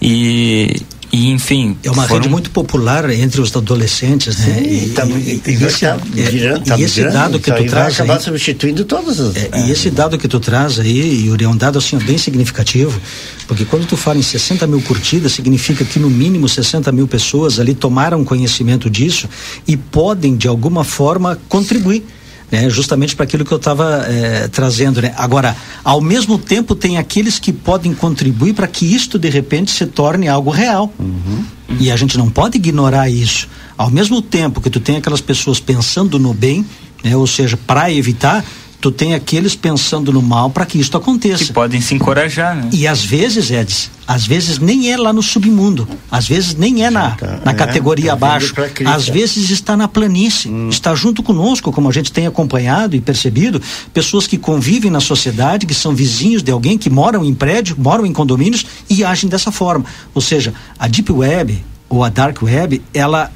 E, 0.00 0.82
e, 1.12 1.30
enfim. 1.30 1.76
É 1.82 1.90
uma 1.90 2.02
foram... 2.02 2.16
rede 2.16 2.28
muito 2.28 2.50
popular 2.50 3.08
entre 3.10 3.40
os 3.40 3.54
adolescentes, 3.54 4.38
né? 4.38 4.62
e, 4.62 4.88
tá, 4.90 5.06
e, 5.06 5.42
e, 5.46 5.64
esse, 5.64 5.80
tá 5.80 5.96
virando, 6.12 6.64
tá 6.64 6.78
e 6.78 6.82
esse 6.82 7.02
dado 7.04 7.38
que 7.38 7.52
tu 7.52 7.64
traz. 7.64 7.94
Acabar 7.94 8.16
aí, 8.16 8.22
substituindo 8.22 8.84
todos 8.84 9.20
os. 9.20 9.36
É, 9.36 9.50
e 9.66 9.70
esse 9.70 9.90
dado 9.90 10.18
que 10.18 10.28
tu 10.28 10.40
traz 10.40 10.78
aí, 10.78 11.26
Yuri, 11.26 11.44
é 11.44 11.48
um 11.48 11.56
dado 11.56 11.78
assim 11.78 11.96
bem 11.98 12.18
significativo, 12.18 13.00
porque 13.46 13.64
quando 13.64 13.86
tu 13.86 13.96
fala 13.96 14.18
em 14.18 14.22
60 14.22 14.66
mil 14.66 14.80
curtidas, 14.82 15.32
significa 15.32 15.84
que 15.84 15.98
no 15.98 16.10
mínimo 16.10 16.48
60 16.48 16.90
mil 16.92 17.06
pessoas 17.06 17.58
ali 17.58 17.74
tomaram 17.74 18.24
conhecimento 18.24 18.90
disso 18.90 19.28
e 19.66 19.76
podem, 19.76 20.36
de 20.36 20.48
alguma 20.48 20.84
forma, 20.84 21.38
contribuir 21.48 22.04
né? 22.50 22.68
justamente 22.70 23.14
para 23.14 23.24
aquilo 23.24 23.44
que 23.44 23.52
eu 23.52 23.58
estava 23.58 24.04
é, 24.06 24.48
trazendo. 24.48 25.00
Né? 25.00 25.14
Agora, 25.16 25.56
ao 25.82 26.00
mesmo 26.00 26.38
tempo, 26.38 26.74
tem 26.74 26.98
aqueles 26.98 27.38
que 27.38 27.52
podem 27.52 27.94
contribuir 27.94 28.54
para 28.54 28.66
que 28.66 28.86
isto 28.86 29.18
de 29.18 29.28
repente 29.28 29.70
se 29.70 29.86
torne 29.86 30.28
algo 30.28 30.50
real. 30.50 30.92
Uhum. 30.98 31.44
E 31.80 31.90
a 31.90 31.96
gente 31.96 32.16
não 32.16 32.30
pode 32.30 32.56
ignorar 32.56 33.10
isso. 33.10 33.48
Ao 33.76 33.90
mesmo 33.90 34.22
tempo 34.22 34.60
que 34.60 34.70
tu 34.70 34.80
tem 34.80 34.96
aquelas 34.96 35.20
pessoas 35.20 35.60
pensando 35.60 36.18
no 36.18 36.32
bem, 36.32 36.64
né? 37.02 37.16
ou 37.16 37.26
seja, 37.26 37.56
para 37.56 37.92
evitar, 37.92 38.44
tu 38.86 38.92
tem 38.92 39.14
aqueles 39.14 39.56
pensando 39.56 40.12
no 40.12 40.22
mal 40.22 40.48
para 40.48 40.64
que 40.64 40.78
isso 40.78 40.96
aconteça. 40.96 41.46
Que 41.46 41.52
podem 41.52 41.80
se 41.80 41.92
encorajar, 41.92 42.54
né? 42.54 42.70
E 42.72 42.86
às 42.86 43.04
vezes, 43.04 43.50
Edson, 43.50 43.90
às 44.06 44.24
vezes 44.24 44.60
nem 44.60 44.92
é 44.92 44.96
lá 44.96 45.12
no 45.12 45.24
submundo, 45.24 45.88
às 46.08 46.28
vezes 46.28 46.54
nem 46.54 46.84
é 46.84 46.90
na, 46.90 47.10
tá, 47.10 47.40
na 47.44 47.50
é, 47.50 47.54
categoria 47.54 48.06
tá 48.06 48.12
abaixo, 48.12 48.54
às 48.86 49.08
vezes 49.08 49.50
está 49.50 49.76
na 49.76 49.88
planície, 49.88 50.48
hum. 50.48 50.68
está 50.68 50.94
junto 50.94 51.20
conosco, 51.20 51.72
como 51.72 51.88
a 51.88 51.92
gente 51.92 52.12
tem 52.12 52.28
acompanhado 52.28 52.94
e 52.94 53.00
percebido, 53.00 53.60
pessoas 53.92 54.28
que 54.28 54.38
convivem 54.38 54.88
na 54.90 55.00
sociedade, 55.00 55.66
que 55.66 55.74
são 55.74 55.92
vizinhos 55.92 56.40
de 56.40 56.52
alguém, 56.52 56.78
que 56.78 56.88
moram 56.88 57.24
em 57.24 57.34
prédio, 57.34 57.74
moram 57.76 58.06
em 58.06 58.12
condomínios 58.12 58.64
e 58.88 59.02
agem 59.02 59.28
dessa 59.28 59.50
forma. 59.50 59.84
Ou 60.14 60.22
seja, 60.22 60.54
a 60.78 60.86
Deep 60.86 61.10
Web 61.10 61.64
ou 61.88 62.04
a 62.04 62.08
Dark 62.08 62.40
Web, 62.40 62.80
ela 62.94 63.32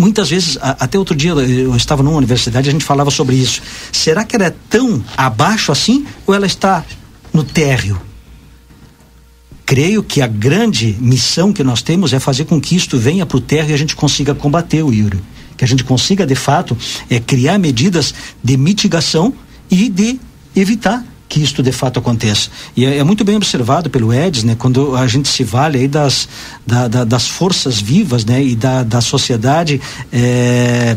muitas 0.00 0.30
vezes, 0.30 0.58
até 0.60 0.98
outro 0.98 1.14
dia 1.14 1.32
eu 1.32 1.76
estava 1.76 2.02
numa 2.02 2.16
universidade, 2.16 2.68
a 2.68 2.72
gente 2.72 2.84
falava 2.84 3.10
sobre 3.10 3.36
isso. 3.36 3.62
Será 3.92 4.24
que 4.24 4.34
ela 4.34 4.46
é 4.46 4.54
tão 4.68 5.04
abaixo 5.16 5.70
assim 5.70 6.06
ou 6.26 6.34
ela 6.34 6.46
está 6.46 6.84
no 7.32 7.44
térreo? 7.44 8.00
Creio 9.66 10.02
que 10.02 10.20
a 10.20 10.26
grande 10.26 10.96
missão 10.98 11.52
que 11.52 11.62
nós 11.62 11.82
temos 11.82 12.12
é 12.12 12.18
fazer 12.18 12.44
com 12.44 12.60
que 12.60 12.74
isto 12.74 12.98
venha 12.98 13.24
para 13.24 13.36
o 13.36 13.40
terra 13.40 13.70
e 13.70 13.74
a 13.74 13.76
gente 13.76 13.94
consiga 13.94 14.34
combater 14.34 14.82
o 14.82 14.92
Yuri. 14.92 15.20
Que 15.56 15.64
a 15.64 15.68
gente 15.68 15.84
consiga, 15.84 16.26
de 16.26 16.34
fato, 16.34 16.76
é, 17.08 17.20
criar 17.20 17.58
medidas 17.58 18.12
de 18.42 18.56
mitigação 18.56 19.32
e 19.70 19.88
de 19.88 20.18
evitar 20.56 21.04
que 21.30 21.40
isto 21.40 21.62
de 21.62 21.70
fato 21.70 22.00
aconteça. 22.00 22.50
E 22.76 22.84
é, 22.84 22.98
é, 22.98 23.04
muito 23.04 23.24
bem 23.24 23.36
observado 23.36 23.88
pelo 23.88 24.12
Edis, 24.12 24.42
né, 24.42 24.56
quando 24.58 24.96
a 24.96 25.06
gente 25.06 25.28
se 25.28 25.44
vale 25.44 25.78
aí 25.78 25.86
das, 25.86 26.28
da, 26.66 26.88
da, 26.88 27.04
das 27.04 27.28
forças 27.28 27.80
vivas 27.80 28.24
né, 28.24 28.42
e 28.42 28.56
da, 28.56 28.82
da 28.82 29.00
sociedade. 29.00 29.80
É, 30.12 30.96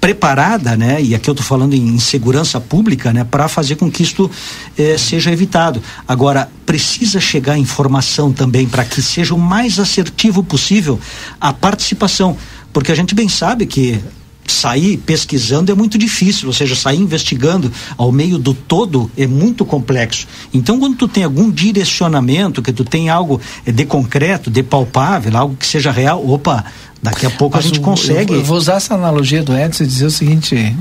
preparada, 0.00 0.76
né? 0.76 1.00
E 1.00 1.14
aqui 1.14 1.30
eu 1.30 1.32
estou 1.32 1.46
falando 1.46 1.72
em 1.72 1.98
segurança 1.98 2.60
pública, 2.60 3.10
né? 3.10 3.24
Para 3.24 3.48
fazer 3.48 3.76
com 3.76 3.90
que 3.90 4.02
isto 4.02 4.30
eh, 4.76 4.98
seja 4.98 5.32
evitado. 5.32 5.82
Agora 6.06 6.50
precisa 6.66 7.18
chegar 7.18 7.56
informação 7.56 8.30
também 8.30 8.68
para 8.68 8.84
que 8.84 9.00
seja 9.00 9.34
o 9.34 9.38
mais 9.38 9.78
assertivo 9.78 10.44
possível 10.44 11.00
a 11.40 11.54
participação, 11.54 12.36
porque 12.70 12.92
a 12.92 12.94
gente 12.94 13.14
bem 13.14 13.30
sabe 13.30 13.64
que 13.64 13.98
sair 14.46 14.96
pesquisando 14.98 15.72
é 15.72 15.74
muito 15.74 15.96
difícil, 15.96 16.48
ou 16.48 16.52
seja, 16.52 16.74
sair 16.74 16.98
investigando 16.98 17.72
ao 17.96 18.12
meio 18.12 18.38
do 18.38 18.54
todo 18.54 19.10
é 19.16 19.26
muito 19.26 19.64
complexo. 19.64 20.26
Então, 20.52 20.78
quando 20.78 20.96
tu 20.96 21.08
tem 21.08 21.24
algum 21.24 21.50
direcionamento, 21.50 22.62
que 22.62 22.72
tu 22.72 22.84
tem 22.84 23.08
algo 23.08 23.40
eh, 23.66 23.72
de 23.72 23.84
concreto, 23.84 24.50
de 24.50 24.62
palpável, 24.62 25.36
algo 25.36 25.56
que 25.56 25.66
seja 25.66 25.90
real, 25.90 26.26
opa, 26.28 26.64
daqui 27.02 27.26
a 27.26 27.30
pouco 27.30 27.56
Mas 27.56 27.64
a 27.64 27.68
gente 27.68 27.80
o, 27.80 27.82
consegue. 27.82 28.32
Eu, 28.32 28.38
eu, 28.38 28.44
vou 28.44 28.56
usar 28.56 28.74
essa 28.74 28.94
analogia 28.94 29.42
do 29.42 29.56
Edson 29.56 29.84
e 29.84 29.86
dizer 29.86 30.06
o 30.06 30.10
seguinte: 30.10 30.76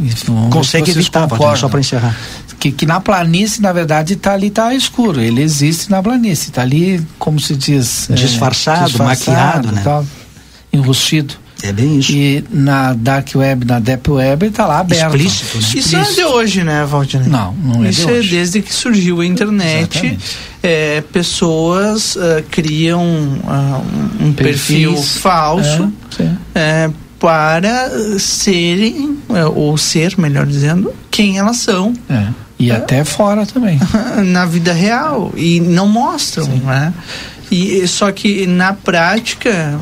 consegue 0.49 0.91
evitar, 0.91 1.27
só 1.57 1.67
para 1.67 1.79
encerrar. 1.79 2.17
Que, 2.59 2.71
que 2.71 2.85
na 2.85 3.01
planície, 3.01 3.61
na 3.61 3.73
verdade, 3.73 4.13
está 4.13 4.33
ali, 4.33 4.47
está 4.47 4.73
escuro. 4.73 5.19
Ele 5.19 5.41
existe 5.41 5.91
na 5.91 6.01
planície, 6.01 6.49
está 6.49 6.61
ali, 6.61 7.05
como 7.19 7.39
se 7.39 7.55
diz. 7.55 8.07
Disfarçado, 8.09 8.83
é, 8.83 8.85
disfarçado 8.85 9.03
maquiado, 9.03 9.71
né? 9.73 9.81
Tal, 9.83 10.05
enrustido. 10.71 11.42
É 11.63 11.71
bem 11.71 11.97
isso. 11.97 12.11
E 12.11 12.43
na 12.51 12.93
Dark 12.93 13.29
Web, 13.33 13.65
na 13.65 13.79
Deep 13.79 14.11
Web, 14.11 14.47
está 14.47 14.65
lá 14.65 14.79
aberto. 14.79 15.15
Explícito, 15.15 15.57
né? 15.57 15.67
Isso 15.75 15.95
não 15.95 16.03
é 16.03 16.11
de 16.11 16.23
hoje, 16.25 16.63
né, 16.63 16.85
Valdir? 16.85 17.25
Não, 17.25 17.53
não 17.53 17.85
é 17.85 17.89
Isso 17.89 18.05
de 18.05 18.11
é 18.11 18.17
hoje. 18.17 18.29
desde 18.31 18.61
que 18.61 18.73
surgiu 18.73 19.21
a 19.21 19.25
internet. 19.25 20.19
É, 20.61 21.01
pessoas 21.13 22.17
uh, 22.17 22.43
criam 22.51 23.01
uh, 23.01 24.23
um 24.25 24.33
perfil 24.33 25.01
falso 25.01 25.91
é, 26.53 26.89
para 27.17 27.89
serem, 28.19 29.17
uh, 29.29 29.51
ou 29.55 29.77
ser, 29.77 30.17
melhor 30.17 30.45
dizendo, 30.45 30.93
quem 31.09 31.37
elas 31.37 31.57
são. 31.57 31.93
É. 32.09 32.27
E 32.59 32.71
até 32.71 33.03
fora 33.03 33.45
também. 33.45 33.79
na 34.25 34.45
vida 34.45 34.73
real. 34.73 35.33
E 35.35 35.59
não 35.59 35.87
mostram, 35.87 36.45
Sim. 36.45 36.61
né? 36.65 36.93
E, 37.53 37.87
só 37.87 38.11
que 38.11 38.47
na 38.47 38.73
prática 38.73 39.79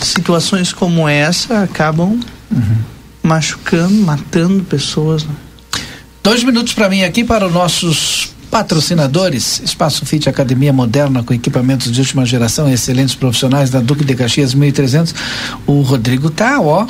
situações 0.00 0.72
como 0.72 1.08
essa 1.08 1.64
acabam 1.64 2.20
uhum. 2.48 2.76
machucando, 3.24 3.94
matando 3.94 4.62
pessoas. 4.62 5.24
Né? 5.24 5.34
Dois 6.22 6.44
minutos 6.44 6.74
para 6.74 6.88
mim 6.88 7.02
aqui 7.02 7.24
para 7.24 7.48
os 7.48 7.52
nossos 7.52 8.32
patrocinadores. 8.52 9.60
Espaço 9.64 10.06
Fit 10.06 10.28
Academia 10.28 10.72
Moderna 10.72 11.24
com 11.24 11.34
equipamentos 11.34 11.90
de 11.90 12.00
última 12.00 12.24
geração, 12.24 12.70
excelentes 12.70 13.16
profissionais 13.16 13.68
da 13.68 13.80
Duque 13.80 14.04
de 14.04 14.14
Caxias 14.14 14.54
1300. 14.54 15.12
O 15.66 15.80
Rodrigo 15.80 16.30
tá, 16.30 16.60
ó, 16.60 16.86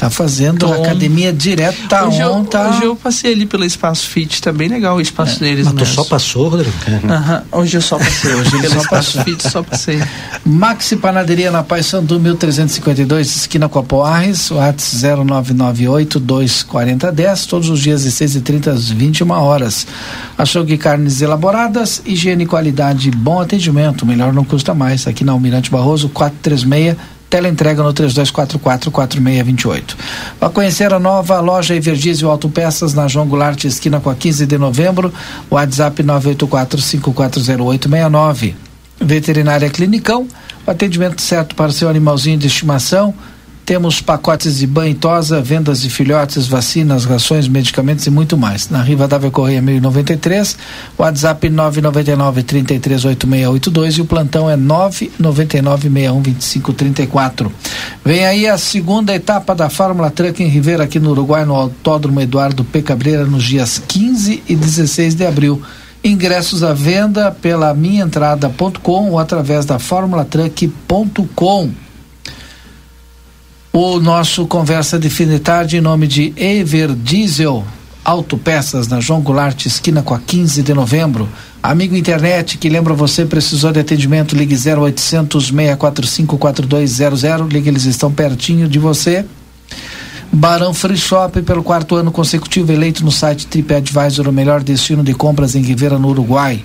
Tá 0.00 0.08
fazendo 0.08 0.60
Tom. 0.60 0.82
academia 0.82 1.30
direto, 1.30 1.86
tá 1.86 2.08
hoje 2.08 2.20
eu, 2.20 2.42
tá... 2.44 2.70
Hoje 2.70 2.84
eu 2.84 2.96
passei 2.96 3.34
ali 3.34 3.44
pelo 3.44 3.66
Espaço 3.66 4.08
Fit, 4.08 4.40
tá 4.40 4.50
bem 4.50 4.66
legal 4.66 4.96
o 4.96 5.00
espaço 5.02 5.36
é. 5.44 5.48
deles 5.48 5.66
Mas 5.66 5.74
tu 5.74 5.84
só 5.84 6.04
passou, 6.04 6.48
Rodrigo? 6.48 6.74
Uhum. 6.88 7.60
Hoje 7.60 7.76
eu 7.76 7.82
só 7.82 7.98
passei, 7.98 8.32
hoje 8.32 8.50
pelo 8.50 8.62
só 8.62 8.80
Espaço 8.80 9.18
passou. 9.18 9.24
Fit 9.24 9.50
só 9.50 9.62
passei. 9.62 10.02
Maxi 10.42 10.96
Panaderia 10.96 11.50
na 11.50 11.62
Paz 11.62 11.84
Sandu 11.84 12.18
1352, 12.18 13.36
esquina 13.36 13.68
com 13.68 13.78
a 13.78 13.82
Poarres, 13.82 14.50
WhatsApp 14.50 15.26
0998 15.26 16.18
24010, 16.18 17.44
todos 17.44 17.68
os 17.68 17.78
dias 17.78 18.04
de 18.04 18.10
6 18.10 18.36
e 18.36 18.40
30 18.40 18.70
às 18.70 18.88
21 18.88 19.30
horas. 19.32 19.86
Açougue 20.38 20.78
carnes 20.78 21.20
elaboradas, 21.20 22.00
higiene 22.06 22.44
e 22.44 22.46
qualidade, 22.46 23.10
bom 23.10 23.38
atendimento, 23.38 24.06
melhor 24.06 24.32
não 24.32 24.46
custa 24.46 24.72
mais, 24.72 25.06
aqui 25.06 25.24
na 25.24 25.32
Almirante 25.32 25.70
Barroso 25.70 26.08
436 26.08 26.96
Teleentrega 27.30 27.82
no 27.82 27.94
3244-4628. 27.94 29.94
Para 30.38 30.50
conhecer 30.50 30.92
a 30.92 30.98
nova 30.98 31.40
loja 31.40 31.74
Everdiesel 31.76 32.28
Autopeças 32.28 32.92
na 32.92 33.06
João 33.06 33.28
Goulart, 33.28 33.62
esquina 33.64 34.00
com 34.00 34.10
a 34.10 34.16
15 34.16 34.44
de 34.44 34.58
novembro, 34.58 35.14
WhatsApp 35.48 36.02
984-540869. 36.02 38.54
Veterinária 39.00 39.70
Clinicão, 39.70 40.26
o 40.66 40.70
atendimento 40.70 41.22
certo 41.22 41.54
para 41.54 41.72
seu 41.72 41.88
animalzinho 41.88 42.36
de 42.36 42.48
estimação 42.48 43.14
temos 43.64 44.00
pacotes 44.00 44.58
de 44.58 44.66
banho 44.66 44.92
e 44.92 44.94
tosa, 44.94 45.40
vendas 45.40 45.80
de 45.80 45.88
filhotes, 45.88 46.46
vacinas, 46.46 47.04
rações, 47.04 47.46
medicamentos 47.46 48.06
e 48.06 48.10
muito 48.10 48.36
mais. 48.36 48.68
Na 48.68 48.82
Riva 48.82 49.06
Dávia 49.06 49.30
Correia 49.30 49.62
1093, 49.62 50.56
WhatsApp 50.98 51.48
999 51.48 52.42
338682 52.42 53.98
e 53.98 54.00
o 54.00 54.04
plantão 54.04 54.50
é 54.50 54.56
999 54.56 55.88
612534. 55.88 57.52
Vem 58.04 58.26
aí 58.26 58.46
a 58.48 58.58
segunda 58.58 59.14
etapa 59.14 59.54
da 59.54 59.70
Fórmula 59.70 60.10
Truck 60.10 60.42
em 60.42 60.48
Ribeira, 60.48 60.84
aqui 60.84 60.98
no 60.98 61.10
Uruguai, 61.10 61.44
no 61.44 61.54
Autódromo 61.54 62.20
Eduardo 62.20 62.64
P. 62.64 62.82
Cabreira, 62.82 63.24
nos 63.24 63.44
dias 63.44 63.80
15 63.86 64.42
e 64.48 64.56
16 64.56 65.14
de 65.14 65.24
abril. 65.24 65.62
Ingressos 66.02 66.62
à 66.62 66.72
venda 66.72 67.30
pela 67.30 67.74
minhaentrada.com 67.74 69.10
ou 69.10 69.18
através 69.18 69.66
da 69.66 69.78
formulatruck.com. 69.78 71.70
O 73.72 74.00
nosso 74.00 74.48
conversa 74.48 74.98
de 74.98 75.08
fim 75.08 75.28
de 75.28 75.38
tarde 75.38 75.76
em 75.76 75.80
nome 75.80 76.08
de 76.08 76.32
Ever 76.36 76.92
Diesel 76.92 77.64
Autopeças 78.04 78.88
na 78.88 78.98
João 78.98 79.20
Goulart, 79.20 79.64
esquina 79.64 80.02
com 80.02 80.12
a 80.12 80.18
15 80.18 80.60
de 80.60 80.74
novembro. 80.74 81.28
Amigo 81.62 81.94
internet 81.94 82.58
que 82.58 82.68
lembra 82.68 82.94
você, 82.94 83.24
precisou 83.24 83.70
de 83.70 83.78
atendimento, 83.78 84.34
ligue 84.34 84.56
0800 84.56 85.46
645 85.46 86.36
4200. 86.36 87.22
Ligue, 87.48 87.68
eles 87.68 87.84
estão 87.84 88.10
pertinho 88.10 88.68
de 88.68 88.80
você. 88.80 89.24
Barão 90.32 90.74
Free 90.74 90.96
Shop, 90.96 91.40
pelo 91.42 91.62
quarto 91.62 91.94
ano 91.94 92.10
consecutivo, 92.10 92.72
eleito 92.72 93.04
no 93.04 93.12
site 93.12 93.46
TripAdvisor 93.46 94.26
o 94.26 94.32
melhor 94.32 94.64
destino 94.64 95.04
de 95.04 95.14
compras 95.14 95.54
em 95.54 95.62
Rivera, 95.62 95.96
no 95.96 96.08
Uruguai. 96.08 96.64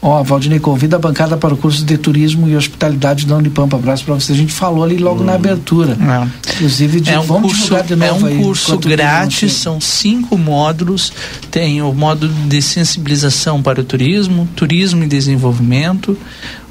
Ó, 0.03 0.19
oh, 0.19 0.25
Valdinei 0.25 0.59
convida 0.59 0.97
a 0.97 0.99
bancada 0.99 1.37
para 1.37 1.53
o 1.53 1.57
curso 1.57 1.85
de 1.85 1.99
turismo 1.99 2.49
e 2.49 2.57
hospitalidade 2.57 3.27
da 3.27 3.37
Unipampa. 3.37 3.77
Abraço 3.77 4.05
para 4.05 4.15
você. 4.15 4.33
A 4.33 4.37
gente 4.37 4.53
falou 4.53 4.83
ali 4.83 4.97
logo 4.97 5.21
hum. 5.21 5.27
na 5.27 5.35
abertura. 5.35 5.93
É. 5.93 6.51
Inclusive, 6.55 7.01
de, 7.01 7.11
é 7.11 7.21
um 7.21 7.27
curso, 7.27 7.75
é 7.77 8.13
um 8.13 8.27
aí, 8.27 8.39
curso 8.39 8.79
grátis, 8.79 9.53
são 9.53 9.79
cinco 9.79 10.39
módulos. 10.39 11.13
Tem 11.51 11.83
o 11.83 11.93
módulo 11.93 12.33
de 12.49 12.63
sensibilização 12.63 13.63
para 13.63 13.83
o 13.83 13.85
turismo, 13.85 14.49
turismo 14.57 15.05
e 15.05 15.07
desenvolvimento. 15.07 16.17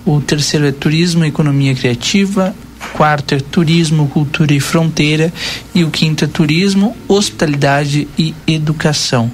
O 0.04 0.20
terceiro 0.20 0.66
é 0.66 0.72
turismo 0.72 1.24
e 1.24 1.28
economia 1.28 1.76
criativa 1.76 2.56
quarto 2.94 3.34
é 3.34 3.40
turismo, 3.40 4.08
cultura 4.08 4.54
e 4.54 4.60
fronteira 4.60 5.32
e 5.74 5.84
o 5.84 5.90
quinto 5.90 6.26
é 6.26 6.28
turismo, 6.28 6.96
hospitalidade 7.08 8.08
e 8.18 8.34
educação. 8.48 9.32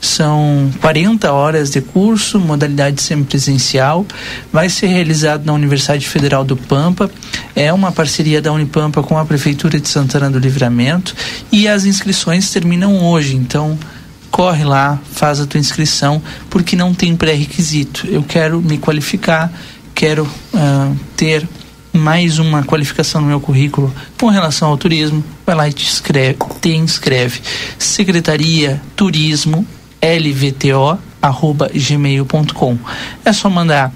São 0.00 0.70
40 0.82 1.32
horas 1.32 1.70
de 1.70 1.80
curso, 1.80 2.38
modalidade 2.38 3.00
semipresencial. 3.00 4.04
Vai 4.52 4.68
ser 4.68 4.88
realizado 4.88 5.46
na 5.46 5.54
Universidade 5.54 6.06
Federal 6.06 6.44
do 6.44 6.56
Pampa. 6.56 7.10
É 7.56 7.72
uma 7.72 7.90
parceria 7.90 8.42
da 8.42 8.52
Unipampa 8.52 9.02
com 9.02 9.16
a 9.16 9.24
Prefeitura 9.24 9.80
de 9.80 9.88
Santana 9.88 10.28
do 10.28 10.38
Livramento 10.38 11.14
e 11.50 11.66
as 11.66 11.86
inscrições 11.86 12.50
terminam 12.50 13.02
hoje. 13.02 13.34
Então, 13.34 13.78
corre 14.30 14.64
lá, 14.64 14.98
faz 15.12 15.40
a 15.40 15.46
tua 15.46 15.60
inscrição, 15.60 16.20
porque 16.50 16.76
não 16.76 16.92
tem 16.92 17.16
pré-requisito. 17.16 18.06
Eu 18.06 18.22
quero 18.22 18.60
me 18.60 18.76
qualificar, 18.76 19.50
quero 19.94 20.24
uh, 20.24 20.96
ter 21.16 21.48
mais 21.94 22.40
uma 22.40 22.64
qualificação 22.64 23.20
no 23.20 23.28
meu 23.28 23.40
currículo 23.40 23.94
com 24.20 24.26
relação 24.28 24.68
ao 24.68 24.76
turismo, 24.76 25.22
vai 25.46 25.54
lá 25.54 25.68
e 25.68 25.72
te 25.72 25.86
inscreve, 25.86 26.38
te 26.60 26.70
inscreve. 26.70 27.40
Secretaria 27.78 28.82
Turismo 28.96 29.64
LVTO 30.02 30.98
arroba 31.22 31.70
gmail.com. 31.72 32.76
É 33.24 33.32
só 33.32 33.48
mandar 33.48 33.92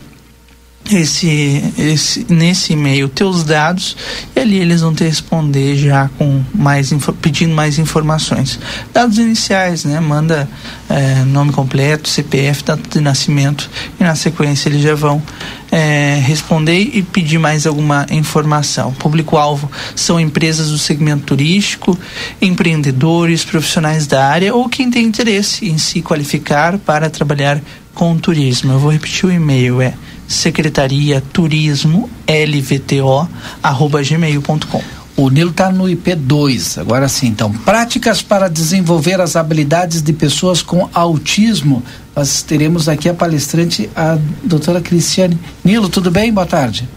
esse, 0.91 1.62
esse 1.76 2.26
nesse 2.28 2.72
e-mail 2.72 3.09
teus 3.09 3.45
dados 3.45 3.97
e 4.34 4.41
ali 4.41 4.59
eles 4.59 4.80
vão 4.80 4.95
te 4.95 5.05
responder 5.05 5.76
já 5.76 6.09
com 6.16 6.43
mais 6.55 6.91
pedindo 7.20 7.55
mais 7.55 7.78
informações. 7.78 8.59
Dados 8.93 9.18
iniciais 9.18 9.84
né? 9.84 10.01
Manda 10.01 10.49
é, 10.89 11.24
nome 11.24 11.53
completo 11.53 12.09
CPF 12.09 12.64
data 12.64 12.89
de 12.89 13.01
nascimento 13.01 13.70
e 14.01 14.05
na 14.05 14.14
sequência 14.14 14.68
eles 14.68 14.82
já 14.82 14.95
vão 14.95 15.22
é, 15.70 16.20
responder 16.24 16.78
e 16.78 17.03
pedir 17.03 17.39
mais 17.39 17.66
alguma 17.66 18.07
informação. 18.11 18.93
Público 18.93 19.36
alvo 19.36 19.70
são 19.95 20.18
empresas 20.18 20.70
do 20.70 20.78
segmento 20.78 21.24
turístico 21.24 21.99
empreendedores 22.41 23.45
profissionais 23.45 24.07
da 24.07 24.26
área 24.26 24.55
ou 24.55 24.68
quem 24.68 24.91
tem 24.91 25.05
interesse 25.05 25.68
em 25.68 25.76
se 25.76 26.01
qualificar 26.01 26.78
para 26.78 27.11
trabalhar 27.11 27.61
com 27.95 28.16
turismo. 28.16 28.72
Eu 28.72 28.78
vou 28.78 28.93
repetir 28.93 29.26
o 29.26 29.32
e-mail 29.32 29.82
é 29.82 29.93
secretaria 30.29 31.20
turismo 31.33 32.09
lvto 32.29 33.29
arroba 33.62 34.03
gmail.com 34.03 34.99
o 35.18 35.31
Nilo 35.31 35.51
está 35.51 35.72
no 35.72 35.87
IP2, 35.87 36.81
agora 36.81 37.09
sim. 37.09 37.26
Então, 37.26 37.53
práticas 37.53 38.22
para 38.22 38.47
desenvolver 38.47 39.20
as 39.20 39.35
habilidades 39.35 40.01
de 40.01 40.12
pessoas 40.12 40.62
com 40.62 40.89
autismo. 40.95 41.83
Nós 42.14 42.41
teremos 42.43 42.89
aqui 42.89 43.09
a 43.09 43.14
palestrante, 43.14 43.91
a 43.97 44.16
doutora 44.45 44.81
Cristiane. 44.81 45.37
Nilo, 45.64 45.89
tudo 45.89 46.09
bem? 46.09 46.33
Boa 46.33 46.47
tarde. 46.47 46.89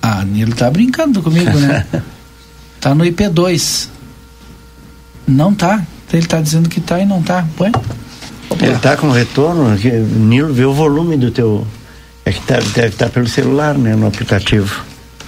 Ah, 0.00 0.24
Nilo 0.24 0.52
está 0.52 0.70
brincando 0.70 1.20
comigo, 1.20 1.58
né? 1.58 1.84
tá 2.80 2.94
no 2.94 3.02
IP2. 3.04 3.88
Não 5.26 5.52
tá. 5.52 5.84
Ele 6.12 6.22
está 6.22 6.40
dizendo 6.40 6.68
que 6.68 6.80
tá 6.80 7.00
e 7.00 7.04
não 7.04 7.20
tá. 7.24 7.44
Põe. 7.56 7.72
Ele 8.60 8.72
está 8.72 8.96
com 8.96 9.10
retorno, 9.10 9.76
Nilo, 9.76 10.52
vê 10.52 10.64
o 10.64 10.72
volume 10.72 11.16
do 11.16 11.30
teu. 11.30 11.66
É 12.24 12.32
que 12.32 12.40
tá, 12.42 12.56
deve 12.56 12.88
estar 12.88 13.06
tá 13.06 13.10
pelo 13.10 13.28
celular, 13.28 13.76
né? 13.76 13.94
No 13.94 14.06
aplicativo. 14.06 14.82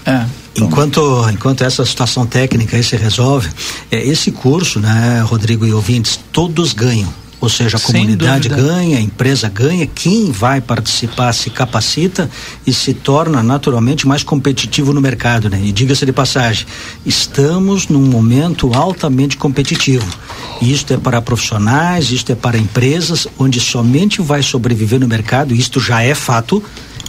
É. 0.04 0.24
Enquanto, 0.56 1.28
enquanto 1.30 1.62
essa 1.62 1.84
situação 1.84 2.26
técnica 2.26 2.76
aí 2.76 2.82
se 2.82 2.96
resolve, 2.96 3.48
é, 3.90 3.98
esse 3.98 4.32
curso, 4.32 4.80
né, 4.80 5.22
Rodrigo 5.24 5.66
e 5.66 5.72
ouvintes, 5.72 6.18
todos 6.32 6.72
ganham. 6.72 7.12
Ou 7.40 7.48
seja, 7.48 7.78
a 7.78 7.80
comunidade 7.80 8.48
ganha, 8.48 8.98
a 8.98 9.00
empresa 9.00 9.48
ganha, 9.48 9.86
quem 9.86 10.30
vai 10.30 10.60
participar 10.60 11.32
se 11.32 11.48
capacita 11.48 12.28
e 12.66 12.72
se 12.72 12.92
torna 12.92 13.42
naturalmente 13.42 14.06
mais 14.06 14.22
competitivo 14.22 14.92
no 14.92 15.00
mercado, 15.00 15.48
né? 15.48 15.58
E 15.64 15.72
diga-se 15.72 16.04
de 16.04 16.12
passagem, 16.12 16.66
estamos 17.04 17.88
num 17.88 18.04
momento 18.04 18.72
altamente 18.74 19.38
competitivo. 19.38 20.06
Isto 20.60 20.92
é 20.92 20.96
para 20.98 21.22
profissionais, 21.22 22.10
isto 22.10 22.30
é 22.30 22.34
para 22.34 22.58
empresas, 22.58 23.26
onde 23.38 23.58
somente 23.58 24.20
vai 24.20 24.42
sobreviver 24.42 25.00
no 25.00 25.08
mercado, 25.08 25.54
isto 25.54 25.80
já 25.80 26.02
é 26.02 26.14
fato, 26.14 26.62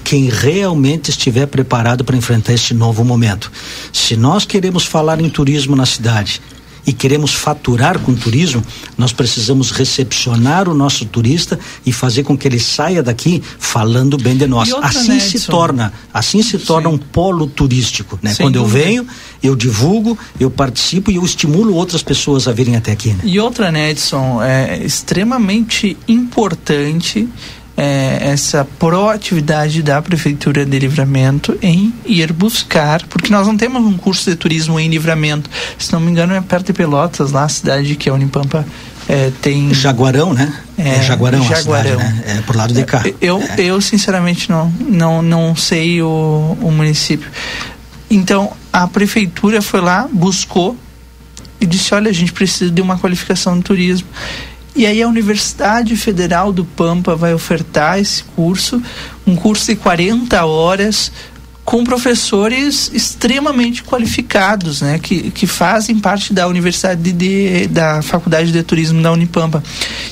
quem 0.03 0.29
realmente 0.29 1.09
estiver 1.09 1.45
preparado 1.45 2.03
para 2.03 2.15
enfrentar 2.15 2.53
este 2.53 2.73
novo 2.73 3.03
momento. 3.03 3.51
Se 3.91 4.15
nós 4.15 4.45
queremos 4.45 4.85
falar 4.85 5.19
em 5.19 5.29
turismo 5.29 5.75
na 5.75 5.85
cidade, 5.85 6.41
e 6.85 6.91
queremos 6.93 7.33
faturar 7.33 7.99
com 7.99 8.13
turismo, 8.13 8.63
nós 8.97 9.11
precisamos 9.13 9.71
recepcionar 9.71 10.67
o 10.67 10.73
nosso 10.73 11.05
turista 11.05 11.59
e 11.85 11.91
fazer 11.93 12.23
com 12.23 12.37
que 12.37 12.47
ele 12.47 12.59
saia 12.59 13.03
daqui 13.03 13.41
falando 13.59 14.17
bem 14.17 14.35
de 14.35 14.47
nós. 14.47 14.71
outra, 14.71 14.87
Assim 14.89 15.07
né, 15.09 15.19
se 15.19 15.37
Edson? 15.37 15.51
torna, 15.51 15.93
assim 16.13 16.41
se 16.41 16.57
torna 16.57 16.89
Sim. 16.89 16.95
um 16.95 16.97
polo 16.97 17.47
turístico, 17.47 18.17
né? 18.21 18.33
Sem 18.33 18.45
Quando 18.45 18.55
eu 18.55 18.63
dúvida. 18.63 18.83
venho, 18.83 19.07
eu 19.43 19.55
divulgo, 19.55 20.17
eu 20.39 20.49
participo 20.49 21.11
e 21.11 21.15
eu 21.15 21.23
estimulo 21.23 21.73
outras 21.75 22.01
pessoas 22.03 22.47
a 22.47 22.51
virem 22.51 22.75
até 22.75 22.91
aqui, 22.91 23.09
né? 23.09 23.19
E 23.23 23.39
outra, 23.39 23.71
né, 23.71 23.91
Edson, 23.91 24.41
é 24.41 24.83
extremamente 24.83 25.95
importante 26.07 27.27
é, 27.77 28.19
essa 28.31 28.65
proatividade 28.77 29.81
da 29.81 30.01
Prefeitura 30.01 30.65
de 30.65 30.79
Livramento 30.79 31.57
em 31.61 31.93
ir 32.05 32.31
buscar, 32.33 33.01
porque 33.07 33.31
nós 33.31 33.47
não 33.47 33.57
temos 33.57 33.81
um 33.83 33.97
curso 33.97 34.29
de 34.29 34.35
turismo 34.35 34.79
em 34.79 34.89
Livramento. 34.89 35.49
Se 35.77 35.91
não 35.93 35.99
me 35.99 36.11
engano, 36.11 36.33
é 36.33 36.41
perto 36.41 36.67
de 36.67 36.73
Pelotas, 36.73 37.31
lá 37.31 37.43
a 37.43 37.49
cidade 37.49 37.95
que 37.95 38.09
a 38.09 38.13
Unipampa 38.13 38.65
é, 39.07 39.31
tem. 39.41 39.73
Jaguarão, 39.73 40.33
né? 40.33 40.53
É, 40.77 41.01
Jaguarão, 41.01 41.43
Jaguarão. 41.43 41.93
a 41.93 42.01
cidade, 42.01 42.15
né? 42.15 42.23
É 42.37 42.41
por 42.41 42.55
lado 42.55 42.73
de 42.73 42.83
cá. 42.83 43.03
Eu, 43.19 43.41
É. 43.41 43.61
eu 43.61 43.79
sinceramente 43.81 44.49
não, 44.49 44.69
não, 44.79 45.21
não 45.21 45.55
sei 45.55 46.01
o, 46.01 46.57
o 46.61 46.71
município. 46.71 47.29
Então, 48.09 48.51
a 48.71 48.87
prefeitura 48.87 49.61
foi 49.61 49.81
lá, 49.81 50.07
buscou 50.11 50.77
e 51.59 51.65
disse: 51.65 51.93
olha, 51.93 52.09
a 52.09 52.13
gente 52.13 52.33
precisa 52.33 52.69
de 52.71 52.81
uma 52.81 52.97
qualificação 52.97 53.57
de 53.57 53.63
turismo. 53.63 54.07
E 54.75 54.85
aí 54.85 55.01
a 55.01 55.07
Universidade 55.07 55.95
Federal 55.97 56.53
do 56.53 56.63
Pampa 56.63 57.15
vai 57.15 57.33
ofertar 57.33 57.99
esse 57.99 58.23
curso, 58.23 58.81
um 59.27 59.35
curso 59.35 59.65
de 59.67 59.75
40 59.75 60.45
horas 60.45 61.11
com 61.65 61.83
professores 61.83 62.89
extremamente 62.93 63.83
qualificados, 63.83 64.81
né, 64.81 64.97
que, 64.97 65.29
que 65.31 65.45
fazem 65.45 65.99
parte 65.99 66.33
da 66.33 66.47
Universidade 66.47 67.01
de, 67.01 67.11
de- 67.11 67.67
da 67.67 68.01
Faculdade 68.01 68.51
de 68.51 68.63
Turismo 68.63 69.01
da 69.01 69.11
Unipampa. 69.11 69.63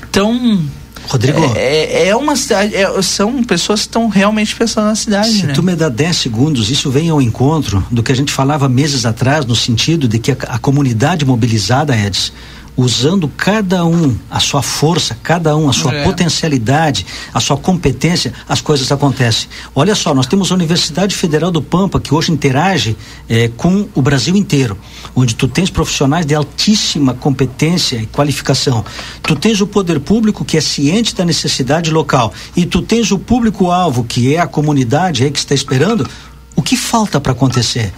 Então, 0.10 0.62
Rodrigo, 1.08 1.40
é, 1.56 2.10
é 2.10 2.16
uma 2.16 2.36
cidade, 2.36 2.76
é- 2.76 3.02
são 3.02 3.42
pessoas 3.44 3.82
que 3.82 3.88
estão 3.88 4.08
realmente 4.10 4.56
pensando 4.56 4.86
na 4.86 4.96
cidade, 4.96 5.32
Se 5.32 5.46
né? 5.48 5.54
tu 5.54 5.64
me 5.64 5.76
dá 5.76 5.90
10 5.90 6.16
segundos, 6.18 6.70
isso 6.70 6.92
vem 6.92 7.10
ao 7.10 7.22
encontro 7.22 7.84
do 7.90 8.04
que 8.04 8.12
a 8.12 8.16
gente 8.16 8.32
falava 8.32 8.70
meses 8.70 9.06
atrás, 9.06 9.46
no 9.46 9.56
sentido 9.56 10.08
de 10.08 10.20
que 10.20 10.32
a, 10.32 10.38
a 10.50 10.60
comunidade 10.60 11.26
mobilizada, 11.26 11.98
Edson, 11.98 12.32
usando 12.78 13.28
cada 13.28 13.86
um 13.86 14.16
a 14.30 14.40
sua 14.40 14.62
força, 14.62 15.18
cada 15.22 15.56
um 15.56 15.70
a 15.70 15.74
sua 15.74 15.94
É. 15.94 16.04
potencialidade, 16.04 17.06
a 17.34 17.40
sua 17.40 17.58
competência, 17.58 18.34
as 18.48 18.62
coisas 18.62 18.92
acontecem. 18.92 19.50
Olha 19.76 19.96
só, 19.96 20.14
nós 20.14 20.28
temos 20.28 20.52
a 20.52 20.56
Universidade 20.56 21.16
Federal 21.16 21.52
do 21.52 21.62
Pampa, 21.62 22.00
que 22.00 22.14
hoje 22.14 22.32
interage 22.32 22.96
eh, 23.28 23.50
com 23.58 23.88
o 23.94 24.02
Brasil 24.02 24.36
inteiro, 24.36 24.78
onde 25.16 25.36
tu 25.36 25.48
tens 25.48 25.70
profissionais 25.70 26.26
de 26.26 26.34
altíssima 26.36 27.14
competência 27.14 27.98
e 27.98 28.06
qualificação. 28.06 28.84
Tu 29.22 29.36
tens 29.36 29.60
o 29.62 29.68
poder 29.68 30.00
público 30.00 30.46
que 30.46 30.58
é 30.58 30.62
ciente 30.62 31.14
da 31.16 31.26
necessidade 31.26 31.92
local 31.92 32.34
e 32.56 32.66
tu 32.66 32.82
tens 32.82 33.12
o 33.12 33.20
público-alvo, 33.20 34.04
que 34.04 34.34
é 34.34 34.40
a 34.40 34.48
comunidade 34.48 35.24
aí 35.24 35.32
que 35.32 35.40
está 35.40 35.54
esperando. 35.54 36.08
O 36.56 36.62
que 36.62 36.76
falta 36.78 37.20
para 37.22 37.32
acontecer? 37.32 37.92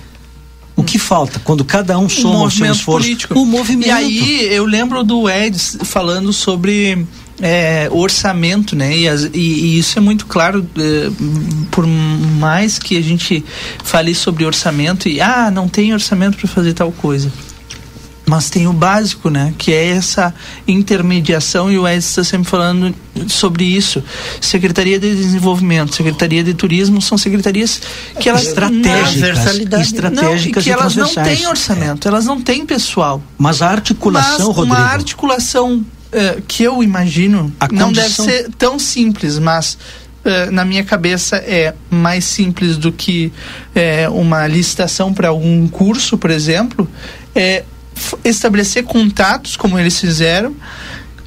O 0.76 0.84
que 0.84 0.98
falta 0.98 1.40
quando 1.44 1.64
cada 1.66 1.98
um 2.00 2.08
soma 2.10 2.44
o 2.46 2.50
seu 2.52 2.66
esforço? 2.72 3.04
político. 3.06 3.40
O 3.40 3.46
movimento. 3.46 3.88
E 3.88 3.92
aí 3.92 4.46
eu 4.54 4.66
lembro 4.66 5.04
do 5.04 5.30
Eds 5.30 5.78
falando 5.84 6.32
sobre 6.34 7.06
é, 7.42 7.88
orçamento, 7.92 8.76
né? 8.76 8.96
E, 8.98 9.08
as- 9.08 9.24
e- 9.34 9.38
e 9.38 9.78
isso 9.80 9.98
é 9.98 10.02
muito 10.02 10.26
claro, 10.26 10.66
é, 10.78 11.10
por 11.72 11.86
mais 11.86 12.80
que 12.80 12.98
a 12.98 13.02
gente 13.02 13.44
fale 13.84 14.14
sobre 14.16 14.46
orçamento 14.46 15.08
e 15.10 15.20
ah, 15.22 15.52
não 15.52 15.68
tem 15.68 15.94
orçamento 15.94 16.38
para 16.38 16.48
fazer 16.48 16.74
tal 16.74 16.92
coisa. 16.92 17.32
Mas 18.32 18.50
tem 18.50 18.66
o 18.66 18.72
básico, 18.72 19.30
né? 19.30 19.54
Que 19.58 19.74
é 19.74 19.88
essa 19.90 20.34
intermediação, 20.66 21.70
e 21.70 21.78
o 21.78 21.86
Eds 21.86 22.06
está 22.06 22.24
sempre 22.24 22.50
falando 22.50 22.96
sobre 23.28 23.66
isso. 23.66 24.02
Secretaria 24.40 24.98
de 24.98 25.14
Desenvolvimento, 25.14 25.94
Secretaria 25.94 26.42
de 26.42 26.54
Turismo 26.54 27.02
são 27.02 27.18
secretarias 27.18 27.82
que 28.22 28.30
elas 28.30 28.48
Estratégicas, 28.48 29.82
estratégicas 29.82 30.56
não, 30.56 30.64
que 30.64 30.72
elas 30.72 30.96
não 30.96 31.14
têm 31.14 31.46
orçamento, 31.46 32.08
elas 32.08 32.26
não 32.26 32.40
têm 32.40 32.66
pessoal. 32.66 33.22
Mas 33.38 33.62
a 33.62 33.68
articulação, 33.70 34.48
mas 34.48 34.56
Rodrigo. 34.56 34.76
uma 34.78 34.80
articulação 34.80 35.86
eh, 36.14 36.42
que 36.48 36.64
eu 36.64 36.82
imagino 36.82 37.54
A 37.60 37.68
não 37.68 37.88
condição- 37.88 38.26
deve 38.26 38.38
ser 38.44 38.50
tão 38.58 38.80
simples, 38.80 39.38
mas 39.40 39.78
eh, 40.24 40.50
na 40.52 40.64
minha 40.64 40.86
cabeça 40.86 41.36
é 41.36 41.74
mais 41.90 42.24
simples 42.24 42.78
do 42.78 42.94
que 42.94 43.30
eh, 43.76 44.08
uma 44.10 44.48
licitação 44.48 45.14
para 45.14 45.28
algum 45.28 45.68
curso, 45.68 46.18
por 46.18 46.32
exemplo, 46.32 46.88
é 47.36 47.66
estabelecer 48.24 48.84
contatos 48.84 49.56
como 49.56 49.78
eles 49.80 50.00
fizeram 50.00 50.56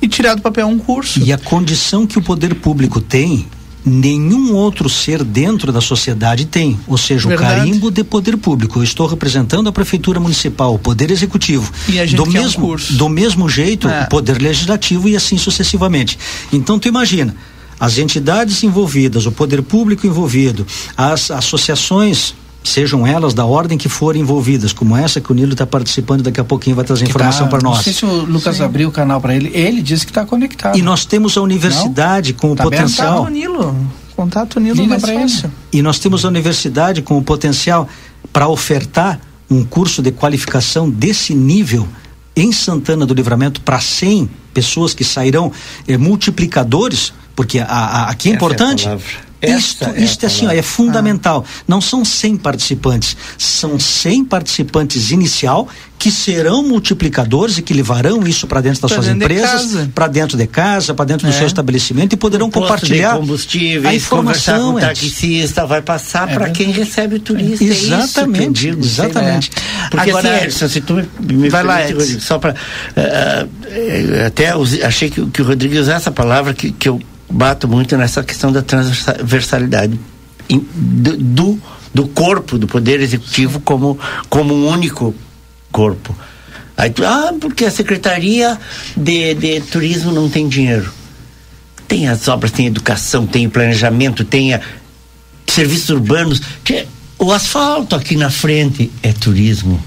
e 0.01 0.09
tirar 0.09 0.35
do 0.35 0.43
papel 0.43 0.67
um 0.67 0.79
curso. 0.79 1.21
E 1.23 1.33
a 1.33 1.39
condição 1.39 2.07
que 2.07 2.19
o 2.19 2.23
poder 2.23 2.55
público 2.57 3.01
tem, 3.01 3.47
nenhum 3.85 4.55
outro 4.55 4.89
ser 4.89 5.23
dentro 5.23 5.71
da 5.73 5.81
sociedade 5.81 6.47
tem. 6.47 6.79
Ou 6.87 6.97
seja, 6.97 7.29
Verdade. 7.29 7.53
o 7.53 7.57
carimbo 7.59 7.91
de 7.91 8.03
poder 8.05 8.37
público. 8.37 8.79
Eu 8.79 8.85
estou 8.85 9.07
representando 9.07 9.69
a 9.69 9.73
prefeitura 9.73 10.19
municipal, 10.21 10.75
o 10.75 10.79
poder 10.79 11.11
executivo. 11.11 11.71
E 11.89 11.99
a 11.99 12.07
gente 12.07 12.17
do 12.17 12.25
um 12.25 12.33
mesmo, 12.33 12.61
curso. 12.63 12.93
do 12.95 13.09
mesmo 13.09 13.49
jeito, 13.49 13.89
É. 13.89 14.05
o 14.05 14.09
poder 14.09 14.41
legislativo 14.41 15.09
e 15.09 15.17
assim 15.17 15.37
sucessivamente. 15.39 16.19
Então 16.53 16.79
tu 16.79 16.89
imagina, 16.89 17.35
as 17.79 17.99
entidades 17.99 18.63
envolvidas, 18.63 19.27
o 19.27 19.33
poder 19.33 19.63
público 19.63 20.07
envolvido, 20.07 20.67
as 20.97 21.31
associações 21.31 22.35
sejam 22.65 23.07
elas 23.07 23.35
da 23.35 23.45
ordem 23.45 23.77
que 23.79 23.89
forem 23.89 24.23
envolvidas, 24.23 24.73
como 24.73 24.97
essa 24.97 25.21
que 25.21 25.31
o 25.31 25.35
Nilo 25.35 25.53
está 25.53 25.67
participando, 25.67 26.23
daqui 26.23 26.41
a 26.41 26.45
pouquinho 26.45 26.75
vai 26.75 26.85
trazer 26.85 27.05
Que 27.05 27.11
informação 27.11 27.45
tá- 27.45 27.51
para 27.51 27.61
nós. 27.63 27.77
Não 27.77 27.83
sei 27.85 27.93
se 27.93 28.05
o 28.05 28.25
Lucas 28.25 28.61
abriu 28.61 28.89
o 28.89 28.93
canal 28.93 29.21
para 29.21 29.37
ele. 29.37 29.51
Ele 29.55 29.83
disse 29.83 30.05
que 30.07 30.11
está 30.11 30.25
conectado. 30.25 30.77
E 30.79 30.83
nós 30.83 31.05
temos 31.05 31.37
a 31.37 31.43
universidade 31.43 32.33
com 32.33 32.53
o 32.53 32.57
Tá 32.57 32.65
aberto? 32.65 32.81
potencial. 32.83 33.17
Contato 33.19 33.33
Nilo. 33.33 33.77
Contato 34.17 34.61
Nilo 34.61 34.77
Liga 34.77 34.89
mais 34.89 35.03
pra 35.03 35.13
ele. 35.15 35.23
fácil. 35.23 35.53
E 35.73 35.83
nós 35.83 35.99
temos 35.99 36.25
a 36.25 36.29
universidade 36.29 37.03
com 37.03 37.19
o 37.19 37.23
potencial 37.23 37.87
para 38.33 38.49
ofertar 38.49 39.21
um 39.51 39.63
curso 39.65 40.01
de 40.03 40.11
qualificação 40.11 40.89
desse 40.89 41.35
nível 41.35 41.87
em 42.35 42.51
Santana 42.51 43.05
do 43.05 43.13
Livramento 43.15 43.61
para 43.61 43.79
100 43.79 44.29
pessoas 44.55 44.95
que 44.95 45.05
sairão 45.05 45.53
eh, 45.87 45.97
multiplicadores, 45.99 47.13
porque 47.37 47.59
a, 47.59 47.65
a- 47.67 48.11
aqui 48.11 48.31
é 48.31 48.33
Essa 48.33 48.37
é 48.37 48.99
a 49.53 49.57
importante. 49.57 49.57
palavra. 49.57 49.59
Isto, 49.59 49.85
Essa 49.85 49.99
é 49.99 50.05
isto 50.05 50.25
é 50.25 50.27
assim, 50.27 50.47
ó, 50.47 50.51
é 50.53 50.63
fundamental. 50.63 51.45
Não 51.69 51.81
são 51.81 52.05
100 52.05 52.37
participantes, 52.37 53.17
são 53.39 53.79
100 53.79 54.25
participantes 54.25 55.11
inicial 55.11 55.69
que 55.99 56.11
serão 56.11 56.63
multiplicadores 56.63 57.57
e 57.57 57.63
que 57.63 57.73
levarão 57.73 58.27
isso 58.27 58.47
para 58.47 58.61
dentro 58.61 58.83
das 58.83 58.91
Pra 58.93 58.97
suas 59.03 59.07
dentro 59.15 59.27
de 59.29 59.35
empresas, 59.35 59.63
casa. 59.73 59.91
para 59.95 60.07
dentro 60.07 60.37
de 60.37 60.47
casa, 60.47 60.93
para 60.93 61.05
dentro 61.07 61.27
do 61.27 61.33
É. 61.33 61.37
seu 61.37 61.47
estabelecimento 61.47 62.13
e 62.13 62.17
poderão 62.17 62.51
compartilhar 62.51 63.11
de 63.13 63.17
a 63.17 63.19
combustíveis, 63.21 64.07
conversar 64.07 64.53
informação. 64.57 64.73
com 64.73 64.79
o 64.79 64.81
taxista, 64.81 65.65
vai 65.67 65.81
passar 65.81 66.29
É 66.29 66.35
para 66.35 66.51
quem 66.51 66.71
recebe 66.73 67.17
o 67.17 67.21
turista. 67.21 67.65
É 67.65 67.69
Exatamente, 67.69 68.61
digo, 68.69 68.85
exatamente. 68.85 69.51
Porque 69.91 70.11
Agora- 70.11 70.35
assim, 70.37 70.45
Edson, 70.45 70.69
se 70.69 70.81
tu 70.83 70.95
me, 70.95 71.09
me 71.33 71.49
Vai 71.49 71.63
lá. 71.63 71.79
Rodrigo, 71.87 72.21
só 72.21 72.39
para 72.39 72.55
até 74.27 74.55
us- 74.57 74.83
achei 74.83 75.09
que, 75.11 75.25
que 75.27 75.43
o 75.43 75.45
Rodrigo 75.47 75.75
usasse 75.75 75.97
essa 76.03 76.11
palavra 76.13 76.53
que, 76.53 76.71
que 76.73 76.89
eu 76.89 77.01
bato 77.31 77.67
muito 77.69 77.97
nessa 77.97 78.23
questão 78.23 78.53
da 78.53 78.63
transversalidade 78.63 79.99
do, 80.49 81.61
do 81.93 82.09
corpo 82.09 82.59
do 82.59 82.67
poder 82.67 83.01
executivo 83.01 83.61
como 83.61 83.99
como 84.29 84.55
um 84.55 84.69
único 84.69 85.15
corpo. 85.73 86.15
Aí 86.77 86.93
ah, 87.05 87.33
porque 87.41 87.65
a 87.65 87.71
secretaria 87.71 88.59
de, 88.97 89.35
de 89.35 89.61
turismo 89.61 90.13
não 90.13 90.29
tem 90.29 90.49
dinheiro. 90.49 90.93
Tem 91.87 92.09
as 92.09 92.27
obras, 92.29 92.51
tem 92.51 92.67
educação, 92.67 93.27
tem 93.27 93.49
planejamento, 93.49 94.25
tem 94.25 94.55
a- 94.55 94.61
serviços 95.47 95.91
urbanos. 95.91 96.41
Tchê, 96.65 96.87
O 97.19 97.31
asfalto 97.33 97.95
aqui 97.95 98.17
na 98.17 98.29
frente 98.31 98.91
é 99.03 99.13
turismo. 99.13 99.81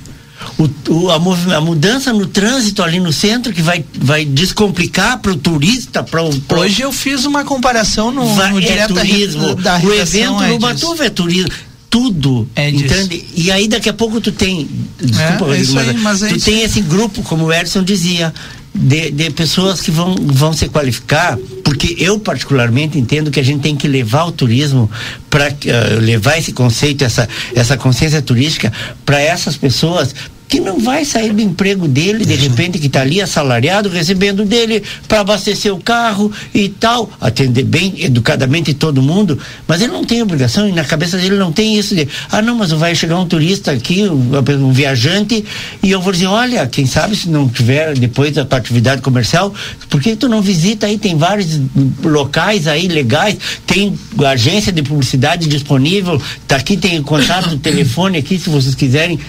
O, 0.58 0.68
o- 0.92 1.12
a, 1.12 1.16
a 1.56 1.62
mudança 1.62 2.12
no 2.12 2.26
trânsito 2.26 2.82
ali 2.82 3.00
no 3.00 3.14
centro 3.14 3.54
que 3.54 3.62
vai, 3.62 3.86
vai 4.00 4.26
descomplicar 4.26 5.20
para 5.20 5.32
o 5.32 5.36
turista, 5.36 6.02
para 6.04 6.24
o. 6.24 6.36
pro- 6.42 6.62
Hoje 6.62 6.82
eu 6.82 6.92
fiz 6.92 7.26
uma 7.26 7.44
comparação 7.44 8.12
no, 8.12 8.26
vai- 8.34 8.52
no 8.52 8.58
é 8.58 8.62
direto 8.62 8.94
turismo. 8.96 9.56
da 9.56 9.78
o 9.78 9.94
evento 9.94 10.34
no 10.34 10.44
Edson. 10.46 10.60
Batuva 10.60 11.06
é 11.06 11.10
turismo. 11.10 11.52
Tudo. 11.90 12.48
É 12.56 12.70
entende? 12.70 13.24
E 13.36 13.50
aí 13.52 13.68
daqui 13.68 13.88
a 13.88 13.94
pouco 13.94 14.20
tu 14.20 14.32
tem. 14.32 14.68
É, 15.02 15.06
Desculpa, 15.06 15.46
Rodrigo, 15.46 15.64
isso 15.64 15.80
aí, 15.80 15.98
mas 15.98 16.22
é 16.24 16.28
tu 16.30 16.40
tem 16.40 16.62
esse 16.64 16.82
grupo, 16.82 17.22
como 17.24 17.46
o 17.46 17.54
Edson 17.54 17.82
dizia, 17.84 18.34
de, 18.76 19.10
de 19.12 19.30
pessoas 19.30 19.80
que 19.80 19.90
vão, 19.90 20.16
vão 20.16 20.52
se 20.54 20.68
qualificar 20.68 21.38
porque 21.64 21.96
eu 22.00 22.20
particularmente 22.20 22.98
entendo 22.98 23.30
que 23.32 23.40
a 23.40 23.44
gente 23.44 23.62
tem 23.62 23.76
que 23.76 23.88
levar 23.88 24.26
o 24.26 24.32
turismo 24.32 24.90
para 25.30 25.50
uh, 25.50 26.00
levar 26.00 26.38
esse 26.38 26.54
conceito, 26.54 27.04
essa, 27.04 27.28
essa 27.56 27.78
consciência 27.78 28.22
turística 28.22 28.72
para 29.06 29.20
essas 29.20 29.58
pessoas 29.58 30.14
que 30.48 30.60
não 30.60 30.80
vai 30.80 31.04
sair 31.04 31.34
do 31.34 31.42
emprego 31.42 31.88
dele, 31.88 32.26
de 32.26 32.36
repente, 32.36 32.80
que 32.80 32.88
está 32.88 33.02
ali 33.02 33.22
assalariado, 33.22 33.90
recebendo 33.90 34.46
dele 34.46 34.82
para 35.08 35.20
abastecer 35.20 35.74
o 35.74 35.80
carro 35.80 36.32
e 36.54 36.70
tal, 36.70 37.12
atender 37.20 37.64
bem 37.64 37.94
educadamente 38.00 38.74
todo 38.74 39.02
mundo, 39.02 39.38
mas 39.68 39.82
ele 39.82 39.92
não 39.92 40.06
tem 40.06 40.22
obrigação 40.22 40.68
e 40.68 40.72
na 40.72 40.86
cabeça 40.86 41.18
dele 41.18 41.36
não 41.36 41.52
tem 41.52 41.78
isso 41.78 41.96
de, 41.96 42.08
ah, 42.32 42.42
não, 42.42 42.56
mas 42.56 42.72
vai 42.72 42.96
chegar 42.96 43.20
um 43.20 43.28
turista 43.28 43.72
aqui, 43.72 44.04
um, 44.04 44.32
um 44.66 44.72
viajante, 44.72 45.44
e 45.84 45.92
eu 45.92 46.02
vou 46.02 46.14
dizer, 46.14 46.28
olha, 46.28 46.66
quem 46.68 46.86
sabe 46.86 47.16
se 47.16 47.30
não 47.30 47.50
tiver 47.50 47.94
depois 47.98 48.34
da 48.34 48.46
tua 48.46 48.58
atividade 48.58 49.02
comercial, 49.02 49.54
por 49.90 50.02
que 50.02 50.16
tu 50.16 50.30
não 50.30 50.42
visita 50.42 50.86
aí? 50.86 50.98
Tem 50.98 51.18
vários 51.18 51.60
locais 52.04 52.68
aí 52.68 52.88
legais, 52.88 53.38
tem 53.66 53.98
agência 54.26 54.72
de 54.72 54.82
publicidade 54.82 55.17
disponível, 55.48 56.22
tá 56.48 56.56
aqui, 56.56 56.78
tem 56.78 57.02
contato 57.02 57.50
do 57.50 57.58
telefone 57.60 58.18
aqui, 58.18 58.38
se 58.40 58.50
vocês 58.50 58.76
quiserem 58.76 59.20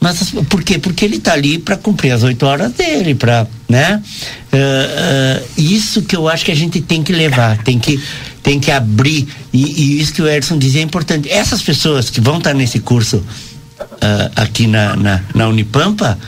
mas 0.00 0.32
por 0.48 0.62
quê? 0.62 0.78
Porque 0.78 1.04
ele 1.04 1.16
está 1.16 1.34
ali 1.34 1.58
para 1.58 1.76
cumprir 1.76 2.12
as 2.12 2.22
oito 2.22 2.46
horas 2.46 2.72
dele, 2.72 3.14
para, 3.14 3.46
né? 3.68 4.02
Uh, 4.50 4.56
uh, 4.56 5.60
isso 5.60 6.00
que 6.02 6.16
eu 6.16 6.26
acho 6.26 6.42
que 6.42 6.50
a 6.50 6.56
gente 6.56 6.80
tem 6.80 7.02
que 7.02 7.12
levar, 7.12 7.62
tem 7.62 7.78
que 7.78 8.02
tem 8.42 8.58
que 8.58 8.70
abrir 8.70 9.28
e, 9.52 9.62
e 9.62 10.00
isso 10.00 10.14
que 10.14 10.22
o 10.22 10.28
Edson 10.28 10.56
dizia 10.56 10.80
é 10.80 10.84
importante. 10.84 11.28
Essas 11.28 11.60
pessoas 11.60 12.08
que 12.08 12.18
vão 12.18 12.38
estar 12.38 12.50
tá 12.50 12.56
nesse 12.56 12.80
curso 12.80 13.18
uh, 13.18 14.32
aqui 14.34 14.66
na, 14.66 14.96
na, 14.96 15.22
na 15.34 15.48
Unipampa, 15.48 16.18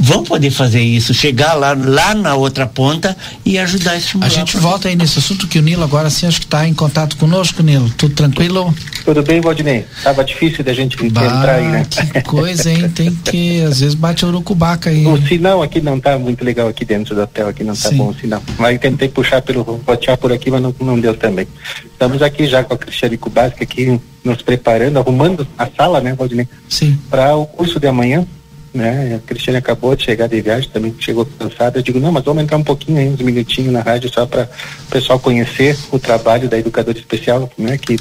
vão 0.00 0.24
poder 0.24 0.50
fazer 0.50 0.80
isso, 0.80 1.12
chegar 1.12 1.54
lá, 1.54 1.74
lá 1.74 2.14
na 2.14 2.34
outra 2.34 2.66
ponta 2.66 3.16
e 3.44 3.58
ajudar 3.58 3.96
esse 3.96 4.16
A 4.20 4.28
gente 4.28 4.56
volta 4.56 4.88
aí 4.88 4.96
nesse 4.96 5.18
assunto 5.18 5.46
que 5.46 5.58
o 5.58 5.62
Nilo 5.62 5.84
agora 5.84 6.08
sim 6.08 6.26
acho 6.26 6.40
que 6.40 6.46
está 6.46 6.66
em 6.66 6.74
contato 6.74 7.16
conosco, 7.16 7.62
Nilo. 7.62 7.90
Tudo 7.96 8.14
tranquilo? 8.14 8.74
Tudo 9.04 9.22
bem, 9.22 9.40
Valdinei? 9.40 9.84
Tava 10.02 10.24
difícil 10.24 10.64
da 10.64 10.72
gente 10.72 10.96
bah, 11.10 11.24
entrar 11.24 11.56
aí, 11.56 11.68
né? 11.68 11.86
Que 12.12 12.22
coisa, 12.22 12.70
hein? 12.70 12.88
Tem 12.94 13.14
que, 13.14 13.62
às 13.62 13.80
vezes 13.80 13.94
bate 13.94 14.24
urucubaca 14.24 14.90
aí. 14.90 15.06
O 15.06 15.20
sinal 15.26 15.62
aqui 15.62 15.80
não 15.80 16.00
tá 16.00 16.18
muito 16.18 16.44
legal 16.44 16.68
aqui 16.68 16.84
dentro 16.84 17.14
do 17.14 17.20
hotel, 17.20 17.48
aqui 17.48 17.62
não 17.62 17.74
tá 17.74 17.90
sim. 17.90 17.96
bom 17.96 18.08
o 18.08 18.14
sinal. 18.14 18.42
Mas 18.58 18.80
tentei 18.80 19.08
puxar 19.08 19.42
pelo, 19.42 19.64
botear 19.84 20.16
por 20.16 20.32
aqui, 20.32 20.50
mas 20.50 20.62
não, 20.62 20.74
não 20.80 20.98
deu 20.98 21.14
também. 21.14 21.46
Estamos 21.84 22.22
aqui 22.22 22.46
já 22.46 22.64
com 22.64 22.74
a 22.74 22.78
Cristiane 22.78 23.18
Kubasca 23.18 23.62
aqui 23.62 24.00
nos 24.24 24.42
preparando, 24.42 24.98
arrumando 24.98 25.46
a 25.58 25.66
sala, 25.66 26.00
né, 26.00 26.14
Valdinei? 26.14 26.48
Sim. 26.68 26.98
Para 27.10 27.36
o 27.36 27.46
curso 27.46 27.78
de 27.78 27.86
amanhã 27.86 28.26
né? 28.72 29.16
A 29.16 29.26
Cristiane 29.26 29.58
acabou 29.58 29.94
de 29.94 30.04
chegar 30.04 30.28
de 30.28 30.40
viagem, 30.40 30.70
também 30.70 30.94
chegou 30.98 31.26
cansada. 31.38 31.78
Eu 31.78 31.82
digo, 31.82 32.00
não, 32.00 32.12
mas 32.12 32.24
vamos 32.24 32.42
entrar 32.42 32.56
um 32.56 32.64
pouquinho 32.64 32.98
aí, 32.98 33.08
uns 33.08 33.20
minutinhos 33.20 33.72
na 33.72 33.80
rádio, 33.80 34.12
só 34.12 34.26
para 34.26 34.48
o 34.86 34.90
pessoal 34.90 35.18
conhecer 35.18 35.76
o 35.90 35.98
trabalho 35.98 36.48
da 36.48 36.58
educadora 36.58 36.96
especial, 36.96 37.50
né? 37.56 37.76
Que 37.78 37.96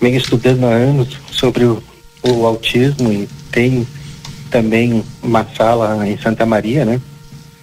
vem 0.00 0.16
estudando 0.16 0.64
há 0.64 0.70
anos 0.70 1.16
sobre 1.30 1.64
o, 1.64 1.82
o 2.22 2.46
autismo 2.46 3.12
e 3.12 3.28
tem 3.50 3.86
também 4.50 5.02
uma 5.22 5.46
sala 5.56 6.06
em 6.06 6.18
Santa 6.18 6.44
Maria, 6.44 6.84
né? 6.84 7.00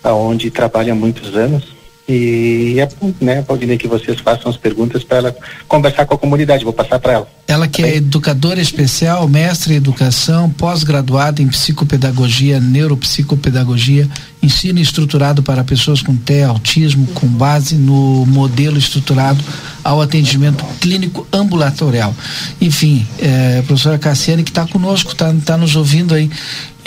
Aonde 0.03 0.49
trabalha 0.49 0.93
há 0.93 0.95
muitos 0.95 1.35
anos 1.35 1.78
e 2.09 2.79
é 2.79 2.89
né, 3.21 3.43
Valdinei, 3.47 3.77
que 3.77 3.87
vocês 3.87 4.19
façam 4.19 4.49
as 4.49 4.57
perguntas 4.57 5.03
para 5.03 5.17
ela 5.17 5.35
conversar 5.67 6.07
com 6.07 6.15
a 6.15 6.17
comunidade. 6.17 6.63
Vou 6.63 6.73
passar 6.73 6.97
para 6.99 7.13
ela. 7.13 7.27
Ela 7.47 7.67
que 7.67 7.83
é 7.83 7.97
educadora 7.97 8.59
especial, 8.59 9.27
mestre 9.27 9.73
em 9.73 9.77
educação, 9.77 10.49
pós-graduada 10.49 11.41
em 11.41 11.47
psicopedagogia, 11.47 12.59
neuropsicopedagogia, 12.59 14.07
ensino 14.41 14.79
estruturado 14.79 15.43
para 15.43 15.63
pessoas 15.63 16.01
com 16.01 16.15
TEA, 16.15 16.47
autismo, 16.47 17.05
com 17.07 17.27
base 17.27 17.75
no 17.75 18.25
modelo 18.25 18.77
estruturado 18.77 19.43
ao 19.83 20.01
atendimento 20.01 20.63
clínico 20.79 21.27
ambulatorial. 21.31 22.15
Enfim, 22.59 23.05
é, 23.19 23.59
a 23.59 23.63
professora 23.63 23.99
Cassiane 23.99 24.43
que 24.43 24.51
está 24.51 24.65
conosco, 24.65 25.11
está 25.11 25.33
tá 25.45 25.57
nos 25.57 25.75
ouvindo 25.75 26.13
aí. 26.13 26.29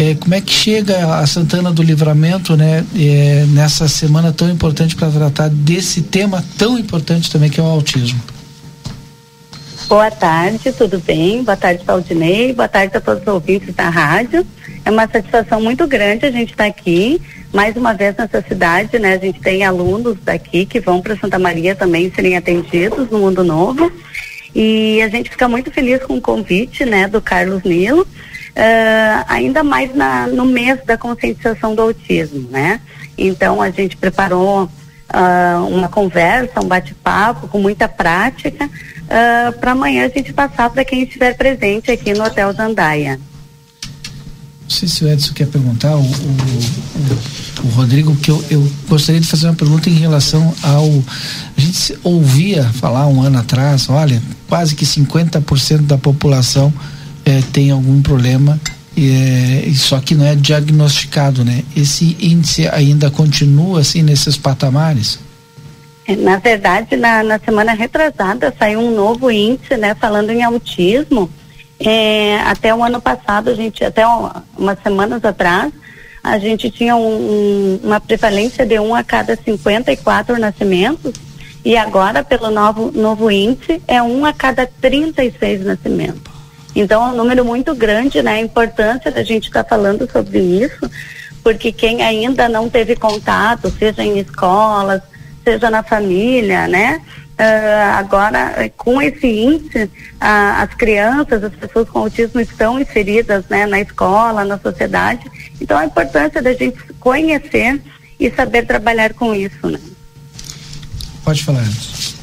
É, 0.02 0.16
como 0.16 0.34
é 0.34 0.40
que 0.40 0.52
chega 0.52 1.20
a 1.20 1.24
Santana 1.28 1.70
do 1.70 1.80
Livramento, 1.80 2.56
né, 2.56 2.84
é, 2.98 3.44
nessa 3.50 3.86
semana 3.86 4.32
tão 4.32 4.50
importante 4.50 4.96
para 4.96 5.08
tratar 5.08 5.48
desse 5.48 6.02
tema 6.02 6.44
tão 6.58 6.76
importante 6.76 7.30
também 7.30 7.48
que 7.48 7.60
é 7.60 7.62
o 7.62 7.66
autismo? 7.66 8.20
Boa 9.88 10.10
tarde, 10.10 10.72
tudo 10.72 10.98
bem? 10.98 11.44
Boa 11.44 11.56
tarde, 11.56 11.84
Claudinei. 11.84 12.52
Boa 12.52 12.66
tarde 12.66 12.96
a 12.96 13.00
todos 13.00 13.22
os 13.22 13.28
ouvintes 13.28 13.72
da 13.76 13.88
rádio. 13.90 14.44
É 14.84 14.90
uma 14.90 15.06
satisfação 15.06 15.60
muito 15.60 15.86
grande 15.86 16.26
a 16.26 16.32
gente 16.32 16.50
estar 16.50 16.64
tá 16.64 16.70
aqui, 16.70 17.22
mais 17.52 17.76
uma 17.76 17.94
vez 17.94 18.16
nessa 18.16 18.42
cidade, 18.42 18.98
né? 18.98 19.12
A 19.12 19.18
gente 19.18 19.38
tem 19.38 19.62
alunos 19.62 20.16
daqui 20.24 20.66
que 20.66 20.80
vão 20.80 21.00
para 21.00 21.16
Santa 21.16 21.38
Maria 21.38 21.76
também 21.76 22.10
serem 22.12 22.36
atendidos 22.36 23.08
no 23.08 23.20
Mundo 23.20 23.44
Novo. 23.44 23.92
E 24.52 25.00
a 25.00 25.08
gente 25.08 25.30
fica 25.30 25.48
muito 25.48 25.70
feliz 25.70 26.02
com 26.02 26.16
o 26.16 26.20
convite, 26.20 26.84
né, 26.84 27.06
do 27.06 27.22
Carlos 27.22 27.62
Nilo 27.62 28.06
uh, 28.56 29.24
ainda 29.28 29.62
mais 29.62 29.94
na, 29.94 30.26
no 30.26 30.44
mês 30.44 30.78
da 30.84 30.96
conscientização 30.96 31.74
do 31.74 31.82
autismo, 31.82 32.48
né? 32.50 32.80
Então 33.16 33.60
a 33.60 33.70
gente 33.70 33.96
preparou 33.96 34.64
uh, 34.64 35.66
uma 35.68 35.88
conversa, 35.88 36.60
um 36.60 36.68
bate-papo 36.68 37.48
com 37.48 37.58
muita 37.58 37.88
prática 37.88 38.66
uh, 38.66 39.58
para 39.58 39.72
amanhã 39.72 40.06
a 40.06 40.08
gente 40.08 40.32
passar 40.32 40.70
para 40.70 40.84
quem 40.84 41.02
estiver 41.02 41.36
presente 41.36 41.90
aqui 41.90 42.12
no 42.12 42.24
Hotel 42.24 42.52
Zandaia. 42.52 43.20
Não 44.62 44.70
sei 44.70 44.88
se 44.88 45.04
o 45.04 45.08
Edson 45.08 45.34
quer 45.34 45.48
perguntar, 45.48 45.94
o, 45.96 46.00
o, 46.00 46.04
o, 46.04 47.66
o 47.66 47.68
Rodrigo, 47.72 48.16
que 48.16 48.30
eu, 48.30 48.42
eu, 48.50 48.72
gostaria 48.88 49.20
de 49.20 49.26
fazer 49.26 49.46
uma 49.46 49.54
pergunta 49.54 49.90
em 49.90 49.94
relação 49.94 50.54
ao. 50.62 50.86
A 51.54 51.60
gente 51.60 51.98
ouvia 52.02 52.64
falar 52.64 53.06
um 53.06 53.20
ano 53.20 53.38
atrás, 53.38 53.90
olha, 53.90 54.22
quase 54.48 54.74
que 54.74 54.86
50% 54.86 55.82
da 55.82 55.98
população 55.98 56.72
é, 57.24 57.40
tem 57.52 57.70
algum 57.70 58.02
problema 58.02 58.58
é, 58.96 59.72
só 59.74 60.00
que 60.00 60.14
não 60.14 60.26
é 60.26 60.34
diagnosticado, 60.34 61.44
né? 61.44 61.64
Esse 61.74 62.16
índice 62.20 62.68
ainda 62.68 63.10
continua 63.10 63.80
assim 63.80 64.02
nesses 64.02 64.36
patamares? 64.36 65.18
É, 66.06 66.14
na 66.14 66.36
verdade, 66.36 66.96
na, 66.96 67.22
na 67.22 67.38
semana 67.38 67.72
retrasada 67.72 68.54
saiu 68.58 68.80
um 68.80 68.94
novo 68.94 69.30
índice, 69.30 69.76
né? 69.76 69.94
Falando 69.94 70.30
em 70.30 70.42
autismo. 70.42 71.30
É, 71.80 72.38
até 72.42 72.72
o 72.74 72.84
ano 72.84 73.00
passado, 73.00 73.50
a 73.50 73.54
gente, 73.54 73.82
até 73.82 74.04
umas 74.06 74.78
semanas 74.82 75.24
atrás, 75.24 75.72
a 76.22 76.38
gente 76.38 76.70
tinha 76.70 76.94
um, 76.94 77.00
um, 77.00 77.80
uma 77.82 77.98
prevalência 77.98 78.64
de 78.64 78.78
um 78.78 78.94
a 78.94 79.02
cada 79.02 79.36
54 79.36 80.38
nascimentos 80.38 81.12
e 81.64 81.76
agora, 81.76 82.22
pelo 82.22 82.50
novo, 82.50 82.92
novo 82.92 83.30
índice, 83.30 83.82
é 83.88 84.00
um 84.02 84.24
a 84.24 84.32
cada 84.32 84.66
36 84.66 85.64
nascimentos. 85.64 86.31
Então, 86.74 87.02
é 87.02 87.12
um 87.12 87.16
número 87.16 87.44
muito 87.44 87.74
grande, 87.74 88.22
né? 88.22 88.34
A 88.34 88.40
importância 88.40 89.10
da 89.10 89.22
gente 89.22 89.46
estar 89.46 89.62
tá 89.62 89.68
falando 89.68 90.10
sobre 90.10 90.38
isso, 90.38 90.90
porque 91.42 91.72
quem 91.72 92.02
ainda 92.02 92.48
não 92.48 92.68
teve 92.68 92.96
contato, 92.96 93.70
seja 93.78 94.02
em 94.02 94.18
escolas, 94.18 95.02
seja 95.44 95.70
na 95.70 95.82
família, 95.82 96.66
né? 96.68 97.00
Uh, 97.32 97.96
agora, 97.96 98.70
com 98.76 99.02
esse 99.02 99.26
índice, 99.26 99.84
uh, 99.84 100.62
as 100.62 100.74
crianças, 100.74 101.42
as 101.42 101.54
pessoas 101.54 101.88
com 101.88 102.00
autismo 102.00 102.40
estão 102.40 102.78
inseridas 102.78 103.44
né, 103.48 103.66
na 103.66 103.80
escola, 103.80 104.44
na 104.44 104.58
sociedade. 104.58 105.30
Então, 105.60 105.76
a 105.76 105.84
importância 105.84 106.40
da 106.40 106.52
gente 106.52 106.78
conhecer 107.00 107.80
e 108.20 108.30
saber 108.30 108.66
trabalhar 108.66 109.14
com 109.14 109.34
isso. 109.34 109.66
Né? 109.66 109.80
Pode 111.24 111.42
falar, 111.42 111.62
Edson. 111.62 112.21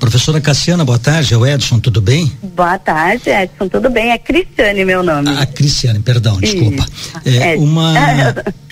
Professora 0.00 0.40
Cassiana, 0.40 0.82
boa 0.82 0.98
tarde. 0.98 1.34
É 1.34 1.36
o 1.36 1.46
Edson, 1.46 1.78
tudo 1.78 2.00
bem? 2.00 2.32
Boa 2.56 2.78
tarde, 2.78 3.28
Edson, 3.28 3.68
tudo 3.68 3.90
bem? 3.90 4.10
É 4.10 4.18
Cristiane 4.18 4.82
meu 4.82 5.02
nome. 5.02 5.28
A 5.28 5.44
Cristiane, 5.44 6.00
perdão, 6.00 6.40
desculpa. 6.40 6.86
É, 7.22 7.54
uma, 7.56 7.92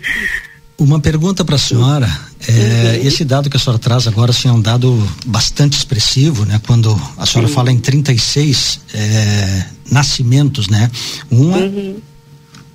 uma 0.80 0.98
pergunta 0.98 1.44
para 1.44 1.56
a 1.56 1.58
senhora. 1.58 2.08
É, 2.48 2.52
uhum. 2.52 3.06
Esse 3.06 3.26
dado 3.26 3.50
que 3.50 3.58
a 3.58 3.60
senhora 3.60 3.78
traz 3.78 4.08
agora 4.08 4.30
assim, 4.30 4.48
é 4.48 4.52
um 4.52 4.60
dado 4.60 5.06
bastante 5.26 5.76
expressivo, 5.76 6.46
né? 6.46 6.58
Quando 6.66 6.98
a 7.18 7.26
senhora 7.26 7.46
Sim. 7.46 7.54
fala 7.54 7.70
em 7.70 7.78
36 7.78 8.80
é, 8.94 9.64
nascimentos, 9.90 10.66
né? 10.68 10.90
Uma 11.30 11.58
uhum. 11.58 11.96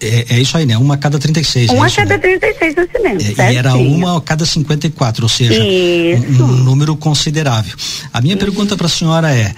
É, 0.03 0.25
é, 0.35 0.41
isso 0.41 0.57
aí, 0.57 0.65
né? 0.65 0.77
Uma 0.77 0.95
a 0.95 0.97
cada 0.97 1.17
36. 1.17 1.71
Uma 1.71 1.85
é 1.85 1.89
a 1.89 1.91
cada 1.91 2.15
né? 2.15 2.19
36 2.19 2.75
nascimentos. 2.75 3.39
É, 3.39 3.53
e 3.53 3.55
era 3.55 3.75
uma 3.75 4.17
a 4.17 4.21
cada 4.21 4.45
54, 4.45 5.23
ou 5.23 5.29
seja, 5.29 5.63
um, 5.63 6.43
um, 6.43 6.47
número 6.63 6.95
considerável. 6.95 7.75
A 8.11 8.19
minha 8.19 8.35
uhum. 8.35 8.39
pergunta 8.39 8.75
para 8.75 8.87
a 8.87 8.89
senhora 8.89 9.33
é: 9.33 9.55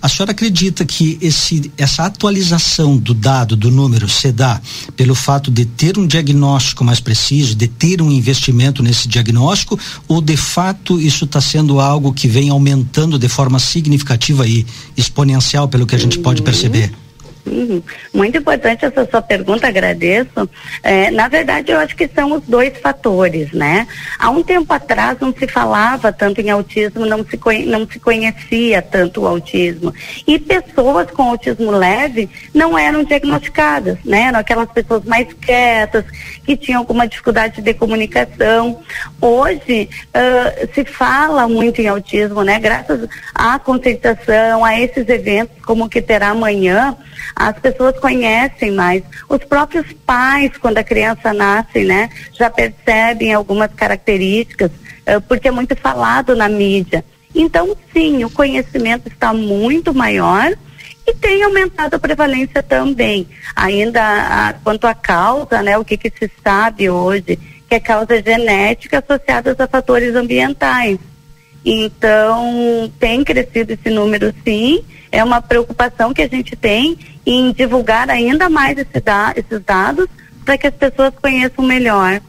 a 0.00 0.08
senhora 0.08 0.30
acredita 0.30 0.84
que 0.84 1.18
esse, 1.20 1.72
essa 1.76 2.04
atualização 2.04 2.96
do 2.96 3.12
dado, 3.12 3.56
do 3.56 3.70
número, 3.70 4.08
se 4.08 4.30
dá 4.30 4.60
pelo 4.96 5.14
fato 5.14 5.50
de 5.50 5.64
ter 5.64 5.98
um 5.98 6.06
diagnóstico 6.06 6.84
mais 6.84 7.00
preciso, 7.00 7.54
de 7.56 7.66
ter 7.66 8.00
um 8.00 8.10
investimento 8.10 8.82
nesse 8.82 9.08
diagnóstico, 9.08 9.78
ou 10.06 10.20
de 10.20 10.36
fato 10.36 11.00
isso 11.00 11.24
está 11.24 11.40
sendo 11.40 11.80
algo 11.80 12.12
que 12.12 12.28
vem 12.28 12.48
aumentando 12.48 13.18
de 13.18 13.28
forma 13.28 13.58
significativa 13.58 14.46
e 14.46 14.64
exponencial, 14.96 15.68
pelo 15.68 15.86
que 15.86 15.96
a 15.96 15.98
gente 15.98 16.16
uhum. 16.18 16.22
pode 16.22 16.42
perceber? 16.42 16.92
Muito 18.12 18.38
importante 18.38 18.84
essa 18.84 19.08
sua 19.10 19.22
pergunta, 19.22 19.66
agradeço. 19.66 20.48
É, 20.82 21.10
na 21.10 21.28
verdade, 21.28 21.72
eu 21.72 21.78
acho 21.78 21.96
que 21.96 22.08
são 22.08 22.32
os 22.32 22.42
dois 22.46 22.76
fatores, 22.78 23.52
né? 23.52 23.86
Há 24.18 24.30
um 24.30 24.42
tempo 24.42 24.72
atrás 24.72 25.18
não 25.20 25.32
se 25.32 25.46
falava 25.48 26.12
tanto 26.12 26.40
em 26.40 26.50
autismo, 26.50 27.06
não 27.06 27.24
se, 27.24 27.38
não 27.66 27.88
se 27.88 27.98
conhecia 27.98 28.82
tanto 28.82 29.22
o 29.22 29.26
autismo. 29.26 29.92
E 30.26 30.38
pessoas 30.38 31.10
com 31.10 31.22
autismo 31.22 31.70
leve 31.70 32.28
não 32.54 32.78
eram 32.78 33.04
diagnosticadas, 33.04 33.98
né? 34.04 34.22
Eram 34.22 34.40
aquelas 34.40 34.70
pessoas 34.70 35.04
mais 35.04 35.32
quietas, 35.32 36.04
que 36.44 36.56
tinham 36.56 36.80
alguma 36.80 37.08
dificuldade 37.08 37.62
de 37.62 37.74
comunicação. 37.74 38.80
Hoje 39.20 39.88
uh, 40.08 40.74
se 40.74 40.84
fala 40.84 41.48
muito 41.48 41.80
em 41.80 41.88
autismo, 41.88 42.42
né? 42.42 42.58
Graças 42.58 43.08
à 43.34 43.58
conscientização, 43.58 44.64
a 44.64 44.78
esses 44.78 45.08
eventos 45.08 45.60
como 45.64 45.84
o 45.84 45.88
que 45.88 46.02
terá 46.02 46.30
amanhã, 46.30 46.96
as 47.34 47.58
pessoas 47.58 47.98
conhecem 47.98 48.72
mais. 48.72 49.02
Os 49.28 49.44
próprios 49.44 49.92
pais, 50.06 50.56
quando 50.58 50.78
a 50.78 50.84
criança 50.84 51.32
nasce, 51.32 51.84
né, 51.84 52.10
já 52.32 52.50
percebem 52.50 53.32
algumas 53.32 53.72
características, 53.72 54.70
uh, 54.70 55.20
porque 55.26 55.48
é 55.48 55.50
muito 55.50 55.74
falado 55.76 56.34
na 56.36 56.48
mídia. 56.48 57.04
Então, 57.34 57.76
sim, 57.92 58.24
o 58.24 58.30
conhecimento 58.30 59.08
está 59.08 59.32
muito 59.32 59.94
maior 59.94 60.52
e 61.06 61.14
tem 61.14 61.42
aumentado 61.42 61.94
a 61.94 61.98
prevalência 61.98 62.62
também. 62.62 63.26
Ainda 63.54 64.02
a, 64.02 64.52
quanto 64.64 64.86
à 64.86 64.94
causa, 64.94 65.62
né, 65.62 65.78
o 65.78 65.84
que, 65.84 65.96
que 65.96 66.10
se 66.10 66.30
sabe 66.42 66.90
hoje, 66.90 67.38
que 67.68 67.74
é 67.74 67.80
causa 67.80 68.20
genética 68.22 68.98
associada 68.98 69.54
a 69.58 69.66
fatores 69.66 70.14
ambientais. 70.14 70.98
Então, 71.64 72.90
tem 72.98 73.22
crescido 73.22 73.72
esse 73.72 73.90
número 73.90 74.34
sim, 74.44 74.82
é 75.12 75.22
uma 75.22 75.40
preocupação 75.40 76.12
que 76.14 76.22
a 76.22 76.28
gente 76.28 76.54
tem 76.56 76.98
em 77.26 77.52
divulgar 77.52 78.08
ainda 78.10 78.48
mais 78.48 78.78
esse 78.78 79.00
da, 79.00 79.32
esses 79.36 79.64
dados 79.64 80.06
para 80.44 80.56
que 80.56 80.66
as 80.66 80.74
pessoas 80.74 81.12
conheçam 81.20 81.64
melhor. 81.64 82.20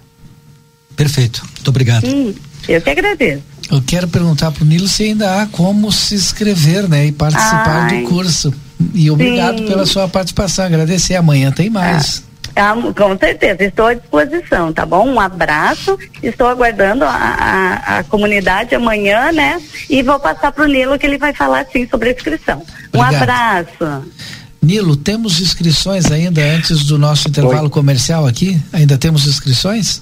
Perfeito, 0.96 1.44
muito 1.54 1.68
obrigado. 1.70 2.06
Sim, 2.06 2.36
eu 2.68 2.82
que 2.82 2.90
agradeço. 2.90 3.44
Eu 3.72 3.82
quero 3.82 4.08
perguntar 4.08 4.52
para 4.52 4.64
o 4.64 4.68
Nilo 4.68 4.88
se 4.88 5.04
ainda 5.04 5.42
há 5.42 5.46
como 5.48 5.92
se 5.92 6.16
inscrever, 6.16 6.90
né, 6.90 7.08
e 7.08 7.12
participar 7.12 7.90
Ai, 7.90 8.02
do 8.02 8.10
curso. 8.10 8.54
E 8.94 9.10
obrigado 9.10 9.60
sim. 9.60 9.68
pela 9.68 9.86
sua 9.86 10.08
participação. 10.08 10.66
Agradecer. 10.66 11.16
Amanhã 11.16 11.52
tem 11.52 11.70
mais. 11.70 12.24
Ah, 12.26 12.31
com 12.96 13.18
certeza, 13.18 13.64
estou 13.64 13.88
à 13.88 13.94
disposição, 13.94 14.74
tá 14.74 14.86
bom? 14.86 15.08
Um 15.08 15.20
abraço, 15.20 15.98
estou 16.22 16.48
aguardando 16.48 17.06
a, 17.06 17.10
a, 17.10 18.00
a 18.00 18.04
comunidade 18.04 18.76
amanhã, 18.76 19.32
né? 19.32 19.62
E 19.90 20.02
vou 20.04 20.20
passar 20.20 20.52
para 20.52 20.64
o 20.64 20.68
Nilo 20.68 20.98
que 21.00 21.06
ele 21.06 21.18
vai 21.18 21.34
falar 21.34 21.66
sim 21.72 21.88
sobre 21.88 22.10
a 22.10 22.12
inscrição. 22.14 22.62
Obrigado. 22.94 23.14
Um 23.14 23.18
abraço. 23.18 24.12
Nilo, 24.62 24.96
temos 24.96 25.42
inscrições 25.42 26.12
ainda 26.12 26.42
antes 26.42 26.84
do 26.86 26.98
nosso 26.98 27.28
intervalo 27.28 27.64
Oi. 27.64 27.70
comercial 27.70 28.28
aqui? 28.28 28.62
Ainda 28.72 28.98
temos 28.98 29.26
inscrições? 29.26 30.02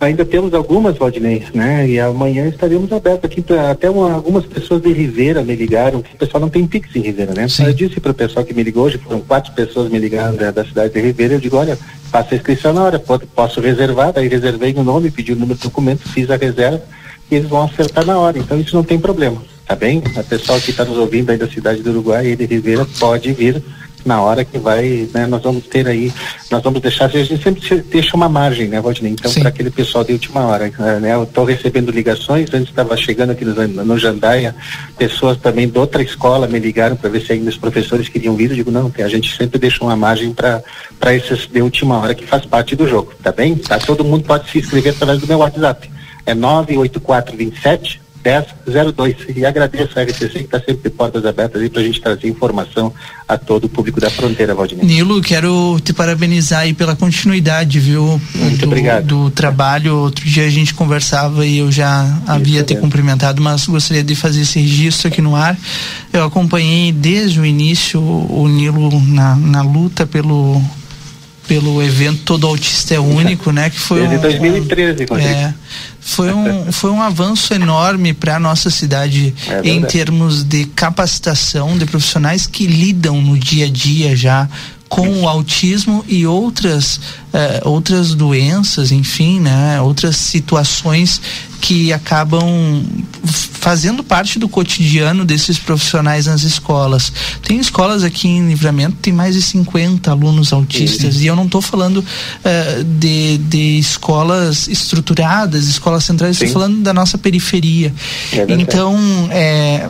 Ainda 0.00 0.24
temos 0.24 0.52
algumas, 0.52 0.98
Valdinei, 0.98 1.44
né? 1.54 1.88
E 1.88 2.00
amanhã 2.00 2.46
estaremos 2.46 2.92
abertos 2.92 3.30
aqui 3.30 3.40
para 3.40 3.70
até 3.70 3.88
uma, 3.88 4.12
algumas 4.12 4.44
pessoas 4.44 4.82
de 4.82 4.92
Ribeira 4.92 5.42
me 5.42 5.54
ligaram, 5.54 6.00
o 6.00 6.18
pessoal 6.18 6.40
não 6.40 6.48
tem 6.48 6.66
Pix 6.66 6.94
em 6.94 7.00
Ribeira, 7.00 7.32
né? 7.32 7.48
Sim. 7.48 7.64
Eu 7.64 7.72
disse 7.72 8.00
para 8.00 8.10
o 8.10 8.14
pessoal 8.14 8.44
que 8.44 8.52
me 8.52 8.62
ligou, 8.62 8.84
hoje 8.84 8.98
foram 8.98 9.20
quatro 9.20 9.52
pessoas 9.52 9.90
me 9.90 9.98
ligando 9.98 10.38
da, 10.38 10.50
da 10.50 10.64
cidade 10.64 10.92
de 10.92 11.00
Ribeira, 11.00 11.34
eu 11.34 11.40
digo, 11.40 11.56
olha, 11.56 11.78
faça 12.10 12.34
a 12.34 12.36
inscrição 12.36 12.72
na 12.72 12.82
hora, 12.82 12.98
pode, 12.98 13.24
posso 13.26 13.60
reservar, 13.60 14.12
daí 14.12 14.28
reservei 14.28 14.74
o 14.76 14.84
nome, 14.84 15.10
pedi 15.10 15.32
o 15.32 15.36
número 15.36 15.58
do 15.58 15.62
documento, 15.62 16.08
fiz 16.08 16.30
a 16.30 16.36
reserva 16.36 16.82
e 17.30 17.36
eles 17.36 17.48
vão 17.48 17.62
acertar 17.62 18.04
na 18.04 18.18
hora, 18.18 18.38
então 18.38 18.60
isso 18.60 18.76
não 18.76 18.84
tem 18.84 18.98
problema, 18.98 19.40
tá 19.66 19.74
bem? 19.74 20.02
A 20.16 20.22
pessoal 20.22 20.60
que 20.60 20.70
está 20.70 20.84
nos 20.84 20.98
ouvindo 20.98 21.30
aí 21.30 21.38
da 21.38 21.48
cidade 21.48 21.82
do 21.82 21.90
Uruguai 21.90 22.26
e 22.26 22.36
de 22.36 22.44
Ribeira 22.44 22.86
pode 22.98 23.32
vir 23.32 23.62
na 24.04 24.20
hora 24.20 24.44
que 24.44 24.58
vai, 24.58 25.08
né, 25.12 25.26
nós 25.26 25.42
vamos 25.42 25.66
ter 25.66 25.88
aí, 25.88 26.12
nós 26.50 26.62
vamos 26.62 26.80
deixar, 26.80 27.06
a 27.06 27.08
gente 27.08 27.42
sempre 27.42 27.82
deixa 27.82 28.16
uma 28.16 28.28
margem, 28.28 28.68
né, 28.68 28.78
Rodney? 28.78 29.12
Então, 29.12 29.32
para 29.32 29.48
aquele 29.48 29.70
pessoal 29.70 30.04
de 30.04 30.12
última 30.12 30.46
hora, 30.46 30.70
né, 31.00 31.14
eu 31.14 31.24
estou 31.24 31.44
recebendo 31.44 31.90
ligações, 31.90 32.52
antes 32.52 32.68
estava 32.68 32.96
chegando 32.96 33.30
aqui 33.30 33.44
no, 33.44 33.54
no 33.84 33.98
Jandaia, 33.98 34.54
pessoas 34.98 35.38
também 35.38 35.68
de 35.68 35.78
outra 35.78 36.02
escola 36.02 36.46
me 36.46 36.58
ligaram 36.58 36.96
para 36.96 37.10
ver 37.10 37.22
se 37.22 37.32
ainda 37.32 37.48
os 37.48 37.56
professores 37.56 38.08
queriam 38.08 38.36
vir, 38.36 38.50
eu 38.50 38.56
digo, 38.56 38.70
não, 38.70 38.92
a 38.98 39.08
gente 39.08 39.34
sempre 39.36 39.58
deixa 39.58 39.82
uma 39.82 39.96
margem 39.96 40.32
para 40.32 41.14
esses 41.14 41.46
de 41.46 41.62
última 41.62 41.98
hora 41.98 42.14
que 42.14 42.26
faz 42.26 42.44
parte 42.44 42.76
do 42.76 42.86
jogo, 42.86 43.12
tá 43.22 43.32
bem? 43.32 43.56
Tá? 43.56 43.78
Todo 43.78 44.04
mundo 44.04 44.24
pode 44.24 44.50
se 44.50 44.58
inscrever 44.58 44.92
através 44.92 45.20
do 45.20 45.26
meu 45.26 45.38
WhatsApp, 45.38 45.90
é 46.26 46.34
98427 46.34 48.03
1002. 48.24 49.16
E 49.36 49.44
agradeço 49.44 49.98
a 49.98 50.02
RCC 50.02 50.28
que 50.28 50.38
está 50.38 50.58
sempre 50.58 50.82
de 50.84 50.90
portas 50.90 51.26
abertas 51.26 51.60
aí 51.60 51.68
para 51.68 51.82
a 51.82 51.84
gente 51.84 52.00
trazer 52.00 52.28
informação 52.28 52.92
a 53.28 53.36
todo 53.36 53.64
o 53.64 53.68
público 53.68 54.00
da 54.00 54.10
fronteira, 54.10 54.54
Valdinei. 54.54 54.84
Nilo, 54.84 55.20
quero 55.20 55.78
te 55.80 55.92
parabenizar 55.92 56.60
aí 56.60 56.74
pela 56.74 56.96
continuidade, 56.96 57.78
viu? 57.78 58.20
Muito 58.34 58.58
do, 58.60 58.66
obrigado. 58.66 59.06
Do 59.06 59.30
trabalho. 59.30 59.96
Outro 59.98 60.24
dia 60.24 60.46
a 60.46 60.50
gente 60.50 60.74
conversava 60.74 61.46
e 61.46 61.58
eu 61.58 61.70
já 61.70 62.20
havia 62.26 62.58
Isso 62.58 62.66
te 62.66 62.76
cumprimentado, 62.76 63.42
mas 63.42 63.66
gostaria 63.66 64.02
de 64.02 64.14
fazer 64.14 64.42
esse 64.42 64.60
registro 64.60 65.08
aqui 65.08 65.20
no 65.20 65.36
ar. 65.36 65.56
Eu 66.12 66.24
acompanhei 66.24 66.92
desde 66.92 67.40
o 67.40 67.46
início 67.46 68.00
o 68.00 68.48
Nilo 68.48 69.00
na, 69.00 69.36
na 69.36 69.62
luta 69.62 70.06
pelo 70.06 70.62
pelo 71.46 71.82
evento 71.82 72.22
Todo 72.24 72.46
Autista 72.46 72.94
é 72.94 73.00
Único, 73.00 73.50
né? 73.50 73.70
Que 73.70 73.78
foi 73.78 74.00
Desde 74.00 74.16
um, 74.16 74.20
2013, 74.20 75.06
um, 75.10 75.16
é, 75.16 75.54
foi 76.00 76.32
um, 76.32 76.72
foi 76.72 76.90
um 76.90 77.02
avanço 77.02 77.54
enorme 77.54 78.12
para 78.12 78.36
a 78.36 78.40
nossa 78.40 78.70
cidade 78.70 79.34
é 79.48 79.68
em 79.68 79.82
termos 79.82 80.44
de 80.44 80.66
capacitação 80.66 81.78
de 81.78 81.86
profissionais 81.86 82.46
que 82.46 82.66
lidam 82.66 83.20
no 83.20 83.38
dia 83.38 83.66
a 83.66 83.70
dia 83.70 84.14
já 84.14 84.48
com 84.88 85.22
o 85.22 85.28
autismo 85.28 86.04
e 86.06 86.26
outras 86.26 86.96
uh, 86.96 87.68
outras 87.68 88.14
doenças, 88.14 88.92
enfim, 88.92 89.40
né, 89.40 89.80
outras 89.80 90.16
situações 90.16 91.20
que 91.60 91.92
acabam 91.92 92.84
fazendo 93.24 94.04
parte 94.04 94.38
do 94.38 94.46
cotidiano 94.46 95.24
desses 95.24 95.58
profissionais 95.58 96.26
nas 96.26 96.42
escolas. 96.42 97.10
Tem 97.42 97.58
escolas 97.58 98.04
aqui 98.04 98.28
em 98.28 98.46
Livramento, 98.46 98.96
tem 99.00 99.12
mais 99.12 99.34
de 99.34 99.40
50 99.40 100.10
alunos 100.10 100.52
autistas, 100.52 101.22
e 101.22 101.26
eu 101.26 101.34
não 101.34 101.46
estou 101.46 101.62
falando 101.62 101.98
uh, 101.98 102.84
de, 102.84 103.38
de 103.38 103.78
escolas 103.78 104.68
estruturadas, 104.68 105.66
escolas 105.66 106.04
centrais, 106.04 106.36
estou 106.36 106.60
falando 106.60 106.82
da 106.82 106.92
nossa 106.92 107.16
periferia. 107.16 107.94
É 108.32 108.44
então, 108.52 108.98
é, 109.30 109.88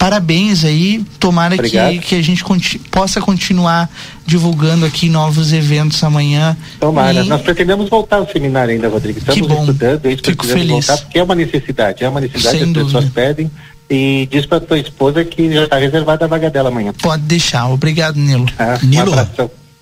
parabéns 0.00 0.64
aí. 0.64 1.04
Tomara 1.18 1.58
que, 1.58 1.98
que 1.98 2.14
a 2.14 2.22
gente 2.22 2.42
conti 2.42 2.78
possa 2.78 3.20
continuar 3.20 3.88
divulgando 4.26 4.86
aqui 4.86 5.10
novos 5.10 5.52
eventos 5.52 6.02
amanhã. 6.02 6.56
Tomara. 6.80 7.22
E... 7.22 7.28
Nós 7.28 7.42
pretendemos 7.42 7.90
voltar 7.90 8.16
ao 8.16 8.26
seminário 8.26 8.72
ainda, 8.72 8.88
Rodrigo. 8.88 9.18
Estamos 9.18 9.40
que 9.40 9.46
bom. 9.46 9.60
estudando, 9.60 10.02
gente 10.08 10.22
Fico 10.24 10.46
feliz. 10.46 10.86
voltar, 10.86 10.96
porque 10.96 11.18
é 11.18 11.22
uma 11.22 11.34
necessidade, 11.34 12.02
é 12.02 12.08
uma 12.08 12.20
necessidade, 12.20 12.58
Sem 12.58 12.66
as 12.68 12.72
dúvida. 12.72 12.98
pessoas 12.98 13.12
pedem. 13.12 13.50
E 13.90 14.26
diz 14.30 14.46
para 14.46 14.60
tua 14.60 14.78
esposa 14.78 15.24
que 15.24 15.52
já 15.52 15.64
está 15.64 15.76
reservada 15.76 16.24
a 16.24 16.28
vaga 16.28 16.48
dela 16.48 16.68
amanhã. 16.70 16.94
Pode 17.02 17.24
deixar. 17.24 17.68
Obrigado, 17.68 18.16
Nilo. 18.16 18.46
Ah, 18.56 18.78
Nilo, 18.82 19.12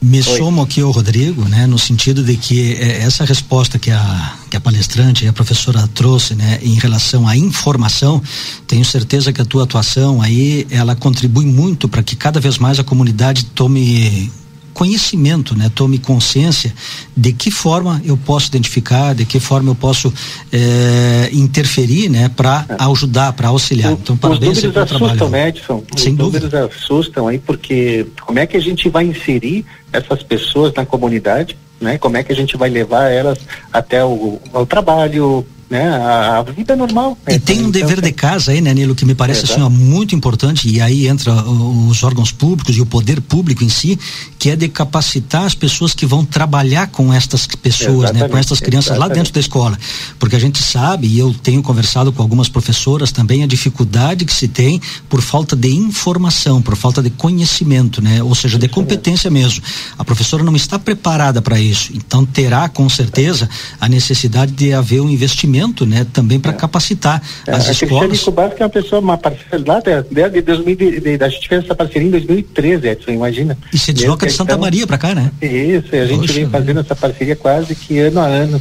me 0.01 0.18
Oi. 0.18 0.22
somo 0.22 0.62
aqui 0.62 0.80
ao 0.80 0.90
Rodrigo, 0.90 1.44
né, 1.44 1.66
no 1.66 1.78
sentido 1.78 2.22
de 2.22 2.36
que 2.36 2.74
é, 2.74 3.03
essa 3.03 3.24
resposta 3.24 3.78
que 3.78 3.90
a, 3.90 4.38
que 4.49 4.57
a 4.57 4.61
palestrante 4.61 5.24
e 5.24 5.28
a 5.28 5.32
professora 5.32 5.88
trouxe, 5.88 6.34
né, 6.34 6.61
em 6.62 6.74
relação 6.74 7.26
à 7.26 7.36
informação, 7.36 8.22
tenho 8.66 8.84
certeza 8.84 9.32
que 9.32 9.40
a 9.40 9.44
tua 9.44 9.64
atuação 9.64 10.22
aí, 10.22 10.66
ela 10.70 10.94
contribui 10.94 11.46
muito 11.46 11.88
para 11.88 12.03
que 12.03 12.14
cada 12.14 12.38
vez 12.38 12.59
mais 12.59 12.78
a 12.78 12.84
comunidade 12.84 13.46
tome 13.46 14.30
conhecimento, 14.79 15.59
né? 15.59 15.68
Tome 15.74 15.99
consciência 15.99 16.72
de 17.16 17.33
que 17.33 17.51
forma 17.51 18.01
eu 18.05 18.16
posso 18.16 18.47
identificar, 18.47 19.12
de 19.12 19.24
que 19.24 19.41
forma 19.41 19.72
eu 19.72 19.74
posso 19.74 20.14
é, 20.53 21.31
interferir, 21.33 22.09
né? 22.09 22.29
Para 22.29 22.64
é. 22.68 22.85
ajudar, 22.85 23.33
para 23.33 23.49
auxiliar. 23.49 23.91
então, 23.91 24.16
parabéns 24.16 24.61
pelo 24.61 24.72
trabalho. 24.72 24.95
Os 24.95 25.01
números 25.01 25.11
assustam, 25.11 25.31
né, 25.31 25.49
Edson? 25.49 25.83
Sem 25.97 26.12
Os 26.12 26.18
dúvida. 26.18 26.47
números 26.47 26.76
assustam 26.76 27.26
aí, 27.26 27.41
porque 27.41 28.07
como 28.24 28.39
é 28.39 28.47
que 28.47 28.57
a 28.57 28.61
gente 28.61 28.89
vai 28.89 29.05
inserir 29.05 29.66
essas 29.93 30.22
pessoas 30.22 30.72
na 30.72 30.87
comunidade, 30.87 31.59
né? 31.81 31.99
Como 31.99 32.16
é 32.16 32.22
que 32.22 32.31
a 32.31 32.37
gente 32.37 32.57
vai 32.57 32.70
levar 32.70 33.09
elas 33.09 33.39
até 33.72 34.05
o, 34.05 34.41
o 34.53 34.64
trabalho, 34.64 35.45
né? 35.69 35.89
A, 35.89 36.39
a 36.39 36.43
vida 36.43 36.75
normal. 36.75 37.16
E 37.29 37.39
tem 37.39 37.59
um 37.59 37.69
então, 37.69 37.71
dever 37.73 38.01
de 38.01 38.12
casa 38.12 38.53
aí, 38.53 38.61
né, 38.61 38.73
Nilo, 38.73 38.95
que 38.95 39.05
me 39.05 39.14
parece 39.14 39.41
é, 39.41 39.45
assim, 39.45 39.61
ó, 39.61 39.69
muito 39.69 40.14
importante, 40.14 40.69
e 40.69 40.81
aí 40.81 41.07
entra 41.07 41.33
os 41.33 42.03
órgãos 42.03 42.33
públicos 42.33 42.77
e 42.77 42.81
o 42.81 42.87
poder 42.87 43.21
público 43.21 43.62
em 43.62 43.69
si, 43.69 43.99
que 44.39 44.51
é 44.51 44.57
de 44.57 44.69
capacitar 44.69 45.45
as 45.45 45.55
pessoas 45.55 45.93
que 45.93 46.07
vão 46.07 46.25
trabalhar 46.25 46.87
com 46.89 47.12
estas 47.12 47.47
pessoas, 47.47 48.12
né, 48.12 48.29
com 48.29 48.37
estas 48.37 48.61
crianças 48.61 48.97
lá 48.97 49.09
dentro 49.09 49.33
da 49.33 49.41
escola. 49.41 49.79
Porque 50.19 50.37
a 50.37 50.39
gente 50.39 50.62
sabe, 50.62 51.07
e 51.07 51.19
eu 51.19 51.35
tenho 51.35 51.62
conversado 51.62 52.12
com 52.12 52.23
algumas 52.23 52.49
professoras 52.49 53.12
também, 53.12 53.43
a 53.43 53.47
dificuldade 53.47 54.25
que 54.25 54.33
se 54.33 54.49
tem 54.49 54.81
por 55.09 55.21
falta 55.21 55.55
de 55.55 55.69
informação, 55.69 56.62
por 56.62 56.77
falta 56.77 57.03
de 57.03 57.11
conhecimento, 57.11 58.01
né? 58.01 58.23
Ou 58.23 58.35
seja, 58.35 58.59
de 58.59 58.69
competência 58.69 59.31
mesmo. 59.31 59.62
A 59.99 60.05
professora 60.05 60.43
não 60.43 60.57
está 60.57 60.79
preparada 60.79 61.43
para 61.43 61.61
isso. 61.61 61.93
Então 61.95 62.25
terá 62.25 62.69
com 62.69 62.89
certeza 62.89 63.49
a 63.81 63.89
necessidade 63.89 64.53
de 64.53 64.73
haver 64.73 65.01
um 65.01 65.11
investimento 65.11 65.58
investimento, 65.59 65.87
né, 65.87 66.07
também 66.13 66.39
para 66.39 66.53
capacitar 66.53 67.23
É, 67.47 67.53
as 67.53 67.69
a 67.69 67.73
escolas. 67.73 68.21
Que 68.55 68.63
é 68.63 68.65
uma 68.65 68.71
pessoa, 68.71 69.01
uma 69.01 69.19
parceira 69.19 69.65
lá 69.67 69.81
de, 69.81 70.03
de, 70.03 70.31
de 70.31 70.41
2000, 70.43 70.77
de, 70.77 71.01
de, 71.01 71.25
a 71.25 71.29
gente 71.29 71.49
fez 71.49 71.65
essa 71.65 71.75
parceria 71.75 72.07
em 72.09 72.11
2013, 72.11 72.89
Edson, 72.89 73.11
imagina. 73.11 73.59
E 73.73 73.79
se 73.79 73.93
desloca 73.93 74.27
de 74.27 74.33
Santa 74.33 74.53
então- 74.53 74.61
Maria 74.61 74.87
para 74.87 74.99
cá, 74.99 75.15
né? 75.15 75.31
Isso, 75.43 75.95
e 75.95 75.99
a 75.99 76.07
gente 76.07 76.21
Poxa 76.21 76.33
vem 76.35 76.49
fazendo 76.49 76.81
essa 76.81 76.95
parceria 76.95 77.37
quase 77.37 77.75
que 77.75 77.99
ano 77.99 78.21
a 78.21 78.27
ano. 78.27 78.61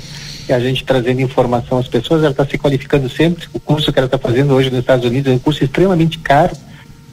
E 0.50 0.54
a 0.54 0.60
gente 0.62 0.86
trazendo 0.86 1.20
informação 1.22 1.78
às 1.78 1.88
pessoas, 1.90 2.22
ela 2.22 2.32
está 2.32 2.46
se 2.46 2.58
qualificando 2.58 3.10
sempre. 3.10 3.46
O 3.54 3.60
curso 3.60 3.92
que 3.92 4.00
ela 4.00 4.06
está 4.06 4.18
fazendo 4.18 4.54
hoje 4.54 4.70
nos 4.70 4.80
Estados 4.80 5.06
Unidos 5.06 5.30
é 5.32 5.36
um 5.36 5.40
curso 5.40 5.62
extremamente 5.62 6.18
caro, 6.20 6.56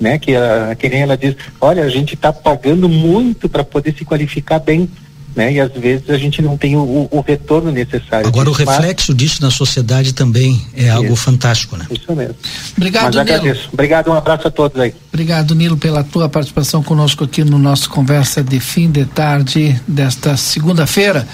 né? 0.01 0.19
Que, 0.21 0.37
a, 0.37 0.77
que 0.79 0.89
nem 0.89 1.01
ela 1.03 1.17
diz, 1.17 1.35
olha, 1.61 1.83
a 1.83 1.89
gente 1.89 2.15
está 2.15 2.33
pagando 2.33 2.89
muito 2.89 3.49
para 3.49 3.65
poder 3.65 3.93
se 3.99 4.05
qualificar 4.05 4.61
bem, 4.61 4.89
né? 5.35 5.53
E 5.53 5.61
às 5.61 5.73
vezes 5.73 6.09
a 6.11 6.17
gente 6.19 6.41
não 6.43 6.57
tem 6.57 6.77
o, 6.77 6.81
o- 6.81 7.09
o 7.11 7.21
retorno 7.21 7.71
necessário. 7.73 8.27
Agora 8.27 8.49
o 8.49 8.53
disso, 8.53 8.65
mas- 8.67 8.77
reflexo 8.77 9.15
disso 9.15 9.43
na 9.43 9.51
sociedade 9.51 10.13
também 10.15 10.61
é 10.77 10.89
algo 10.91 11.15
fantástico, 11.17 11.77
né? 11.77 11.87
Isso 11.91 12.15
mesmo. 12.15 12.35
Obrigado, 12.77 13.05
Mas 13.05 13.15
Nilo. 13.17 13.21
agradeço. 13.39 13.69
Obrigado, 13.73 14.09
um 14.11 14.15
abraço 14.15 14.49
a 14.49 14.51
todos 14.51 14.81
aí. 14.81 14.95
Obrigado, 15.13 15.55
Nilo, 15.55 15.77
pela 15.77 16.03
tua 16.05 16.29
participação 16.29 16.83
conosco 16.83 17.25
aqui 17.25 17.45
no 17.45 17.59
nosso 17.59 17.89
conversa 17.91 18.43
de 18.43 18.59
fim 18.61 18.91
de 18.91 19.05
tarde 19.05 19.81
desta 19.87 20.37
segunda-feira. 20.37 21.27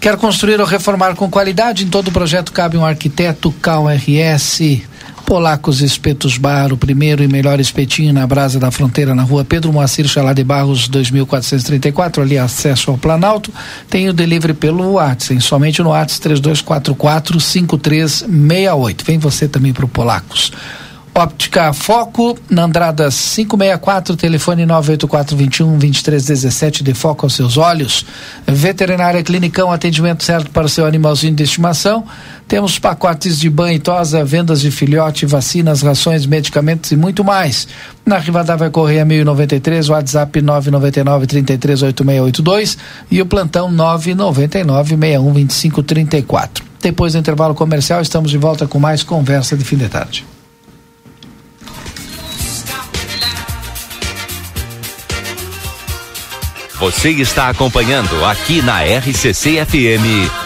Quer 0.00 0.16
construir 0.16 0.60
ou 0.60 0.66
reformar 0.66 1.14
com 1.14 1.28
qualidade? 1.30 1.84
Em 1.84 1.88
todo 1.88 2.10
projeto 2.12 2.52
cabe 2.52 2.76
um 2.76 2.84
arquiteto 2.84 3.52
KRS. 3.62 4.82
Polacos 5.26 5.82
Espetos 5.82 6.38
Bar, 6.38 6.72
o 6.72 6.76
primeiro 6.76 7.20
e 7.20 7.26
melhor 7.26 7.58
espetinho 7.58 8.12
na 8.12 8.24
Brasa 8.24 8.60
da 8.60 8.70
Fronteira, 8.70 9.12
na 9.12 9.24
rua 9.24 9.44
Pedro 9.44 9.72
Moacir 9.72 10.06
Chalá 10.06 10.32
de 10.32 10.44
Barros, 10.44 10.86
2434, 10.86 12.22
ali 12.22 12.38
acesso 12.38 12.92
ao 12.92 12.96
Planalto. 12.96 13.52
Tem 13.90 14.08
o 14.08 14.12
delivery 14.12 14.54
pelo 14.54 14.92
WhatsApp, 14.92 15.40
somente 15.40 15.82
no 15.82 15.90
WhatsApp 15.90 16.40
3244-5368. 16.40 19.04
Vem 19.04 19.18
você 19.18 19.48
também 19.48 19.72
para 19.72 19.84
o 19.84 19.88
Polacos. 19.88 20.52
Óptica 21.12 21.72
Foco, 21.72 22.38
na 22.50 22.64
Andrada 22.64 23.08
564, 23.10 24.16
telefone 24.16 24.66
984-21-2317, 24.66 26.82
de 26.82 26.92
foco 26.92 27.24
aos 27.24 27.34
seus 27.34 27.56
olhos. 27.56 28.04
Veterinária 28.46 29.22
Clinicão, 29.22 29.72
atendimento 29.72 30.22
certo 30.22 30.50
para 30.50 30.66
o 30.66 30.68
seu 30.68 30.84
animalzinho 30.84 31.34
de 31.34 31.42
estimação. 31.42 32.04
Temos 32.48 32.78
pacotes 32.78 33.38
de 33.40 33.50
banho 33.50 33.74
e 33.74 33.80
tosa, 33.80 34.24
vendas 34.24 34.60
de 34.60 34.70
filhote, 34.70 35.26
vacinas, 35.26 35.82
rações, 35.82 36.24
medicamentos 36.26 36.92
e 36.92 36.96
muito 36.96 37.24
mais. 37.24 37.66
Na 38.04 38.18
Rivadavia 38.18 38.70
Correia 38.70 39.04
1093, 39.04 39.88
WhatsApp 39.88 40.40
999-338682 40.40 42.78
e 43.10 43.20
o 43.20 43.26
plantão 43.26 43.68
999-612534. 43.72 46.62
Depois 46.80 47.14
do 47.14 47.18
intervalo 47.18 47.52
comercial, 47.52 48.00
estamos 48.00 48.30
de 48.30 48.38
volta 48.38 48.68
com 48.68 48.78
mais 48.78 49.02
conversa 49.02 49.56
de 49.56 49.64
fim 49.64 49.76
de 49.76 49.88
tarde. 49.88 50.24
Você 56.78 57.10
está 57.10 57.48
acompanhando 57.48 58.24
aqui 58.24 58.62
na 58.62 58.82
RCC 58.82 59.64
FM. 59.64 60.45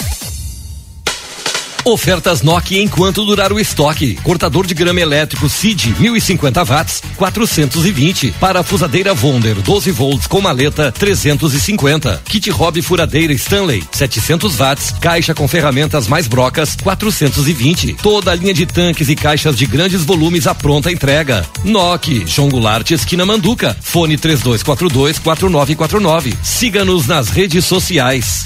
Ofertas 1.83 2.41
Nokia 2.43 2.81
enquanto 2.81 3.25
durar 3.25 3.51
o 3.51 3.59
estoque. 3.59 4.15
Cortador 4.23 4.67
de 4.67 4.73
grama 4.73 4.99
elétrico 4.99 5.49
CID 5.49 5.95
1050 5.99 6.63
watts 6.63 7.01
420. 7.17 8.31
Parafusadeira 8.39 9.13
Wonder 9.13 9.55
12 9.55 9.91
volts 9.91 10.27
com 10.27 10.41
maleta 10.41 10.91
350. 10.91 12.21
Kit 12.25 12.49
Hobby 12.51 12.81
furadeira 12.81 13.33
Stanley 13.33 13.83
700 13.91 14.55
watts. 14.57 14.91
Caixa 15.01 15.33
com 15.33 15.47
ferramentas 15.47 16.07
mais 16.07 16.27
brocas 16.27 16.77
420. 16.83 17.93
Toda 17.95 18.31
a 18.31 18.35
linha 18.35 18.53
de 18.53 18.65
tanques 18.65 19.09
e 19.09 19.15
caixas 19.15 19.55
de 19.57 19.65
grandes 19.65 20.03
volumes 20.03 20.45
à 20.45 20.53
pronta 20.53 20.91
entrega. 20.91 21.45
Nokia 21.63 22.27
João 22.27 22.49
Goulart 22.49 22.91
esquina 22.91 23.25
Manduca. 23.25 23.75
Fone 23.81 24.17
3242 24.17 25.17
4949. 25.19 26.37
Siga-nos 26.43 27.07
nas 27.07 27.29
redes 27.29 27.65
sociais. 27.65 28.45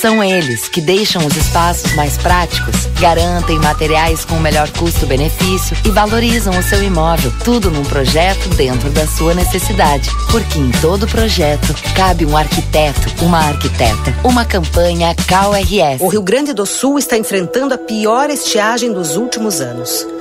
São 0.00 0.24
eles 0.24 0.66
que 0.66 0.80
deixam 0.80 1.26
os 1.26 1.36
espaços 1.36 1.92
mais 1.92 2.16
práticos, 2.16 2.86
garantem 2.98 3.58
materiais 3.58 4.24
com 4.24 4.36
o 4.36 4.40
melhor 4.40 4.70
custo-benefício 4.70 5.76
e 5.84 5.90
valorizam 5.90 6.58
o 6.58 6.62
seu 6.62 6.82
imóvel. 6.82 7.30
Tudo 7.44 7.70
num 7.70 7.84
projeto 7.84 8.48
dentro 8.56 8.88
da 8.88 9.06
sua 9.06 9.34
necessidade. 9.34 10.08
Porque 10.30 10.58
em 10.58 10.70
todo 10.80 11.06
projeto 11.06 11.74
cabe 11.94 12.24
um 12.24 12.34
arquiteto, 12.34 13.22
uma 13.22 13.40
arquiteta. 13.40 14.16
Uma 14.24 14.46
campanha 14.46 15.14
CalRS. 15.26 16.00
O 16.00 16.08
Rio 16.08 16.22
Grande 16.22 16.54
do 16.54 16.64
Sul 16.64 16.98
está 16.98 17.18
enfrentando 17.18 17.74
a 17.74 17.78
pior 17.78 18.30
estiagem 18.30 18.94
dos 18.94 19.16
últimos 19.16 19.60
anos. 19.60 20.06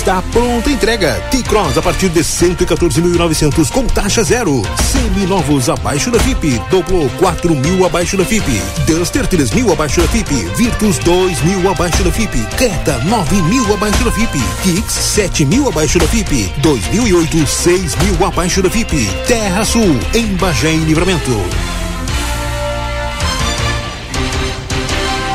está 0.00 0.22
pronta 0.32 0.70
a 0.70 0.72
entrega. 0.72 1.12
T-Cross 1.30 1.76
a 1.76 1.82
partir 1.82 2.08
de 2.08 2.20
114.900 2.20 3.70
com 3.70 3.86
taxa 3.86 4.24
zero. 4.24 4.62
Semi-novos 4.90 5.68
abaixo 5.68 6.10
da 6.10 6.18
FIP. 6.18 6.58
Doblou 6.70 7.10
4 7.18 7.54
mil 7.54 7.84
abaixo 7.84 8.16
da 8.16 8.24
FIP. 8.24 8.62
Duster 8.86 9.26
3 9.26 9.50
mil 9.50 9.70
abaixo 9.70 10.00
da 10.00 10.08
FIP. 10.08 10.32
Virtus 10.56 10.96
2 10.98 11.42
mil 11.42 11.70
abaixo 11.70 12.02
da 12.02 12.10
FIP. 12.10 12.42
Creta 12.56 12.98
9 13.04 13.42
mil 13.42 13.74
abaixo 13.74 14.02
da 14.02 14.10
FIP. 14.10 14.38
Kicks 14.62 14.94
7 14.94 15.44
mil 15.44 15.68
abaixo 15.68 15.98
da 15.98 16.06
FIP. 16.06 16.50
2008 16.62 17.46
6 17.46 17.96
mil 17.96 18.24
abaixo 18.26 18.62
da 18.62 18.70
FIP. 18.70 19.06
Terra 19.26 19.66
Sul 19.66 20.00
em 20.14 20.34
Bagé 20.36 20.72
e 20.72 20.78
Livramento. 20.78 21.30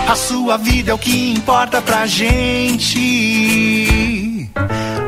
A 0.07 0.15
sua 0.15 0.57
vida 0.57 0.89
é 0.91 0.93
o 0.93 0.97
que 0.97 1.33
importa 1.33 1.81
pra 1.81 2.07
gente. 2.07 2.95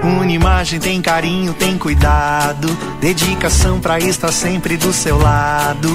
Unimagem 0.04 0.80
tem 0.80 1.02
carinho, 1.02 1.54
tem 1.54 1.78
cuidado, 1.78 2.68
dedicação 3.00 3.80
pra 3.80 4.00
estar 4.00 4.32
sempre 4.32 4.78
do 4.78 4.94
seu 4.94 5.18
lado. 5.18 5.90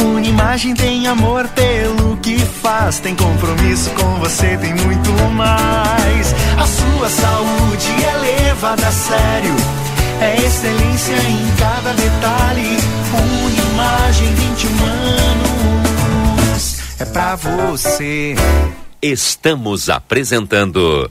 Unimagem 0.00 0.74
tem 0.74 1.06
amor 1.06 1.48
pelo 1.48 2.16
que 2.18 2.38
faz, 2.38 2.98
tem 2.98 3.14
compromisso 3.14 3.90
com 3.90 4.18
você, 4.18 4.56
tem 4.58 4.74
muito 4.74 5.10
mais. 5.32 6.34
A 6.58 6.66
sua 6.66 7.08
saúde 7.08 7.88
é 8.04 8.16
levada 8.18 8.86
a 8.86 8.92
sério, 8.92 9.54
é 10.20 10.36
excelência 10.36 11.14
em 11.14 11.56
cada 11.58 11.92
detalhe. 11.94 12.78
Unimagem 13.46 14.34
21 14.34 14.84
anos 14.84 16.78
é 16.98 17.04
pra 17.04 17.36
você. 17.36 18.34
Estamos 19.00 19.88
apresentando 19.88 21.10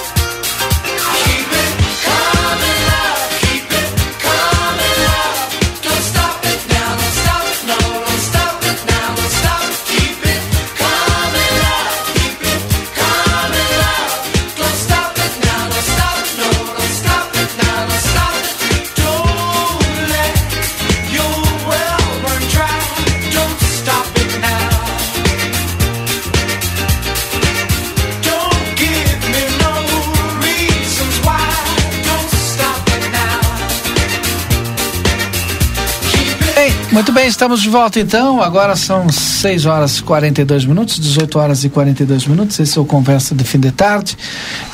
Muito 36.91 37.13
bem, 37.13 37.25
estamos 37.25 37.61
de 37.61 37.69
volta 37.69 38.01
então. 38.01 38.41
Agora 38.41 38.75
são 38.75 39.07
6 39.07 39.65
horas 39.65 39.99
e 39.99 40.03
42 40.03 40.65
minutos, 40.65 40.99
18 40.99 41.39
horas 41.39 41.63
e 41.63 41.69
42 41.69 42.27
minutos. 42.27 42.59
Esse 42.59 42.77
é 42.77 42.81
o 42.81 42.85
Conversa 42.85 43.33
de 43.33 43.45
Fim 43.45 43.61
de 43.61 43.71
Tarde. 43.71 44.17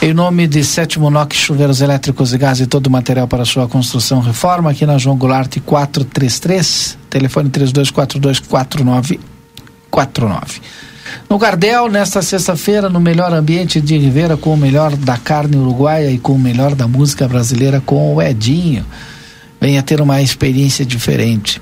Em 0.02 0.16
nome 0.16 0.48
de 0.48 0.64
Sétimo 0.64 1.12
NOC 1.12 1.36
Chuveiros 1.36 1.80
Elétricos 1.80 2.34
e 2.34 2.38
Gás 2.40 2.60
e 2.60 2.66
todo 2.66 2.88
o 2.88 2.90
material 2.90 3.28
para 3.28 3.46
sua 3.46 3.68
construção 3.68 4.20
reforma, 4.20 4.72
aqui 4.72 4.84
na 4.84 4.98
João 4.98 5.16
Goulart 5.16 5.60
433, 5.64 6.98
telefone 7.08 7.52
32424949. 7.52 9.20
No 11.30 11.38
Gardel, 11.38 11.88
nesta 11.88 12.24
sexta-feira, 12.24 12.90
no 12.90 13.00
melhor 13.00 13.32
ambiente 13.32 13.80
de 13.80 13.96
Rivera, 13.96 14.36
com 14.36 14.56
o 14.56 14.58
melhor 14.58 14.96
da 14.96 15.18
carne 15.18 15.56
uruguaia 15.56 16.10
e 16.10 16.18
com 16.18 16.34
o 16.34 16.40
melhor 16.40 16.74
da 16.74 16.88
música 16.88 17.28
brasileira, 17.28 17.80
com 17.80 18.16
o 18.16 18.22
Edinho. 18.22 18.84
Venha 19.62 19.84
ter 19.84 20.02
uma 20.02 20.20
experiência 20.20 20.84
diferente. 20.84 21.62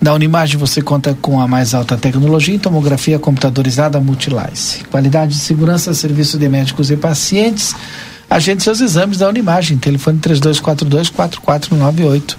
Na 0.00 0.14
Unimagem 0.14 0.56
você 0.56 0.80
conta 0.80 1.18
com 1.20 1.40
a 1.40 1.48
mais 1.48 1.74
alta 1.74 1.96
tecnologia 1.96 2.54
em 2.54 2.58
tomografia 2.58 3.18
computadorizada 3.18 3.98
Multilice. 4.00 4.84
Qualidade 4.84 5.32
de 5.32 5.40
segurança, 5.40 5.92
serviço 5.92 6.38
de 6.38 6.48
médicos 6.48 6.88
e 6.90 6.96
pacientes. 6.96 7.74
Agende 8.30 8.62
seus 8.62 8.80
exames 8.80 9.18
da 9.18 9.28
Unimagem. 9.28 9.76
Telefone 9.76 10.20
3242-4498. 10.20 12.36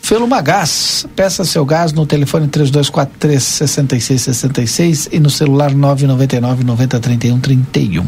Feluma 0.00 0.40
Gás. 0.40 1.04
Peça 1.16 1.44
seu 1.44 1.64
gás 1.64 1.92
no 1.92 2.06
telefone 2.06 2.46
3243-6666 2.48 5.08
e 5.10 5.18
no 5.18 5.30
celular 5.30 5.72
999-903131. 5.72 8.04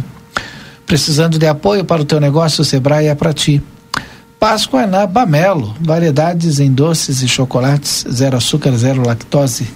Precisando 0.87 1.37
de 1.39 1.47
apoio 1.47 1.83
para 1.85 2.03
o 2.03 2.05
teu 2.05 2.21
negócio, 2.21 2.61
o 2.63 2.65
Sebrae 2.65 3.09
é 3.09 3.15
para 3.15 3.33
ti. 3.33 3.63
Páscoa 4.45 4.83
é 4.83 4.87
na 4.87 5.07
Bamelo, 5.07 5.75
variedades 5.81 6.61
em 6.61 6.71
doces 6.71 7.23
e 7.23 7.27
chocolates, 7.27 8.05
zero 8.13 8.37
açúcar, 8.37 8.73
zero 8.73 9.03
lactose. 9.03 9.67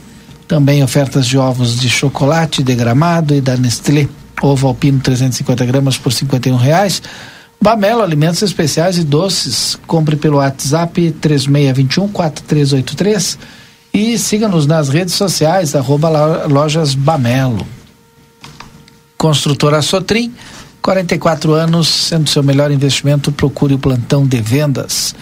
Também 0.47 0.85
ofertas 0.85 1.27
de 1.27 1.39
ovos 1.39 1.81
de 1.81 1.89
chocolate 1.89 2.63
degramado 2.63 3.35
e 3.35 3.41
da 3.41 3.57
Nestlé, 3.57 4.07
ovo 4.43 4.69
alpino 4.69 5.01
350 5.01 5.65
gramas 5.65 5.97
por 5.97 6.13
51 6.13 6.55
reais. 6.57 7.03
Bamelo 7.59 8.03
Alimentos 8.03 8.43
Especiais 8.43 8.99
e 8.99 9.05
Doces. 9.05 9.79
Compre 9.87 10.17
pelo 10.17 10.37
WhatsApp 10.37 11.13
3621 11.13 12.07
4383 12.09 13.39
e 13.95 14.19
siga-nos 14.19 14.67
nas 14.67 14.91
redes 14.91 15.15
sociais, 15.15 15.75
arroba 15.75 16.45
lojas 16.47 16.95
Bamelo. 16.95 17.67
Construtora 19.17 19.81
Sotrim 19.81 20.31
44 20.83 21.53
anos, 21.53 21.89
sendo 21.89 22.29
seu 22.29 22.43
melhor 22.43 22.71
investimento, 22.71 23.33
procure 23.33 23.75
o 23.75 23.79
plantão 23.79 24.27
de 24.27 24.41
vendas. 24.41 25.15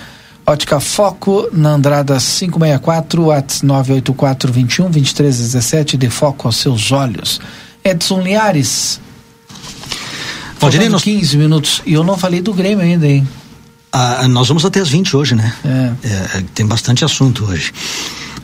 Ótica 0.46 0.78
Foco, 0.78 1.48
na 1.52 1.70
Andrada 1.70 2.18
564, 2.18 3.24
WhatsApp 3.24 3.66
984 3.66 4.52
21 4.52 4.90
23 4.90 5.38
17, 5.38 5.96
de 5.96 6.08
foco 6.08 6.46
aos 6.46 6.56
seus 6.56 6.92
olhos. 6.92 7.40
Edson 7.82 8.20
Liares. 8.20 9.00
Faltando 10.58 10.90
nós... 10.90 11.02
15 11.02 11.36
minutos. 11.36 11.82
E 11.84 11.94
eu 11.94 12.04
não 12.04 12.16
falei 12.16 12.40
do 12.40 12.54
Grêmio 12.54 12.84
ainda, 12.84 13.06
hein? 13.06 13.26
Ah, 13.92 14.28
nós 14.28 14.46
vamos 14.46 14.64
até 14.64 14.80
as 14.80 14.88
20 14.88 15.16
hoje, 15.16 15.34
né? 15.34 15.52
É. 15.64 16.38
É, 16.38 16.44
tem 16.54 16.66
bastante 16.66 17.04
assunto 17.04 17.44
hoje. 17.44 17.72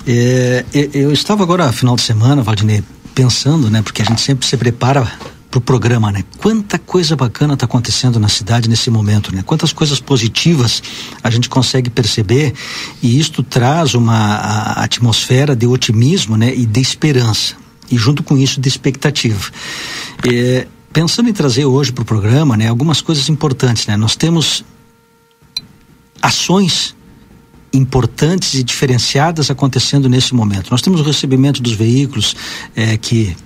É, 0.06 0.64
eu 0.93 1.12
estava 1.12 1.43
agora, 1.43 1.70
final 1.72 1.94
de 1.94 2.02
semana, 2.02 2.43
Valdinei, 2.43 2.82
pensando, 3.14 3.70
né? 3.70 3.82
Porque 3.82 4.02
a 4.02 4.05
gente 4.05 4.20
sempre 4.20 4.47
se 4.47 4.56
prepara 4.56 5.06
pro 5.53 5.61
programa, 5.61 6.11
né? 6.11 6.24
Quanta 6.39 6.79
coisa 6.79 7.15
bacana 7.15 7.53
está 7.53 7.66
acontecendo 7.66 8.19
na 8.19 8.29
cidade 8.29 8.70
nesse 8.70 8.89
momento, 8.89 9.35
né? 9.35 9.43
Quantas 9.45 9.70
coisas 9.70 10.01
positivas 10.01 10.83
a 11.23 11.29
gente 11.29 11.47
consegue 11.47 11.91
perceber 11.91 12.55
e 13.03 13.20
isto 13.20 13.43
traz 13.43 13.95
uma 13.95 14.73
atmosfera 14.83 15.55
de 15.55 15.66
otimismo, 15.66 16.39
né? 16.39 16.55
E 16.55 16.65
de 16.65 16.81
esperança 16.81 17.55
e 17.91 17.99
junto 17.99 18.23
com 18.23 18.39
isso 18.39 18.59
de 18.59 18.66
expectativa. 18.66 19.51
É, 20.27 20.66
pensando 20.91 21.29
em 21.29 21.35
trazer 21.35 21.66
hoje 21.66 21.93
para 21.93 22.01
o 22.01 22.07
programa, 22.07 22.57
né? 22.57 22.69
Algumas 22.69 23.03
coisas 23.03 23.29
importantes, 23.29 23.87
né? 23.87 23.95
Nós 23.95 24.16
temos 24.16 24.65
ações 26.23 26.97
importantes 27.74 28.55
e 28.55 28.62
diferenciadas 28.62 29.51
acontecendo 29.51 30.09
nesse 30.09 30.35
momento. 30.35 30.70
Nós 30.70 30.81
temos 30.81 31.03
o 31.03 31.05
recebimento 31.05 31.61
dos 31.61 31.74
veículos 31.74 32.35
é, 32.74 32.97
que 32.97 33.37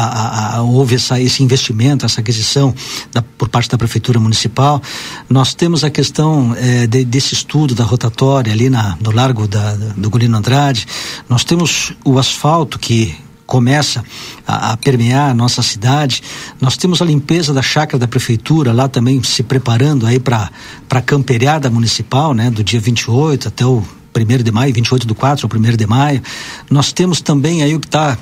a, 0.00 0.56
a, 0.56 0.62
houve 0.62 0.96
essa, 0.96 1.20
esse 1.20 1.42
investimento, 1.42 2.04
essa 2.04 2.20
aquisição 2.20 2.74
da, 3.12 3.22
por 3.22 3.48
parte 3.48 3.70
da 3.70 3.78
Prefeitura 3.78 4.20
Municipal. 4.20 4.82
Nós 5.28 5.54
temos 5.54 5.84
a 5.84 5.90
questão 5.90 6.54
é, 6.58 6.86
de, 6.86 7.04
desse 7.04 7.34
estudo 7.34 7.74
da 7.74 7.84
rotatória 7.84 8.52
ali 8.52 8.68
na, 8.68 8.96
no 9.00 9.10
Largo 9.10 9.48
da, 9.48 9.74
do 9.74 10.10
Golino 10.10 10.36
Andrade. 10.36 10.86
Nós 11.28 11.44
temos 11.44 11.94
o 12.04 12.18
asfalto 12.18 12.78
que 12.78 13.16
começa 13.46 14.04
a, 14.46 14.72
a, 14.72 14.76
permear 14.76 15.30
a 15.30 15.34
nossa 15.34 15.62
cidade. 15.62 16.22
Nós 16.60 16.76
temos 16.76 17.00
a 17.00 17.04
limpeza 17.04 17.54
da 17.54 17.62
chácara 17.62 17.98
da 17.98 18.08
prefeitura 18.08 18.72
lá 18.72 18.88
também 18.88 19.22
se 19.22 19.42
preparando 19.42 20.06
aí 20.06 20.18
para 20.18 20.50
a 20.90 21.00
camperiada 21.00 21.70
municipal, 21.70 22.34
né, 22.34 22.50
do 22.50 22.62
dia 22.62 22.80
28 22.80 23.48
até 23.48 23.64
o 23.64 23.82
1 24.14 24.42
de 24.42 24.50
maio, 24.50 24.72
28 24.74 25.06
do 25.06 25.14
4 25.14 25.48
ao 25.50 25.58
1 25.58 25.76
de 25.76 25.86
maio. 25.86 26.22
Nós 26.70 26.92
temos 26.92 27.20
também 27.20 27.62
aí 27.62 27.74
o 27.74 27.80
que 27.80 27.86
está 27.86 28.18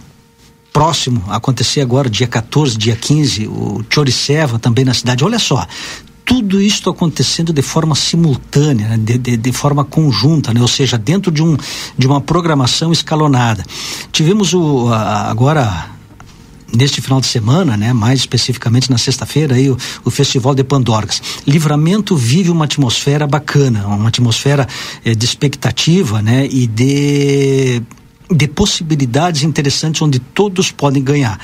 próximo 0.75 1.23
acontecer 1.29 1.81
agora, 1.81 2.11
dia 2.11 2.27
14, 2.27 2.77
dia 2.77 2.97
15, 2.97 3.47
o 3.47 3.85
Choriceva 3.89 4.59
também 4.59 4.85
na 4.85 4.93
cidade. 4.93 5.25
Olha 5.25 5.39
só, 5.39 5.65
tudo 6.25 6.61
isso 6.61 6.91
acontecendo 6.91 7.53
de 7.53 7.63
forma 7.63 7.95
simultânea, 7.95 8.89
né? 8.89 8.97
de, 8.99 9.17
de, 9.17 9.37
de, 9.37 9.53
forma 9.53 9.85
conjunta, 9.85 10.53
né? 10.53 10.61
ou 10.61 10.67
seja, 10.67 10.99
dentro 10.99 11.31
de, 11.31 11.45
um, 11.45 11.57
de 11.97 12.09
uma 12.09 12.21
programação 12.21 12.91
escalonada. 12.91 13.65
Tivemos 14.11 14.53
o, 14.53 14.89
a, 14.93 15.31
agora 15.31 15.91
neste 16.75 17.01
final 17.01 17.21
de 17.21 17.29
semana, 17.29 17.77
né, 17.77 17.93
mais 17.93 18.19
especificamente 18.19 18.91
na 18.91 18.99
sexta-feira, 18.99 19.55
aí 19.55 19.71
o, 19.71 19.79
o, 20.05 20.11
Festival 20.11 20.57
de 20.57 20.65
Pandorgas. 20.65 21.23
Livramento 21.47 22.17
vive 22.17 22.51
uma 22.51 22.65
atmosfera 22.65 23.29
bacana, 23.29 23.87
uma 23.87 24.09
atmosfera 24.09 24.67
eh, 25.05 25.15
de 25.15 25.25
expectativa, 25.25 26.21
né, 26.21 26.49
e 26.51 26.67
de 26.67 27.81
de 28.31 28.49
possibilidades 28.49 29.43
interessantes 29.43 30.01
onde 30.01 30.19
todos 30.19 30.71
podem 30.71 31.03
ganhar. 31.03 31.39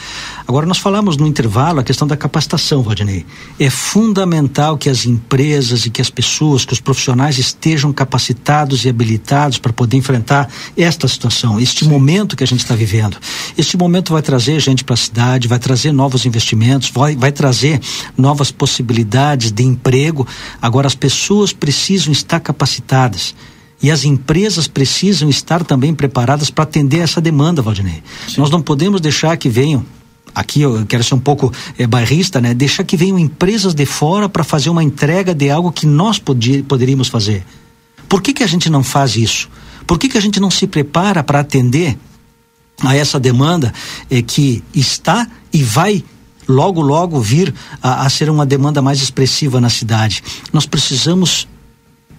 Agora, 0.49 0.67
nós 0.67 0.79
falamos 0.79 1.17
no 1.17 1.27
intervalo 1.27 1.81
a 1.81 1.85
questão 1.85 2.09
da 2.09 2.17
capacitação, 2.17 2.83
Valdinei. 2.83 3.27
É 3.59 3.69
fundamental 3.69 4.79
que 4.79 4.89
as 4.89 5.05
empresas 5.05 5.85
e 5.85 5.91
que 5.91 6.01
as 6.01 6.09
pessoas, 6.09 6.65
que 6.65 6.73
os 6.73 6.81
profissionais 6.81 7.39
estejam 7.39 7.93
capacitados 7.93 8.85
e 8.85 8.89
habilitados 8.89 9.59
para 9.59 9.73
poder 9.73 9.99
enfrentar 9.99 10.49
esta 10.77 11.07
situação, 11.07 11.61
este 11.61 11.85
Sim. 11.85 11.91
momento 11.91 12.35
que 12.35 12.45
a 12.45 12.47
gente 12.47 12.61
está 12.61 12.75
vivendo. 12.75 13.19
Este 13.59 13.77
momento 13.77 14.13
vai 14.13 14.23
trazer 14.23 14.59
gente 14.59 14.83
para 14.83 14.95
a 14.95 14.97
cidade, 14.97 15.49
vai 15.49 15.59
trazer 15.59 15.93
novos 15.93 16.25
investimentos, 16.25 16.91
vai, 16.91 17.15
vai 17.15 17.31
trazer 17.31 17.81
novas 18.17 18.51
possibilidades 18.51 19.53
de 19.53 19.63
emprego. 19.63 20.27
Agora, 20.63 20.87
as 20.87 20.95
pessoas 20.95 21.53
precisam 21.53 22.11
estar 22.11 22.41
capacitadas. 22.41 23.35
E 23.83 23.91
as 23.91 24.05
empresas 24.05 24.69
precisam 24.69 25.29
estar 25.29 25.65
também 25.65 25.95
preparadas 25.95 26.51
para 26.51 26.65
atender 26.65 26.99
essa 26.99 27.21
demanda, 27.21 27.63
Valdinei. 27.63 28.03
Sim. 28.29 28.41
Nós 28.41 28.51
não 28.51 28.61
podemos 28.61 29.01
deixar 29.01 29.37
que 29.37 29.49
venham 29.49 29.85
aqui 30.35 30.63
eu 30.63 30.85
quero 30.87 31.03
ser 31.03 31.15
um 31.15 31.21
pouco 31.21 31.53
é, 31.79 31.87
bairrista, 31.87 32.41
né? 32.41 32.55
Deixar 32.55 32.85
que 32.85 32.97
venham 32.97 33.19
empresas 33.19 33.75
de 33.75 33.87
fora 33.87 34.29
para 34.29 34.45
fazer 34.45 34.71
uma 34.71 34.83
entrega 34.83 35.35
de 35.35 35.51
algo 35.51 35.73
que 35.73 35.87
nós 35.87 36.19
podia, 36.19 36.63
poderíamos 36.63 37.09
fazer. 37.09 37.45
Por 38.09 38.23
que, 38.23 38.33
que 38.33 38.43
a 38.43 38.47
gente 38.47 38.69
não 38.71 38.83
faz 38.83 39.17
isso? 39.17 39.49
Por 39.87 39.99
que, 39.99 40.09
que 40.09 40.19
a 40.19 40.21
gente 40.21 40.41
não 40.41 40.51
se 40.51 40.67
prepara 40.67 41.23
para 41.23 41.41
atender 41.41 41.99
a 42.83 42.97
essa 42.97 43.21
demanda 43.21 43.73
é, 44.11 44.23
que 44.23 44.63
está 44.75 45.27
e 45.53 45.63
vai 45.63 46.05
logo, 46.49 46.81
logo 46.81 47.21
vir 47.21 47.55
a, 47.83 48.07
a 48.07 48.11
ser 48.11 48.31
uma 48.31 48.47
demanda 48.47 48.83
mais 48.83 49.03
expressiva 49.03 49.61
na 49.61 49.71
cidade? 49.71 50.23
Nós 50.53 50.67
precisamos 50.67 51.49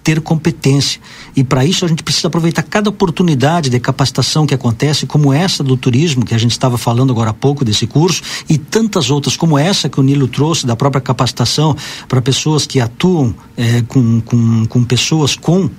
ter 0.03 0.21
competência. 0.21 0.99
E 1.35 1.43
para 1.43 1.65
isso 1.65 1.85
a 1.85 1.87
gente 1.87 2.03
precisa 2.03 2.27
aproveitar 2.27 2.63
cada 2.63 2.89
oportunidade 2.89 3.69
de 3.69 3.79
capacitação 3.79 4.45
que 4.45 4.53
acontece, 4.53 5.05
como 5.05 5.31
essa 5.31 5.63
do 5.63 5.77
turismo, 5.77 6.25
que 6.25 6.33
a 6.33 6.37
gente 6.37 6.51
estava 6.51 6.77
falando 6.77 7.11
agora 7.11 7.29
há 7.29 7.33
pouco 7.33 7.63
desse 7.63 7.85
curso, 7.85 8.21
e 8.49 8.57
tantas 8.57 9.09
outras 9.09 9.37
como 9.37 9.57
essa 9.57 9.89
que 9.89 9.99
o 9.99 10.03
Nilo 10.03 10.27
trouxe, 10.27 10.65
da 10.65 10.75
própria 10.75 11.01
capacitação 11.01 11.75
para 12.07 12.21
pessoas 12.21 12.65
que 12.65 12.79
atuam 12.79 13.33
é, 13.55 13.81
com, 13.83 14.21
com, 14.21 14.65
com 14.65 14.83
pessoas 14.83 15.35
com 15.35 15.69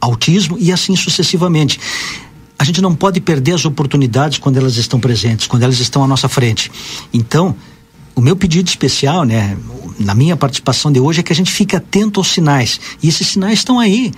autismo 0.00 0.56
e 0.58 0.72
assim 0.72 0.94
sucessivamente. 0.94 1.80
A 2.58 2.64
gente 2.64 2.80
não 2.80 2.94
pode 2.94 3.20
perder 3.20 3.52
as 3.52 3.64
oportunidades 3.64 4.38
quando 4.38 4.56
elas 4.56 4.76
estão 4.76 4.98
presentes, 4.98 5.46
quando 5.46 5.62
elas 5.62 5.78
estão 5.78 6.02
à 6.02 6.06
nossa 6.06 6.28
frente. 6.28 6.70
Então, 7.12 7.54
o 8.16 8.20
meu 8.22 8.34
pedido 8.34 8.66
especial, 8.66 9.24
né, 9.24 9.56
na 10.00 10.14
minha 10.14 10.36
participação 10.36 10.90
de 10.90 10.98
hoje, 10.98 11.20
é 11.20 11.22
que 11.22 11.32
a 11.32 11.36
gente 11.36 11.52
fique 11.52 11.76
atento 11.76 12.18
aos 12.18 12.28
sinais. 12.28 12.80
E 13.02 13.08
esses 13.08 13.28
sinais 13.28 13.58
estão 13.58 13.78
aí. 13.78 14.10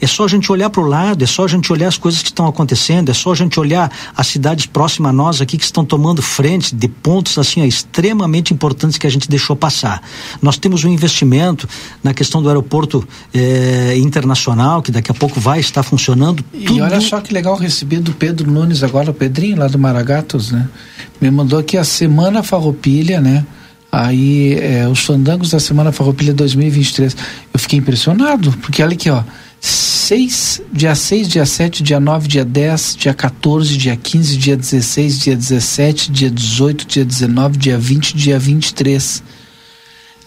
É 0.00 0.06
só 0.06 0.24
a 0.24 0.28
gente 0.28 0.50
olhar 0.50 0.70
para 0.70 0.82
o 0.82 0.86
lado, 0.86 1.22
é 1.22 1.26
só 1.26 1.44
a 1.44 1.48
gente 1.48 1.72
olhar 1.72 1.88
as 1.88 1.96
coisas 1.96 2.22
que 2.22 2.28
estão 2.28 2.46
acontecendo, 2.46 3.10
é 3.10 3.14
só 3.14 3.32
a 3.32 3.34
gente 3.34 3.58
olhar 3.58 3.90
as 4.16 4.26
cidades 4.26 4.66
próximas 4.66 5.10
a 5.10 5.12
nós 5.12 5.40
aqui 5.40 5.56
que 5.56 5.64
estão 5.64 5.84
tomando 5.84 6.20
frente 6.22 6.74
de 6.74 6.88
pontos 6.88 7.38
assim 7.38 7.62
ó, 7.62 7.64
extremamente 7.64 8.52
importantes 8.52 8.98
que 8.98 9.06
a 9.06 9.10
gente 9.10 9.28
deixou 9.28 9.56
passar. 9.56 10.02
Nós 10.42 10.58
temos 10.58 10.84
um 10.84 10.88
investimento 10.88 11.68
na 12.02 12.12
questão 12.12 12.42
do 12.42 12.48
aeroporto 12.48 13.06
eh, 13.32 13.96
internacional 13.98 14.82
que 14.82 14.90
daqui 14.90 15.10
a 15.10 15.14
pouco 15.14 15.40
vai 15.40 15.60
estar 15.60 15.82
funcionando. 15.82 16.44
E 16.52 16.64
tudo... 16.64 16.82
olha 16.82 17.00
só 17.00 17.20
que 17.20 17.32
legal 17.32 17.56
receber 17.56 18.00
do 18.00 18.12
Pedro 18.12 18.50
Nunes 18.50 18.82
agora, 18.82 19.10
o 19.10 19.14
Pedrinho 19.14 19.58
lá 19.58 19.68
do 19.68 19.78
Maragatos, 19.78 20.50
né? 20.50 20.68
Me 21.20 21.30
mandou 21.30 21.58
aqui 21.58 21.76
a 21.76 21.84
Semana 21.84 22.42
Farroupilha, 22.42 23.20
né? 23.20 23.44
Aí 23.90 24.58
os 24.90 25.00
fandangos 25.00 25.50
da 25.50 25.60
Semana 25.60 25.92
Farroupilha 25.92 26.34
2023. 26.34 27.16
Eu 27.52 27.60
fiquei 27.60 27.78
impressionado 27.78 28.52
porque 28.60 28.82
olha 28.82 28.94
aqui 28.94 29.08
ó 29.08 29.22
6, 29.64 30.60
dia 30.70 30.94
6, 30.94 31.28
dia 31.28 31.46
7, 31.46 31.82
dia 31.82 31.98
9, 31.98 32.28
dia 32.28 32.44
10, 32.44 32.96
dia 32.96 33.14
14, 33.14 33.78
dia 33.78 33.96
15, 33.96 34.36
dia 34.36 34.56
16, 34.56 35.18
dia 35.18 35.34
17, 35.34 36.12
dia 36.12 36.30
18, 36.30 36.86
dia 36.86 37.04
19, 37.06 37.56
dia 37.56 37.78
20, 37.78 38.14
dia 38.14 38.38
23. 38.38 39.22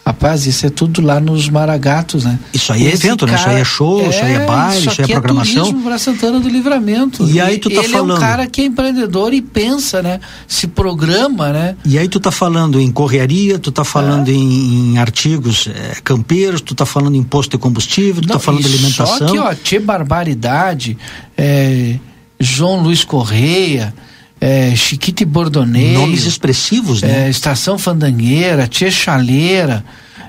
Rapaz, 0.07 0.45
isso 0.45 0.65
é 0.65 0.69
tudo 0.69 1.01
lá 1.01 1.19
nos 1.19 1.49
Maragatos, 1.49 2.23
né? 2.23 2.39
Isso 2.53 2.71
aí 2.71 2.87
é 2.87 2.91
Esse 2.93 3.07
evento, 3.07 3.25
né? 3.27 3.35
Isso 3.35 3.49
aí 3.49 3.59
é 3.59 3.63
show, 3.65 4.09
isso 4.09 4.23
aí 4.23 4.35
é 4.35 4.45
baile, 4.45 4.87
isso 4.87 5.01
aí 5.01 5.11
é 5.11 5.13
programação. 5.13 5.65
turismo 5.65 5.83
pra 5.83 5.97
Santana 5.97 6.39
do 6.39 6.47
Livramento. 6.47 7.27
E 7.27 7.41
aí 7.41 7.57
tu 7.57 7.69
tá 7.69 7.81
Ele 7.83 7.87
é 7.87 7.97
falando- 7.97 8.15
um 8.17 8.19
cara 8.21 8.47
que 8.47 8.61
é 8.61 8.63
empreendedor 8.63 9.33
e 9.33 9.41
pensa, 9.41 10.01
né? 10.01 10.21
Se 10.47 10.65
programa, 10.65 11.51
né? 11.51 11.75
E 11.83 11.99
aí 11.99 12.07
tu 12.07 12.21
tá 12.21 12.31
falando 12.31 12.79
em 12.79 12.89
correaria, 12.89 13.59
tu 13.59 13.69
tá 13.69 13.83
falando 13.83 14.29
em, 14.29 14.93
em 14.93 14.97
artigos 14.97 15.67
eh, 15.67 15.97
campeiros, 16.01 16.61
tu 16.61 16.73
tá 16.73 16.85
falando 16.85 17.15
em 17.15 17.23
posto 17.23 17.51
de 17.51 17.57
combustível, 17.57 18.21
tu 18.21 18.29
tá 18.29 18.39
falando 18.39 18.61
de 18.61 18.67
alimentação. 18.73 19.27
Só 19.27 19.33
que, 19.33 19.37
ó, 19.37 19.53
Tchê 19.55 19.77
Barbaridade, 19.77 20.97
é, 21.37 21.95
João 22.39 22.79
Luiz 22.81 23.03
Correia, 23.03 23.93
é, 24.39 24.75
Chiquite 24.75 25.25
Bordoneiro. 25.25 26.01
Nomes 26.01 26.25
expressivos, 26.25 27.01
né? 27.01 27.27
É, 27.27 27.29
Estação 27.29 27.77
Fandangueira, 27.77 28.67
Tchê 28.67 28.91
Chaleira, 28.91 29.83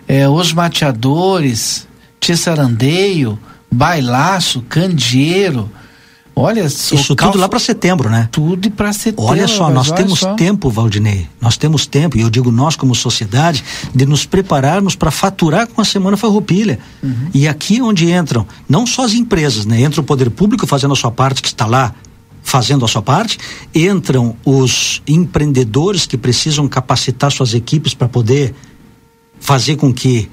é, 0.07 0.29
Os 0.29 0.53
Mateadores, 0.53 1.87
Tchê 2.21 2.37
Sarandeio, 2.37 3.39
Bailaço, 3.71 4.63
Candeeiro. 4.69 5.71
Olha, 6.41 6.61
Isso 6.61 7.17
tudo 7.17 7.37
lá 7.37 7.49
para 7.49 7.59
setembro, 7.59 8.09
né? 8.09 8.29
Tudo 8.31 8.71
para 8.71 8.93
setembro. 8.93 9.25
Olha 9.25 9.49
só, 9.49 9.71
nós 9.71 9.91
temos 9.91 10.21
só. 10.21 10.35
tempo, 10.35 10.71
Valdinei. 10.71 11.27
Nós 11.41 11.57
temos 11.57 11.85
tempo, 11.85 12.17
e 12.17 12.21
eu 12.21 12.31
digo 12.31 12.53
nós 12.53 12.77
como 12.77 12.95
sociedade, 12.95 13.65
de 13.93 14.07
nos 14.07 14.25
prepararmos 14.25 14.95
para 14.95 15.11
faturar 15.11 15.67
com 15.67 15.81
a 15.81 15.85
Semana 15.85 16.17
Farroupilha. 16.17 16.79
Uhum. 17.03 17.29
E 17.35 17.49
aqui 17.49 17.83
onde 17.83 18.13
entram 18.13 18.47
não 18.69 18.87
só 18.87 19.05
as 19.05 19.15
empresas, 19.15 19.67
né? 19.67 19.81
Entra 19.81 20.01
o 20.01 20.05
poder 20.05 20.31
público 20.31 20.65
fazendo 20.65 20.93
a 20.93 20.97
sua 20.97 21.11
parte, 21.11 21.43
que 21.43 21.49
está 21.49 21.67
lá 21.67 21.93
fazendo 22.49 22.83
a 22.85 22.89
sua 22.89 23.03
parte, 23.03 23.39
entram 23.75 24.35
os 24.43 25.03
empreendedores 25.07 26.07
que 26.07 26.17
precisam 26.17 26.67
capacitar 26.67 27.31
suas 27.31 27.53
equipes 27.53 27.93
para 27.93 28.09
poder 28.09 28.55
fazer 29.39 29.77
com 29.77 29.93
que 29.93 30.31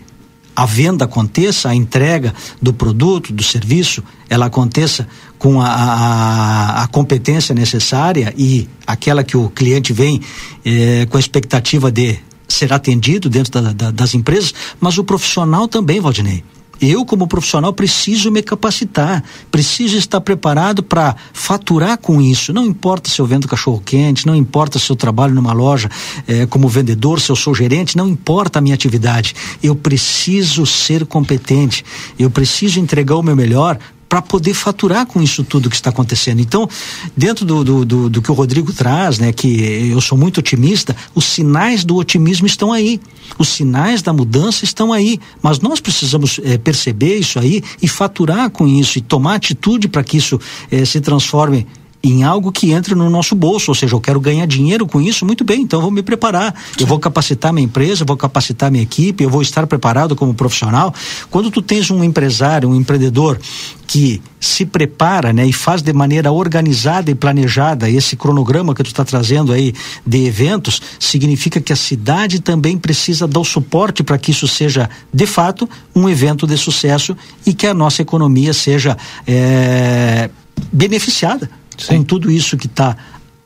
a 0.55 0.65
venda 0.65 1.03
aconteça, 1.03 1.67
a 1.67 1.75
entrega 1.75 2.33
do 2.61 2.71
produto, 2.73 3.33
do 3.33 3.43
serviço, 3.43 4.01
ela 4.29 4.45
aconteça 4.45 5.05
com 5.37 5.59
a, 5.61 5.67
a, 5.67 6.83
a 6.83 6.87
competência 6.87 7.53
necessária 7.53 8.33
e 8.37 8.65
aquela 8.87 9.21
que 9.21 9.35
o 9.35 9.49
cliente 9.49 9.91
vem 9.91 10.21
eh, 10.63 11.05
com 11.09 11.17
a 11.17 11.19
expectativa 11.19 11.91
de 11.91 12.17
ser 12.47 12.71
atendido 12.71 13.29
dentro 13.29 13.61
da- 13.61 13.73
da- 13.73 13.91
das 13.91 14.13
empresas, 14.13 14.53
mas 14.79 14.97
o 14.97 15.03
profissional 15.03 15.67
também, 15.67 15.99
Valdinei. 15.99 16.41
Eu, 16.81 17.05
como 17.05 17.27
profissional, 17.27 17.73
preciso 17.73 18.31
me 18.31 18.41
capacitar, 18.41 19.23
preciso 19.49 19.97
estar 19.97 20.19
preparado 20.21 20.83
para 20.83 21.15
faturar 21.33 21.97
com 21.97 22.21
isso. 22.21 22.51
Não 22.53 22.65
importa 22.65 23.09
se 23.09 23.19
eu 23.19 23.25
vendo 23.25 23.47
cachorro-quente, 23.47 24.27
não 24.27 24.35
importa 24.35 24.77
se 24.77 24.89
eu 24.89 24.95
trabalho 24.95 25.33
numa 25.33 25.53
loja 25.53 25.89
eh, 26.27 26.45
como 26.45 26.67
vendedor, 26.67 27.19
se 27.19 27.31
eu 27.31 27.35
sou 27.35 27.55
gerente, 27.55 27.97
não 27.97 28.07
importa 28.07 28.59
a 28.59 28.61
minha 28.61 28.75
atividade. 28.75 29.35
Eu 29.63 29.75
preciso 29.75 30.65
ser 30.65 31.05
competente, 31.05 31.85
eu 32.19 32.29
preciso 32.29 32.79
entregar 32.79 33.15
o 33.15 33.23
meu 33.23 33.35
melhor 33.35 33.79
para 34.15 34.21
poder 34.21 34.53
faturar 34.53 35.05
com 35.05 35.21
isso 35.21 35.43
tudo 35.43 35.69
que 35.69 35.75
está 35.75 35.89
acontecendo. 35.89 36.39
Então, 36.39 36.69
dentro 37.17 37.43
do, 37.43 37.65
do, 37.65 37.85
do, 37.85 38.09
do 38.09 38.21
que 38.21 38.31
o 38.31 38.33
Rodrigo 38.33 38.71
traz, 38.71 39.19
né, 39.19 39.33
que 39.33 39.89
eu 39.91 39.99
sou 39.99 40.17
muito 40.17 40.37
otimista, 40.37 40.95
os 41.13 41.25
sinais 41.25 41.83
do 41.83 41.97
otimismo 41.97 42.47
estão 42.47 42.71
aí, 42.71 43.01
os 43.37 43.49
sinais 43.49 44.01
da 44.01 44.13
mudança 44.13 44.63
estão 44.63 44.93
aí, 44.93 45.19
mas 45.41 45.59
nós 45.59 45.81
precisamos 45.81 46.39
eh, 46.45 46.57
perceber 46.57 47.17
isso 47.17 47.37
aí 47.37 47.61
e 47.81 47.89
faturar 47.89 48.49
com 48.51 48.65
isso 48.65 48.97
e 48.97 49.01
tomar 49.01 49.35
atitude 49.35 49.89
para 49.89 50.01
que 50.01 50.15
isso 50.15 50.39
eh, 50.71 50.85
se 50.85 51.01
transforme 51.01 51.67
em 52.11 52.23
algo 52.23 52.51
que 52.51 52.71
entre 52.71 52.95
no 52.95 53.09
nosso 53.09 53.35
bolso, 53.35 53.71
ou 53.71 53.75
seja, 53.75 53.95
eu 53.95 54.01
quero 54.01 54.19
ganhar 54.19 54.45
dinheiro 54.45 54.85
com 54.85 55.01
isso, 55.01 55.25
muito 55.25 55.43
bem, 55.43 55.61
então 55.61 55.81
vou 55.81 55.91
me 55.91 56.03
preparar, 56.03 56.53
eu 56.79 56.85
vou 56.85 56.99
capacitar 56.99 57.51
minha 57.51 57.65
empresa, 57.65 58.05
vou 58.05 58.17
capacitar 58.17 58.71
minha 58.71 58.83
equipe, 58.83 59.23
eu 59.23 59.29
vou 59.29 59.41
estar 59.41 59.65
preparado 59.67 60.15
como 60.15 60.33
profissional. 60.33 60.93
Quando 61.29 61.49
tu 61.49 61.61
tens 61.61 61.89
um 61.89 62.03
empresário, 62.03 62.69
um 62.69 62.75
empreendedor 62.75 63.39
que 63.87 64.21
se 64.39 64.65
prepara, 64.65 65.31
né, 65.31 65.45
e 65.45 65.53
faz 65.53 65.81
de 65.81 65.93
maneira 65.93 66.31
organizada 66.31 67.09
e 67.09 67.15
planejada 67.15 67.89
esse 67.89 68.15
cronograma 68.15 68.73
que 68.73 68.83
tu 68.83 68.87
está 68.87 69.03
trazendo 69.03 69.51
aí 69.51 69.73
de 70.05 70.25
eventos, 70.25 70.81
significa 70.99 71.61
que 71.61 71.73
a 71.73 71.75
cidade 71.75 72.39
também 72.39 72.77
precisa 72.77 73.27
dar 73.27 73.39
o 73.39 73.45
suporte 73.45 74.03
para 74.03 74.17
que 74.17 74.31
isso 74.31 74.47
seja 74.47 74.89
de 75.13 75.25
fato 75.25 75.67
um 75.95 76.09
evento 76.09 76.45
de 76.45 76.57
sucesso 76.57 77.15
e 77.45 77.53
que 77.53 77.65
a 77.65 77.73
nossa 77.73 78.01
economia 78.01 78.53
seja 78.53 78.97
eh, 79.25 80.29
beneficiada 80.71 81.49
com 81.87 82.03
tudo 82.03 82.31
isso 82.31 82.57
que 82.57 82.67
tá 82.67 82.95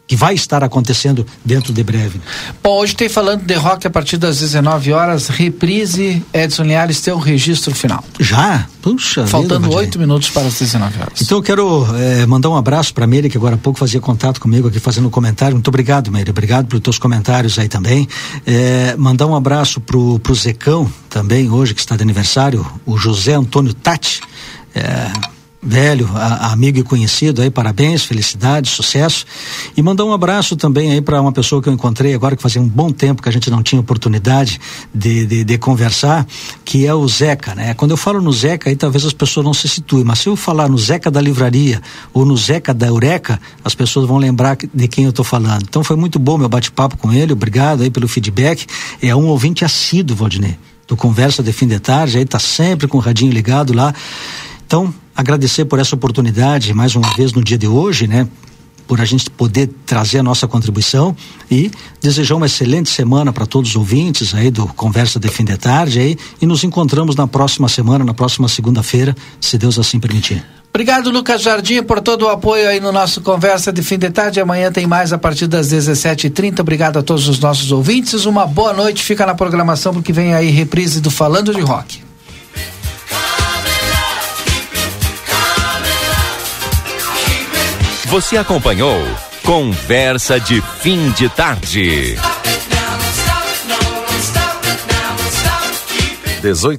que 0.10 0.16
vai 0.16 0.34
estar 0.34 0.64
acontecendo 0.64 1.24
dentro 1.46 1.72
de 1.72 1.84
breve. 1.84 2.20
Bom, 2.64 2.80
hoje 2.80 2.96
tem 2.96 3.08
falando 3.08 3.44
de 3.44 3.54
rock 3.54 3.86
a 3.86 3.92
partir 3.92 4.18
das 4.18 4.40
19 4.40 4.92
horas, 4.92 5.28
reprise, 5.28 6.26
Edson 6.34 6.64
Linhares, 6.64 7.00
teu 7.00 7.20
registro 7.20 7.76
final. 7.76 8.04
Já? 8.20 8.68
Puxa 8.82 9.28
Faltando 9.28 9.72
oito 9.72 10.00
minutos 10.00 10.32
para 10.32 10.48
as 10.48 10.58
19 10.58 11.00
horas. 11.00 11.22
Então 11.22 11.38
eu 11.38 11.44
quero 11.44 11.86
eh, 11.96 12.26
mandar 12.26 12.50
um 12.50 12.56
abraço 12.58 12.92
para 12.92 13.04
a 13.04 13.08
Meire, 13.08 13.30
que 13.30 13.38
agora 13.38 13.54
há 13.54 13.58
pouco 13.60 13.78
fazia 13.78 14.00
contato 14.00 14.42
comigo 14.42 14.68
aqui 14.68 14.80
fazendo 14.80 15.08
um 15.08 15.12
comentário. 15.12 15.54
Muito 15.56 15.68
obrigado, 15.68 16.12
Meire. 16.12 16.32
Obrigado 16.32 16.66
pelos 16.66 16.82
teus 16.82 16.98
comentários 16.98 17.60
aí 17.60 17.70
também. 17.70 18.08
Eh, 18.48 18.96
mandar 18.98 19.28
um 19.28 19.36
abraço 19.36 19.80
pro, 19.80 20.18
pro 20.22 20.34
Zecão 20.34 20.92
também, 21.08 21.52
hoje, 21.52 21.76
que 21.76 21.82
está 21.82 21.96
de 21.96 22.02
aniversário, 22.02 22.66
o 22.84 22.98
José 22.98 23.36
Antônio 23.36 23.76
Tati. 23.76 24.22
eh, 24.74 25.12
velho, 25.62 26.10
a- 26.16 26.52
amigo 26.54 26.80
e 26.80 26.84
conhecido 26.84 27.42
aí, 27.42 27.50
parabéns, 27.50 28.04
felicidade, 28.04 28.70
sucesso. 28.70 29.26
E 29.76 29.82
mandar 29.82 30.06
um 30.06 30.14
abraço 30.14 30.56
também 30.56 30.92
aí 30.92 31.02
para 31.02 31.22
uma 31.22 31.32
pessoa 31.32 31.62
que 31.62 31.68
eu 31.68 31.74
encontrei 31.74 32.14
agora 32.14 32.36
que 32.36 32.42
fazia 32.42 32.62
um 32.62 32.68
bom 32.68 32.92
tempo 32.92 33.22
que 33.22 33.28
a 33.28 33.32
gente 33.32 33.50
não 33.50 33.62
tinha 33.62 33.82
oportunidade 33.82 34.60
de, 34.94 35.26
de, 35.26 35.44
de 35.44 35.58
conversar, 35.58 36.26
que 36.64 36.86
é 36.86 36.94
o 36.94 37.06
Zeca, 37.08 37.54
né? 37.56 37.74
Quando 37.74 37.92
eu 37.92 37.98
falo 37.98 38.22
no 38.22 38.32
Zeca 38.32 38.70
aí 38.70 38.76
talvez 38.76 39.06
as 39.06 39.14
pessoas 39.14 39.46
não 39.46 39.54
se 39.54 39.68
situem, 39.68 40.06
mas 40.06 40.20
se 40.20 40.30
eu 40.30 40.36
falar 40.36 40.70
no 40.70 40.78
Zeca 40.78 41.12
da 41.12 41.20
livraria 41.20 41.82
ou 42.14 42.26
no 42.26 42.38
Zeca 42.38 42.74
da 42.74 42.88
Eureka, 42.88 43.40
as 43.64 43.76
pessoas 43.76 44.08
vão 44.08 44.18
lembrar 44.18 44.58
de 44.74 44.88
quem 44.88 45.04
eu 45.04 45.10
estou 45.10 45.26
falando. 45.26 45.64
Então 45.68 45.84
foi 45.84 45.98
muito 45.98 46.18
bom 46.18 46.38
meu 46.38 46.48
bate-papo 46.50 46.98
com 46.98 47.12
ele, 47.12 47.34
obrigado 47.34 47.84
aí 47.84 47.90
pelo 47.90 48.08
feedback. 48.08 48.66
É 49.02 49.14
um 49.16 49.26
ouvinte 49.28 49.66
assíduo, 49.66 50.16
Valdinei, 50.16 50.58
do 50.88 50.96
Conversa 50.96 51.44
de 51.44 51.52
Fim 51.52 51.68
de 51.68 51.80
Tarde, 51.80 52.18
aí 52.18 52.26
tá 52.26 52.40
sempre 52.40 52.88
com 52.88 52.98
o 52.98 53.02
radinho 53.02 53.32
ligado 53.32 53.74
lá. 53.74 53.94
Então, 54.66 54.94
agradecer 55.20 55.66
por 55.66 55.80
essa 55.80 55.96
oportunidade, 55.96 56.74
mais 56.74 56.96
uma 56.96 57.14
vez 57.14 57.34
no 57.34 57.44
dia 57.44 57.58
de 57.58 57.68
hoje, 57.68 58.08
né? 58.08 58.26
Por 58.88 59.02
a 59.02 59.06
gente 59.06 59.30
poder 59.30 59.70
trazer 59.86 60.20
a 60.20 60.24
nossa 60.24 60.48
contribuição 60.48 61.16
e 61.52 61.70
desejar 62.02 62.36
uma 62.36 62.46
excelente 62.46 62.90
semana 62.90 63.34
para 63.34 63.46
todos 63.46 63.72
os 63.72 63.76
ouvintes 63.76 64.34
aí 64.34 64.50
do 64.50 64.66
Conversa 64.68 65.20
de 65.20 65.28
Fim 65.28 65.44
de 65.44 65.58
Tarde 65.58 66.00
aí 66.00 66.18
e 66.42 66.46
nos 66.46 66.64
encontramos 66.64 67.18
na 67.18 67.28
próxima 67.28 67.68
semana, 67.68 68.06
na 68.06 68.14
próxima 68.14 68.48
segunda-feira, 68.48 69.14
se 69.42 69.58
Deus 69.58 69.78
assim 69.78 70.00
permitir. 70.00 70.44
Obrigado, 70.70 71.10
Lucas 71.10 71.42
Jardim, 71.42 71.84
por 71.84 72.00
todo 72.00 72.24
o 72.24 72.30
apoio 72.30 72.70
aí 72.70 72.80
no 72.80 72.92
nosso 72.92 73.20
Conversa 73.22 73.74
de 73.74 73.84
Fim 73.84 73.98
de 73.98 74.10
Tarde. 74.10 74.40
Amanhã 74.40 74.72
tem 74.72 74.88
mais 74.88 75.12
a 75.12 75.18
partir 75.18 75.48
das 75.48 75.68
17h30. 75.68 76.62
Obrigado 76.62 76.98
a 76.98 77.04
todos 77.04 77.28
os 77.28 77.40
nossos 77.40 77.72
ouvintes. 77.74 78.26
Uma 78.26 78.48
boa 78.48 78.72
noite. 78.72 79.04
Fica 79.04 79.26
na 79.26 79.36
programação 79.36 79.94
porque 79.94 80.14
vem 80.14 80.34
aí 80.34 80.50
reprise 80.50 81.02
do 81.02 81.12
Falando 81.12 81.54
de 81.54 81.60
Rock. 81.60 82.09
Você 88.10 88.38
acompanhou 88.38 89.00
Conversa 89.46 90.40
de 90.40 90.60
Fim 90.82 91.12
de 91.12 91.30
Tarde. 91.30 92.18
18 96.42 96.78